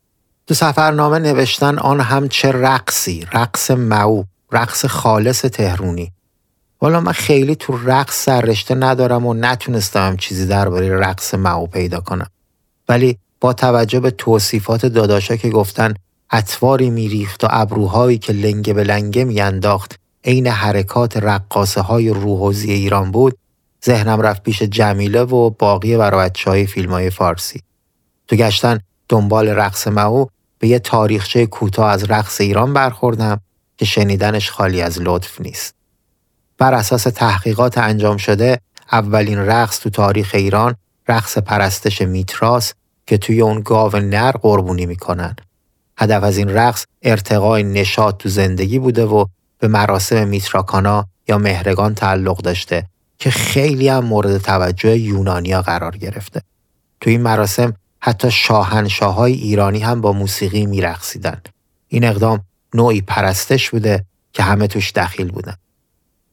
تو 0.47 0.55
سفرنامه 0.55 1.19
نوشتن 1.19 1.79
آن 1.79 2.01
هم 2.01 2.29
چه 2.29 2.53
رقصی؟ 2.53 3.27
رقص 3.33 3.71
معو 3.71 4.25
رقص 4.53 4.87
خالص 4.87 5.41
تهرونی. 5.41 6.13
والا 6.83 7.01
من 7.01 7.13
خیلی 7.13 7.55
تو 7.57 7.79
رقص 7.85 8.25
سررشته 8.25 8.75
ندارم 8.75 9.27
و 9.27 9.35
نتونستم 9.35 10.17
چیزی 10.17 10.47
درباره 10.47 10.97
رقص 10.99 11.35
معو 11.35 11.67
پیدا 11.67 12.01
کنم. 12.01 12.27
ولی 12.89 13.19
با 13.41 13.53
توجه 13.53 14.01
به 14.01 14.11
توصیفات 14.11 14.87
داداشا 14.87 15.37
که 15.37 15.51
گفتن 15.51 15.95
اطواری 16.31 16.91
میریخت 16.91 17.45
و 17.45 17.47
ابروهایی 17.51 18.19
که 18.19 18.33
لنگه 18.33 18.73
به 18.73 18.85
لنگه 18.85 19.25
میانداخت 19.25 19.99
عین 20.25 20.47
حرکات 20.47 21.17
رقاصه 21.17 21.81
های 21.81 22.11
روحوزی 22.11 22.73
ایران 22.73 23.11
بود 23.11 23.39
ذهنم 23.87 24.21
رفت 24.21 24.43
پیش 24.43 24.63
جمیله 24.63 25.23
و 25.23 25.51
باقی 25.51 25.97
برای 25.97 26.31
های 26.47 26.67
فیلم 26.67 26.91
های 26.91 27.11
فارسی 27.11 27.63
تو 28.29 28.37
گشتن 28.37 28.79
دنبال 29.09 29.49
رقص 29.49 29.89
معو 29.89 30.27
به 30.59 30.69
یه 30.69 30.79
تاریخچه 30.79 31.47
کوتاه 31.47 31.91
از 31.91 32.05
رقص 32.05 32.41
ایران 32.41 32.73
برخوردم 32.73 33.41
که 33.77 33.85
شنیدنش 33.85 34.51
خالی 34.51 34.81
از 34.81 35.01
لطف 35.01 35.41
نیست. 35.41 35.75
بر 36.59 36.75
اساس 36.75 37.03
تحقیقات 37.03 37.79
انجام 37.79 38.17
شده 38.17 38.61
اولین 38.93 39.39
رقص 39.39 39.81
تو 39.81 39.91
تاریخ 39.91 40.31
ایران 40.35 40.75
رقص 41.09 41.39
پرستش 41.39 42.03
میتراس 42.03 42.73
که 43.07 43.19
توی 43.19 43.41
اون 43.41 43.61
گاو 43.61 43.97
نر 43.97 44.31
قربونی 44.33 44.87
می‌کنن. 44.87 45.37
هدف 45.99 46.23
از 46.23 46.37
این 46.37 46.51
رقص 46.51 46.85
ارتقای 47.03 47.63
نشاط 47.63 48.17
تو 48.17 48.29
زندگی 48.29 48.79
بوده 48.79 49.05
و 49.05 49.25
به 49.59 49.69
مراسم 49.69 50.29
میتراکانا 50.29 51.07
یا 51.29 51.39
مهرگان 51.39 51.95
تعلق 51.95 52.39
داشته 52.39 52.87
که 53.19 53.31
خیلی 53.31 53.89
هم 53.89 54.05
مورد 54.05 54.39
توجه 54.39 54.99
یونانیا 54.99 55.63
قرار 55.63 55.97
گرفته. 55.97 56.43
تو 57.01 57.11
این 57.11 57.23
مراسم 57.23 57.75
حتی 58.01 58.31
شاهنشاه 58.31 59.15
های 59.15 59.33
ایرانی 59.33 59.79
هم 59.79 60.01
با 60.01 60.13
موسیقی 60.13 60.67
میرقصیدن. 60.67 61.41
این 61.89 62.05
اقدام 62.05 62.41
نوعی 62.75 63.01
پرستش 63.01 63.71
بوده 63.71 64.05
که 64.33 64.43
همه 64.43 64.67
توش 64.67 64.93
دخیل 64.93 65.31
بودن. 65.31 65.55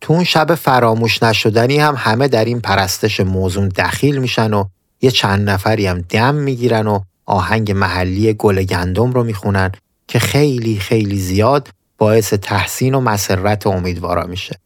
تو 0.01 0.13
اون 0.13 0.23
شب 0.23 0.55
فراموش 0.55 1.23
نشدنی 1.23 1.77
هم 1.77 1.95
همه 1.97 2.27
در 2.27 2.45
این 2.45 2.61
پرستش 2.61 3.19
موزون 3.19 3.67
دخیل 3.67 4.17
میشن 4.17 4.53
و 4.53 4.65
یه 5.01 5.11
چند 5.11 5.49
نفری 5.49 5.87
هم 5.87 6.01
دم 6.01 6.35
می‌گیرن 6.35 6.87
و 6.87 6.99
آهنگ 7.25 7.71
محلی 7.71 8.33
گل 8.33 8.63
گندم 8.63 9.11
رو 9.11 9.23
می‌خونن 9.23 9.71
که 10.07 10.19
خیلی 10.19 10.79
خیلی 10.79 11.19
زیاد 11.19 11.69
باعث 11.97 12.33
تحسین 12.33 12.95
و 12.95 13.01
مسرت 13.01 13.67
امیدوارا 13.67 14.23
میشه. 14.23 14.59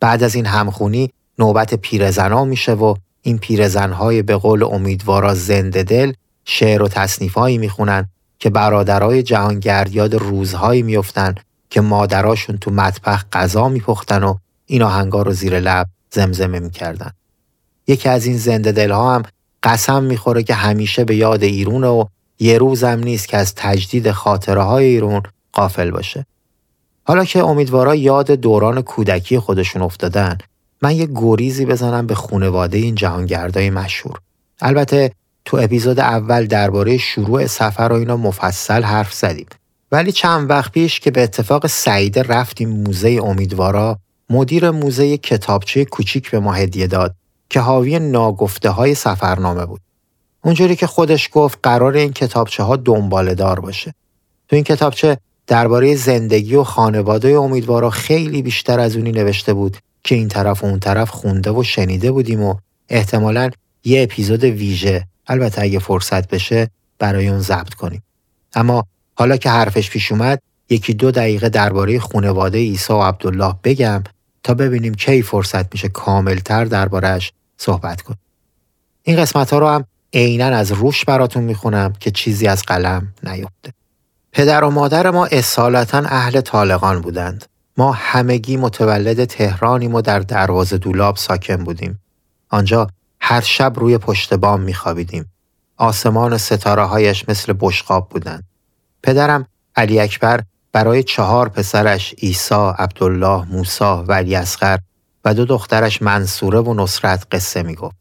بعد 0.00 0.22
از 0.22 0.34
این 0.34 0.46
همخونی 0.46 1.10
نوبت 1.38 1.74
پیرزنا 1.74 2.44
میشه 2.44 2.72
و 2.72 2.94
این 3.22 3.38
پیرزنهای 3.38 4.22
به 4.22 4.36
قول 4.36 4.62
امیدوارا 4.62 5.34
زنده 5.34 5.82
دل 5.82 6.12
شعر 6.44 6.82
و 6.82 6.88
تصنیفهایی 6.88 7.58
می‌خونن 7.58 8.06
که 8.38 8.50
برادرای 8.50 9.22
جهانگرد 9.22 9.94
یاد 9.94 10.14
روزهایی 10.14 10.82
میفتن 10.82 11.34
که 11.70 11.80
مادراشون 11.80 12.58
تو 12.58 12.70
مطبخ 12.70 13.24
غذا 13.32 13.68
میپختن 13.68 14.22
و 14.22 14.34
این 14.66 14.82
آهنگا 14.82 15.22
رو 15.22 15.32
زیر 15.32 15.60
لب 15.60 15.86
زمزمه 16.10 16.58
می‌کردن. 16.58 17.10
یکی 17.86 18.08
از 18.08 18.26
این 18.26 18.36
زنده 18.36 18.72
دلها 18.72 19.14
هم 19.14 19.22
قسم 19.62 20.02
می‌خوره 20.02 20.42
که 20.42 20.54
همیشه 20.54 21.04
به 21.04 21.16
یاد 21.16 21.42
ایرونه 21.42 21.86
و 21.86 22.04
یه 22.38 22.58
روزم 22.58 22.98
نیست 22.98 23.28
که 23.28 23.36
از 23.36 23.54
تجدید 23.54 24.10
خاطره 24.10 24.62
های 24.62 24.84
ایرون 24.84 25.22
قافل 25.52 25.90
باشه. 25.90 26.26
حالا 27.04 27.24
که 27.24 27.44
امیدوارا 27.44 27.94
یاد 27.94 28.30
دوران 28.30 28.82
کودکی 28.82 29.38
خودشون 29.38 29.82
افتادن 29.82 30.38
من 30.82 30.96
یه 30.96 31.08
گریزی 31.14 31.66
بزنم 31.66 32.06
به 32.06 32.14
خونواده 32.14 32.78
این 32.78 32.94
جهانگردای 32.94 33.70
مشهور. 33.70 34.18
البته 34.60 35.12
تو 35.44 35.56
اپیزود 35.56 36.00
اول 36.00 36.46
درباره 36.46 36.98
شروع 36.98 37.46
سفر 37.46 37.88
و 37.92 37.94
اینا 37.94 38.16
مفصل 38.16 38.82
حرف 38.82 39.14
زدیم. 39.14 39.46
ولی 39.92 40.12
چند 40.12 40.50
وقت 40.50 40.72
پیش 40.72 41.00
که 41.00 41.10
به 41.10 41.22
اتفاق 41.22 41.66
سعیده 41.66 42.22
رفتیم 42.22 42.68
موزه 42.68 43.20
امیدوارا 43.22 43.98
مدیر 44.30 44.70
موزه 44.70 45.16
کتابچه 45.16 45.84
کوچیک 45.84 46.30
به 46.30 46.40
ما 46.40 46.52
هدیه 46.52 46.86
داد 46.86 47.14
که 47.50 47.60
حاوی 47.60 47.98
ناگفته 47.98 48.70
های 48.70 48.94
سفرنامه 48.94 49.66
بود. 49.66 49.80
اونجوری 50.44 50.76
که 50.76 50.86
خودش 50.86 51.28
گفت 51.32 51.58
قرار 51.62 51.96
این 51.96 52.12
کتابچه 52.12 52.62
ها 52.62 52.76
دنباله 52.76 53.34
دار 53.34 53.60
باشه. 53.60 53.94
تو 54.48 54.56
این 54.56 54.64
کتابچه 54.64 55.18
درباره 55.46 55.94
زندگی 55.94 56.54
و 56.54 56.64
خانواده 56.64 57.28
امیدوارا 57.28 57.90
خیلی 57.90 58.42
بیشتر 58.42 58.80
از 58.80 58.96
اونی 58.96 59.12
نوشته 59.12 59.54
بود 59.54 59.76
که 60.04 60.14
این 60.14 60.28
طرف 60.28 60.64
و 60.64 60.66
اون 60.66 60.78
طرف 60.78 61.10
خونده 61.10 61.50
و 61.50 61.62
شنیده 61.62 62.12
بودیم 62.12 62.42
و 62.42 62.54
احتمالا 62.88 63.50
یه 63.84 64.02
اپیزود 64.02 64.44
ویژه 64.44 65.06
البته 65.26 65.62
اگه 65.62 65.78
فرصت 65.78 66.28
بشه 66.28 66.70
برای 66.98 67.28
اون 67.28 67.40
ضبط 67.40 67.74
کنیم. 67.74 68.02
اما 68.54 68.86
حالا 69.14 69.36
که 69.36 69.50
حرفش 69.50 69.90
پیش 69.90 70.12
اومد 70.12 70.40
یکی 70.70 70.94
دو 70.94 71.10
دقیقه 71.10 71.48
درباره 71.48 71.98
خانواده 71.98 72.58
عیسی 72.58 72.92
و 72.92 73.02
عبدالله 73.02 73.54
بگم 73.64 74.04
تا 74.42 74.54
ببینیم 74.54 74.94
کی 74.94 75.22
فرصت 75.22 75.74
میشه 75.74 75.88
کاملتر 75.88 76.64
دربارهش 76.64 77.32
صحبت 77.56 78.02
کنیم. 78.02 78.18
این 79.02 79.16
قسمت 79.16 79.52
ها 79.52 79.58
رو 79.58 79.68
هم 79.68 79.84
عینا 80.14 80.46
از 80.46 80.72
روش 80.72 81.04
براتون 81.04 81.44
می‌خونم 81.44 81.92
که 82.00 82.10
چیزی 82.10 82.46
از 82.46 82.62
قلم 82.62 83.14
نیفته. 83.22 83.72
پدر 84.32 84.64
و 84.64 84.70
مادر 84.70 85.10
ما 85.10 85.26
اصالتا 85.26 85.98
اهل 85.98 86.40
طالقان 86.40 87.00
بودند. 87.00 87.44
ما 87.78 87.92
همگی 87.92 88.56
متولد 88.56 89.24
تهرانیم 89.24 89.94
و 89.94 90.00
در 90.00 90.18
دروازه 90.20 90.78
دولاب 90.78 91.16
ساکن 91.16 91.56
بودیم. 91.56 92.00
آنجا 92.48 92.86
هر 93.20 93.40
شب 93.40 93.72
روی 93.76 93.98
پشت 93.98 94.34
بام 94.34 94.60
میخوابیدیم. 94.60 95.32
آسمان 95.76 96.38
ستاره 96.38 96.82
هایش 96.82 97.28
مثل 97.28 97.54
بشقاب 97.60 98.08
بودند. 98.08 98.44
پدرم 99.02 99.46
علی 99.76 100.00
اکبر 100.00 100.40
برای 100.72 101.02
چهار 101.02 101.48
پسرش 101.48 102.14
عیسی، 102.22 102.72
عبدالله، 102.78 103.44
موسا 103.44 104.04
و 104.08 104.12
علی 104.12 104.34
اصغر 104.34 104.78
و 105.24 105.34
دو 105.34 105.44
دخترش 105.44 106.02
منصوره 106.02 106.60
و 106.60 106.74
نصرت 106.74 107.26
قصه 107.32 107.62
می‌گفت. 107.62 107.96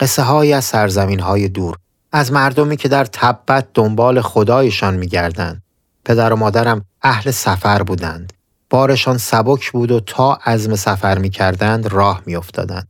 قصه 0.00 0.22
های 0.22 0.52
از 0.52 0.64
سرزمین 0.64 1.20
های 1.20 1.48
دور 1.48 1.76
از 2.12 2.32
مردمی 2.32 2.76
که 2.76 2.88
در 2.88 3.04
تبت 3.04 3.66
دنبال 3.74 4.20
خدایشان 4.20 4.94
میگردند. 4.96 5.62
پدر 6.04 6.32
و 6.32 6.36
مادرم 6.36 6.84
اهل 7.02 7.30
سفر 7.30 7.82
بودند. 7.82 8.32
بارشان 8.72 9.18
سبک 9.18 9.72
بود 9.72 9.90
و 9.90 10.00
تا 10.00 10.32
عزم 10.32 10.76
سفر 10.76 11.18
می‌کردند 11.18 11.86
راه 11.86 12.22
میافتادند. 12.26 12.88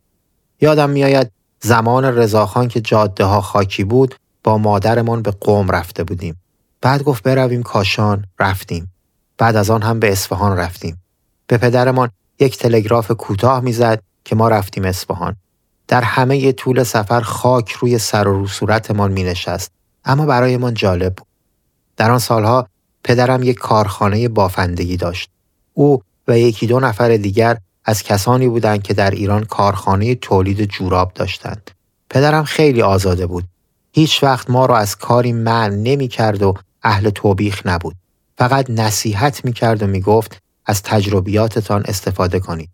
یادم 0.60 0.90
میآید 0.90 1.30
زمان 1.60 2.04
رضاخان 2.04 2.68
که 2.68 2.80
جاده 2.80 3.24
ها 3.24 3.40
خاکی 3.40 3.84
بود 3.84 4.14
با 4.44 4.58
مادرمان 4.58 5.22
به 5.22 5.30
قوم 5.30 5.70
رفته 5.70 6.04
بودیم. 6.04 6.36
بعد 6.80 7.02
گفت 7.02 7.22
برویم 7.22 7.62
کاشان 7.62 8.24
رفتیم. 8.38 8.92
بعد 9.38 9.56
از 9.56 9.70
آن 9.70 9.82
هم 9.82 10.00
به 10.00 10.12
اصفهان 10.12 10.56
رفتیم. 10.56 11.02
به 11.46 11.58
پدرمان 11.58 12.10
یک 12.38 12.58
تلگراف 12.58 13.10
کوتاه 13.10 13.60
می‌زد 13.60 14.02
که 14.24 14.36
ما 14.36 14.48
رفتیم 14.48 14.84
اصفهان. 14.84 15.36
در 15.88 16.02
همه 16.02 16.52
طول 16.52 16.82
سفر 16.82 17.20
خاک 17.20 17.70
روی 17.70 17.98
سر 17.98 18.28
و 18.28 18.38
رو 18.38 18.46
صورتمان 18.46 19.12
می 19.12 19.22
نشست. 19.22 19.72
اما 20.04 20.26
برایمان 20.26 20.74
جالب 20.74 21.14
بود. 21.16 21.26
در 21.96 22.10
آن 22.10 22.18
سالها 22.18 22.66
پدرم 23.04 23.42
یک 23.42 23.58
کارخانه 23.58 24.28
بافندگی 24.28 24.96
داشت. 24.96 25.30
او 25.74 26.02
و 26.28 26.38
یکی 26.38 26.66
دو 26.66 26.80
نفر 26.80 27.16
دیگر 27.16 27.58
از 27.84 28.02
کسانی 28.02 28.48
بودند 28.48 28.82
که 28.82 28.94
در 28.94 29.10
ایران 29.10 29.44
کارخانه 29.44 30.14
تولید 30.14 30.70
جوراب 30.70 31.12
داشتند. 31.14 31.70
پدرم 32.10 32.44
خیلی 32.44 32.82
آزاده 32.82 33.26
بود. 33.26 33.44
هیچ 33.92 34.22
وقت 34.22 34.50
ما 34.50 34.66
را 34.66 34.78
از 34.78 34.96
کاری 34.96 35.32
من 35.32 35.82
نمی 35.82 36.08
کرد 36.08 36.42
و 36.42 36.54
اهل 36.82 37.10
توبیخ 37.10 37.62
نبود. 37.66 37.94
فقط 38.38 38.70
نصیحت 38.70 39.44
می 39.44 39.52
کرد 39.52 39.82
و 39.82 39.86
می 39.86 40.00
گفت 40.00 40.38
از 40.66 40.82
تجربیاتتان 40.82 41.82
استفاده 41.86 42.40
کنید. 42.40 42.68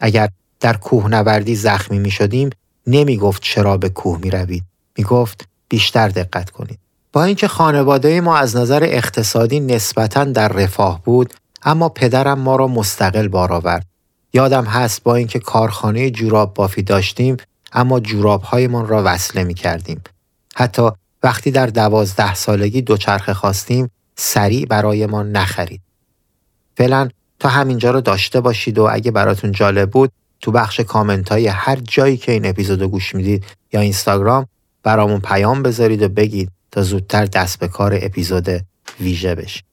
اگر 0.00 0.28
در 0.60 0.76
کوهنوردی 0.76 1.54
زخمی 1.54 1.98
می 1.98 2.10
شدیم 2.10 2.50
نمی 2.86 3.16
گفت 3.16 3.42
چرا 3.42 3.76
به 3.76 3.88
کوه 3.88 4.18
می 4.22 4.30
روید. 4.30 4.64
می 4.98 5.04
گفت 5.04 5.48
بیشتر 5.68 6.08
دقت 6.08 6.50
کنید. 6.50 6.78
با 7.12 7.24
اینکه 7.24 7.48
خانواده 7.48 8.20
ما 8.20 8.36
از 8.36 8.56
نظر 8.56 8.84
اقتصادی 8.84 9.60
نسبتا 9.60 10.24
در 10.24 10.48
رفاه 10.48 11.02
بود 11.04 11.34
اما 11.62 11.88
پدرم 11.88 12.38
ما 12.38 12.56
را 12.56 12.66
مستقل 12.66 13.28
بار 13.28 13.52
آورد. 13.52 13.86
یادم 14.32 14.64
هست 14.64 15.02
با 15.02 15.14
اینکه 15.14 15.38
کارخانه 15.38 16.10
جوراب 16.10 16.54
بافی 16.54 16.82
داشتیم 16.82 17.36
اما 17.72 18.00
جوراب 18.00 18.42
هایمان 18.42 18.88
را 18.88 19.02
وصله 19.04 19.44
می 19.44 19.54
کردیم. 19.54 20.02
حتی 20.54 20.90
وقتی 21.22 21.50
در 21.50 21.66
دوازده 21.66 22.34
سالگی 22.34 22.82
دوچرخه 22.82 23.34
خواستیم 23.34 23.90
سریع 24.16 24.66
برایمان 24.66 25.32
نخرید. 25.32 25.80
فعلا 26.76 27.08
تا 27.38 27.48
همینجا 27.48 27.90
رو 27.90 28.00
داشته 28.00 28.40
باشید 28.40 28.78
و 28.78 28.88
اگه 28.92 29.10
براتون 29.10 29.52
جالب 29.52 29.90
بود 29.90 30.12
تو 30.40 30.50
بخش 30.50 30.80
کامنت 30.80 31.32
های 31.32 31.46
هر 31.46 31.76
جایی 31.76 32.16
که 32.16 32.32
این 32.32 32.46
اپیزودو 32.46 32.88
گوش 32.88 33.14
می‌دید 33.14 33.44
یا 33.72 33.80
اینستاگرام 33.80 34.46
برامون 34.82 35.20
پیام 35.20 35.62
بذارید 35.62 36.02
و 36.02 36.08
بگید 36.08 36.50
تا 36.70 36.82
زودتر 36.82 37.24
دست 37.24 37.58
به 37.58 37.68
کار 37.68 37.98
اپیزود 38.02 38.48
ویژه 39.00 39.34
بشید. 39.34 39.64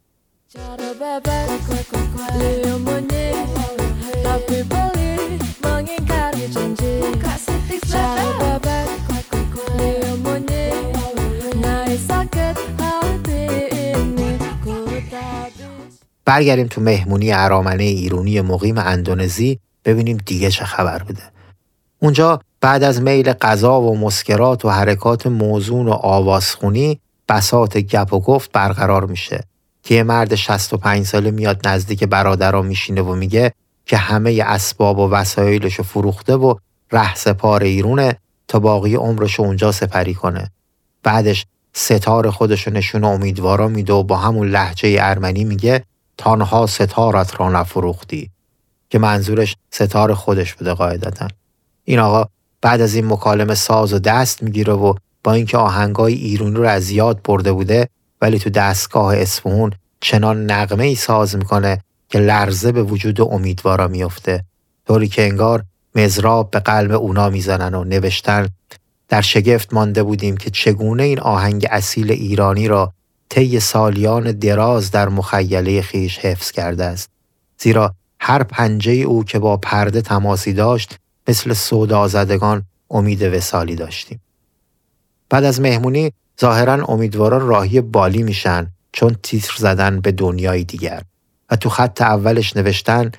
برگردیم 16.28 16.68
تو 16.68 16.82
مهمونی 16.82 17.34
ارامنه 17.34 17.84
ایرونی 17.84 18.42
مقیم 18.42 18.78
اندونزی 18.78 19.60
ببینیم 19.86 20.18
دیگه 20.26 20.52
چه 20.52 20.66
خبر 20.66 21.04
بوده. 21.04 21.22
اونجا 22.00 22.42
بعد 22.62 22.84
از 22.84 23.02
میل 23.02 23.34
غذا 23.34 23.82
و 23.82 23.98
مسکرات 23.98 24.66
و 24.66 24.70
حرکات 24.70 25.28
موزون 25.28 25.88
و 25.88 25.92
آوازخونی 25.92 27.00
بسات 27.30 27.78
گپ 27.78 28.14
و 28.14 28.20
گفت 28.20 28.52
برقرار 28.52 29.06
میشه 29.06 29.44
که 29.88 29.96
یه 29.96 30.04
مرد 30.04 30.36
65 30.36 31.06
ساله 31.06 31.32
میاد 31.32 31.68
نزدیک 31.68 32.04
برادرها 32.04 32.62
میشینه 32.62 33.02
و 33.02 33.16
میگه 33.16 33.54
که 33.86 33.98
همه 33.98 34.44
اسباب 34.46 35.00
و 35.00 35.10
وسایلشو 35.10 35.84
فروخته 35.84 36.36
و 36.36 36.56
ره 36.92 37.16
سپار 37.16 37.64
ایرونه 37.64 38.18
تا 38.48 38.60
باقی 38.60 38.96
عمرشو 38.96 39.44
اونجا 39.44 39.72
سپری 39.72 40.14
کنه. 40.14 40.52
بعدش 41.04 41.46
ستار 41.74 42.30
خودشو 42.32 42.72
نشون 42.72 43.04
امیدوارا 43.04 43.68
میده 43.68 43.94
و 43.94 44.04
با 44.04 44.18
همون 44.18 44.50
لحجه 44.50 44.98
ارمنی 45.02 45.44
میگه 45.44 45.84
تانها 46.18 46.66
ستارت 46.68 47.40
را 47.40 47.50
نفروختی 47.50 48.30
که 48.90 49.00
منظورش 49.00 49.56
ستار 49.72 50.14
خودش 50.14 50.54
بوده 50.54 50.74
قاعدتا 50.74 51.28
این 51.84 52.00
آقا 52.00 52.26
بعد 52.62 52.82
از 52.82 52.96
این 52.96 53.14
مکالمه 53.14 53.56
ساز 53.56 53.94
و 53.94 54.00
دست 54.00 54.44
می‌گیره 54.44 54.74
و 54.74 54.94
با 55.24 55.34
اینکه 55.34 55.58
آهنگای 55.58 56.14
ایرونی 56.14 56.56
رو 56.56 56.64
از 56.64 56.90
یاد 56.90 57.22
برده 57.24 57.52
بوده 57.52 57.90
ولی 58.22 58.40
تو 58.40 58.50
دستگاه 58.50 59.18
اصفهون 59.18 59.72
چنان 60.00 60.52
نغمه 60.52 60.84
ای 60.84 60.96
ساز 60.96 61.36
می‌کنه 61.36 61.84
که 62.10 62.20
لرزه 62.20 62.72
به 62.72 62.84
وجود 62.84 63.22
امیدوارا 63.22 63.88
میفته 63.88 64.44
طوری 64.88 65.08
که 65.08 65.24
انگار 65.24 65.64
مزراب 65.96 66.52
به 66.52 66.60
قلب 66.60 66.92
اونا 66.92 67.30
می‌زنن 67.30 67.74
و 67.74 67.84
نوشتن. 67.84 68.48
در 69.10 69.22
شگفت 69.22 69.74
مانده 69.74 70.04
بودیم 70.04 70.38
که 70.38 70.50
چگونه 70.50 71.04
این 71.04 71.20
آهنگ 71.20 71.68
اصیل 71.72 72.12
ایرانی 72.12 72.68
را 72.68 72.94
طی 73.30 73.60
سالیان 73.60 74.32
دراز 74.32 74.92
در 74.92 75.10
مخیله 75.10 75.82
خیش 75.82 76.20
حفظ 76.20 76.52
کرده 76.52 76.86
است. 76.86 77.10
زیرا 77.58 77.96
هر 78.20 78.44
پنجه 78.44 78.92
او 78.92 79.24
که 79.24 79.40
با 79.40 79.58
پرده 79.58 80.02
تماسی 80.02 80.54
داشت 80.54 80.98
مثل 81.28 81.54
سودازدگان 81.54 82.64
امید 82.90 83.22
وسالی 83.22 83.76
داشتیم. 83.76 84.22
بعد 85.30 85.44
از 85.44 85.62
مهمونی 85.62 86.12
ظاهرا 86.42 86.86
امیدوارا 86.86 87.38
راهی 87.38 87.82
بالی 87.82 88.24
میشن 88.24 88.68
چون 88.92 89.16
تیتر 89.24 89.54
زدن 89.58 90.00
به 90.00 90.12
دنیای 90.12 90.64
دیگر 90.64 91.02
و 91.50 91.56
تو 91.56 91.70
خط 91.70 92.02
اولش 92.02 92.58
نوشتن 92.58 93.12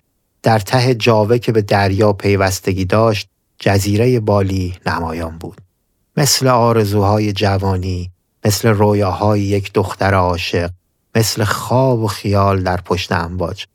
در 0.43 0.59
ته 0.59 0.95
جاوه 0.95 1.39
که 1.39 1.53
به 1.53 1.63
دریا 1.63 2.13
پیوستگی 2.13 2.85
داشت 2.85 3.29
جزیره 3.59 4.21
بالی 4.21 4.75
نمایان 4.87 5.39
بود. 5.39 5.61
مثل 6.17 6.49
آرزوهای 6.49 7.33
جوانی، 7.33 8.11
مثل 8.45 8.69
رویاهای 8.69 9.41
یک 9.41 9.73
دختر 9.73 10.15
عاشق، 10.15 10.71
مثل 11.15 11.45
خواب 11.45 12.03
و 12.03 12.07
خیال 12.07 12.63
در 12.63 12.77
پشت 12.77 13.13
امواج. 13.13 13.67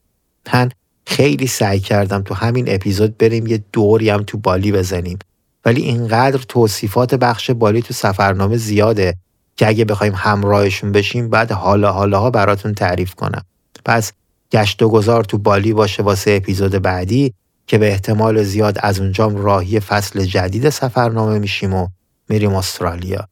من 0.54 0.72
خیلی 1.06 1.48
سعی 1.48 1.80
کردم 1.80 2.22
تو 2.22 2.34
همین 2.34 2.66
اپیزود 2.68 3.18
بریم 3.18 3.48
یه 3.48 3.64
دوری 3.74 4.10
هم 4.10 4.24
تو 4.24 4.38
بالی 4.38 4.72
بزنیم 4.72 5.20
ولی 5.66 5.82
اینقدر 5.82 6.38
توصیفات 6.38 7.16
بخش 7.16 7.52
بالی 7.52 7.82
تو 7.82 7.94
سفرنامه 7.94 8.58
زیاده 8.58 9.16
که 9.58 9.68
اگه 9.68 9.86
بخوایم 9.86 10.14
همراهشون 10.16 10.92
بشیم 10.92 11.30
بعد 11.30 11.52
حالا 11.52 11.92
حالاها 11.92 12.30
براتون 12.30 12.74
تعریف 12.74 13.16
کنم. 13.16 13.42
پس 13.86 14.12
گشت 14.52 14.82
و 14.82 14.90
گذار 14.90 15.24
تو 15.24 15.38
بالی 15.38 15.74
باشه 15.74 16.04
واسه 16.04 16.32
اپیزود 16.32 16.72
بعدی 16.72 17.34
که 17.68 17.78
به 17.78 17.92
احتمال 17.92 18.44
زیاد 18.44 18.78
از 18.80 19.00
اونجام 19.00 19.36
راهی 19.36 19.80
فصل 19.80 20.26
جدید 20.26 20.70
سفرنامه 20.70 21.40
میشیم 21.40 21.74
و 21.74 21.88
میریم 22.30 22.56
استرالیا. 22.56 23.28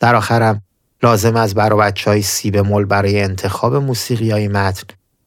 در 0.00 0.14
آخرم 0.14 0.62
لازمه 1.02 1.36
از 1.36 1.54
برا 1.54 1.76
بچه 1.76 2.10
های 2.10 2.22
سیب 2.22 2.56
مل 2.56 2.84
برای 2.84 3.20
انتخاب 3.20 3.74
موسیقی 3.74 4.30
های 4.30 4.48
متن 4.48 4.86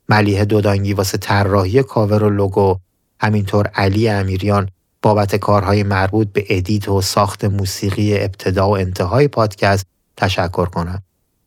ملیه 0.10 0.46
دودانگی 0.46 0.94
واسه 0.94 1.18
طراحی 1.18 1.84
کاور 1.84 2.24
و 2.24 2.30
لوگو 2.30 2.78
همینطور 3.20 3.68
علی 3.68 4.10
امیریان 4.10 4.70
بابت 5.02 5.36
کارهای 5.36 5.84
مربوط 5.84 6.28
به 6.34 6.46
ادیت 6.50 6.90
و 6.90 7.02
ساخت 7.02 7.46
موسیقی 7.46 8.18
ابتدا 8.18 8.70
و 8.70 8.78
انتهای 8.78 9.28
پادکست 9.28 9.86
تشکر 10.18 10.66
کنم. 10.66 11.04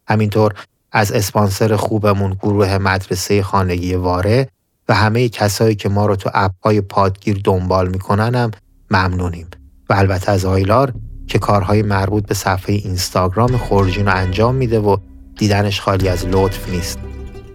همینطور 0.09 0.55
از 0.93 1.13
اسپانسر 1.13 1.77
خوبمون 1.77 2.35
گروه 2.35 2.79
مدرسه 2.79 3.43
خانگی 3.43 3.95
واره 3.95 4.49
و 4.89 4.95
همه 4.95 5.29
کسایی 5.29 5.75
که 5.75 5.89
ما 5.89 6.07
رو 6.07 6.17
تو 6.17 6.31
اپهای 6.35 6.81
پادگیر 6.81 7.41
دنبال 7.45 7.89
میکننم 7.89 8.51
ممنونیم 8.91 9.47
و 9.91 9.95
البته 9.95 10.33
از 10.33 10.45
آیلار 10.45 10.93
که 11.27 11.39
کارهای 11.39 11.83
مربوط 11.83 12.27
به 12.27 12.35
صفحه 12.35 12.75
اینستاگرام 12.75 13.57
خورجین 13.57 14.07
رو 14.07 14.17
انجام 14.17 14.55
میده 14.55 14.81
و 14.81 14.97
دیدنش 15.39 15.81
خالی 15.81 16.09
از 16.09 16.27
لطف 16.27 16.69
نیست. 16.69 16.99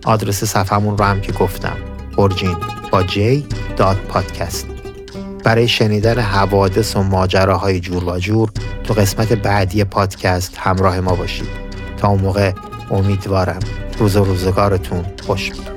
آدرس 0.06 0.44
صفحمون 0.44 0.98
رو 0.98 1.06
هم 1.06 1.22
که 1.22 1.32
گفتم 1.32 1.78
خورجین 2.16 2.56
با 2.92 3.04
جی 3.04 3.46
داد 3.78 3.98
پادکست 3.98 4.75
برای 5.46 5.68
شنیدن 5.68 6.20
حوادث 6.20 6.96
و 6.96 7.04
ماجراهای 7.04 7.80
جور 7.80 8.04
و 8.04 8.20
جور 8.20 8.52
تو 8.84 8.94
قسمت 8.94 9.34
بعدی 9.34 9.84
پادکست 9.84 10.58
همراه 10.58 11.00
ما 11.00 11.16
باشید. 11.16 11.48
تا 11.98 12.08
اون 12.08 12.22
موقع 12.22 12.52
امیدوارم 12.92 13.60
روز 14.00 14.16
و 14.16 14.24
روزگارتون 14.24 15.06
خوش 15.26 15.52
بود 15.52 15.70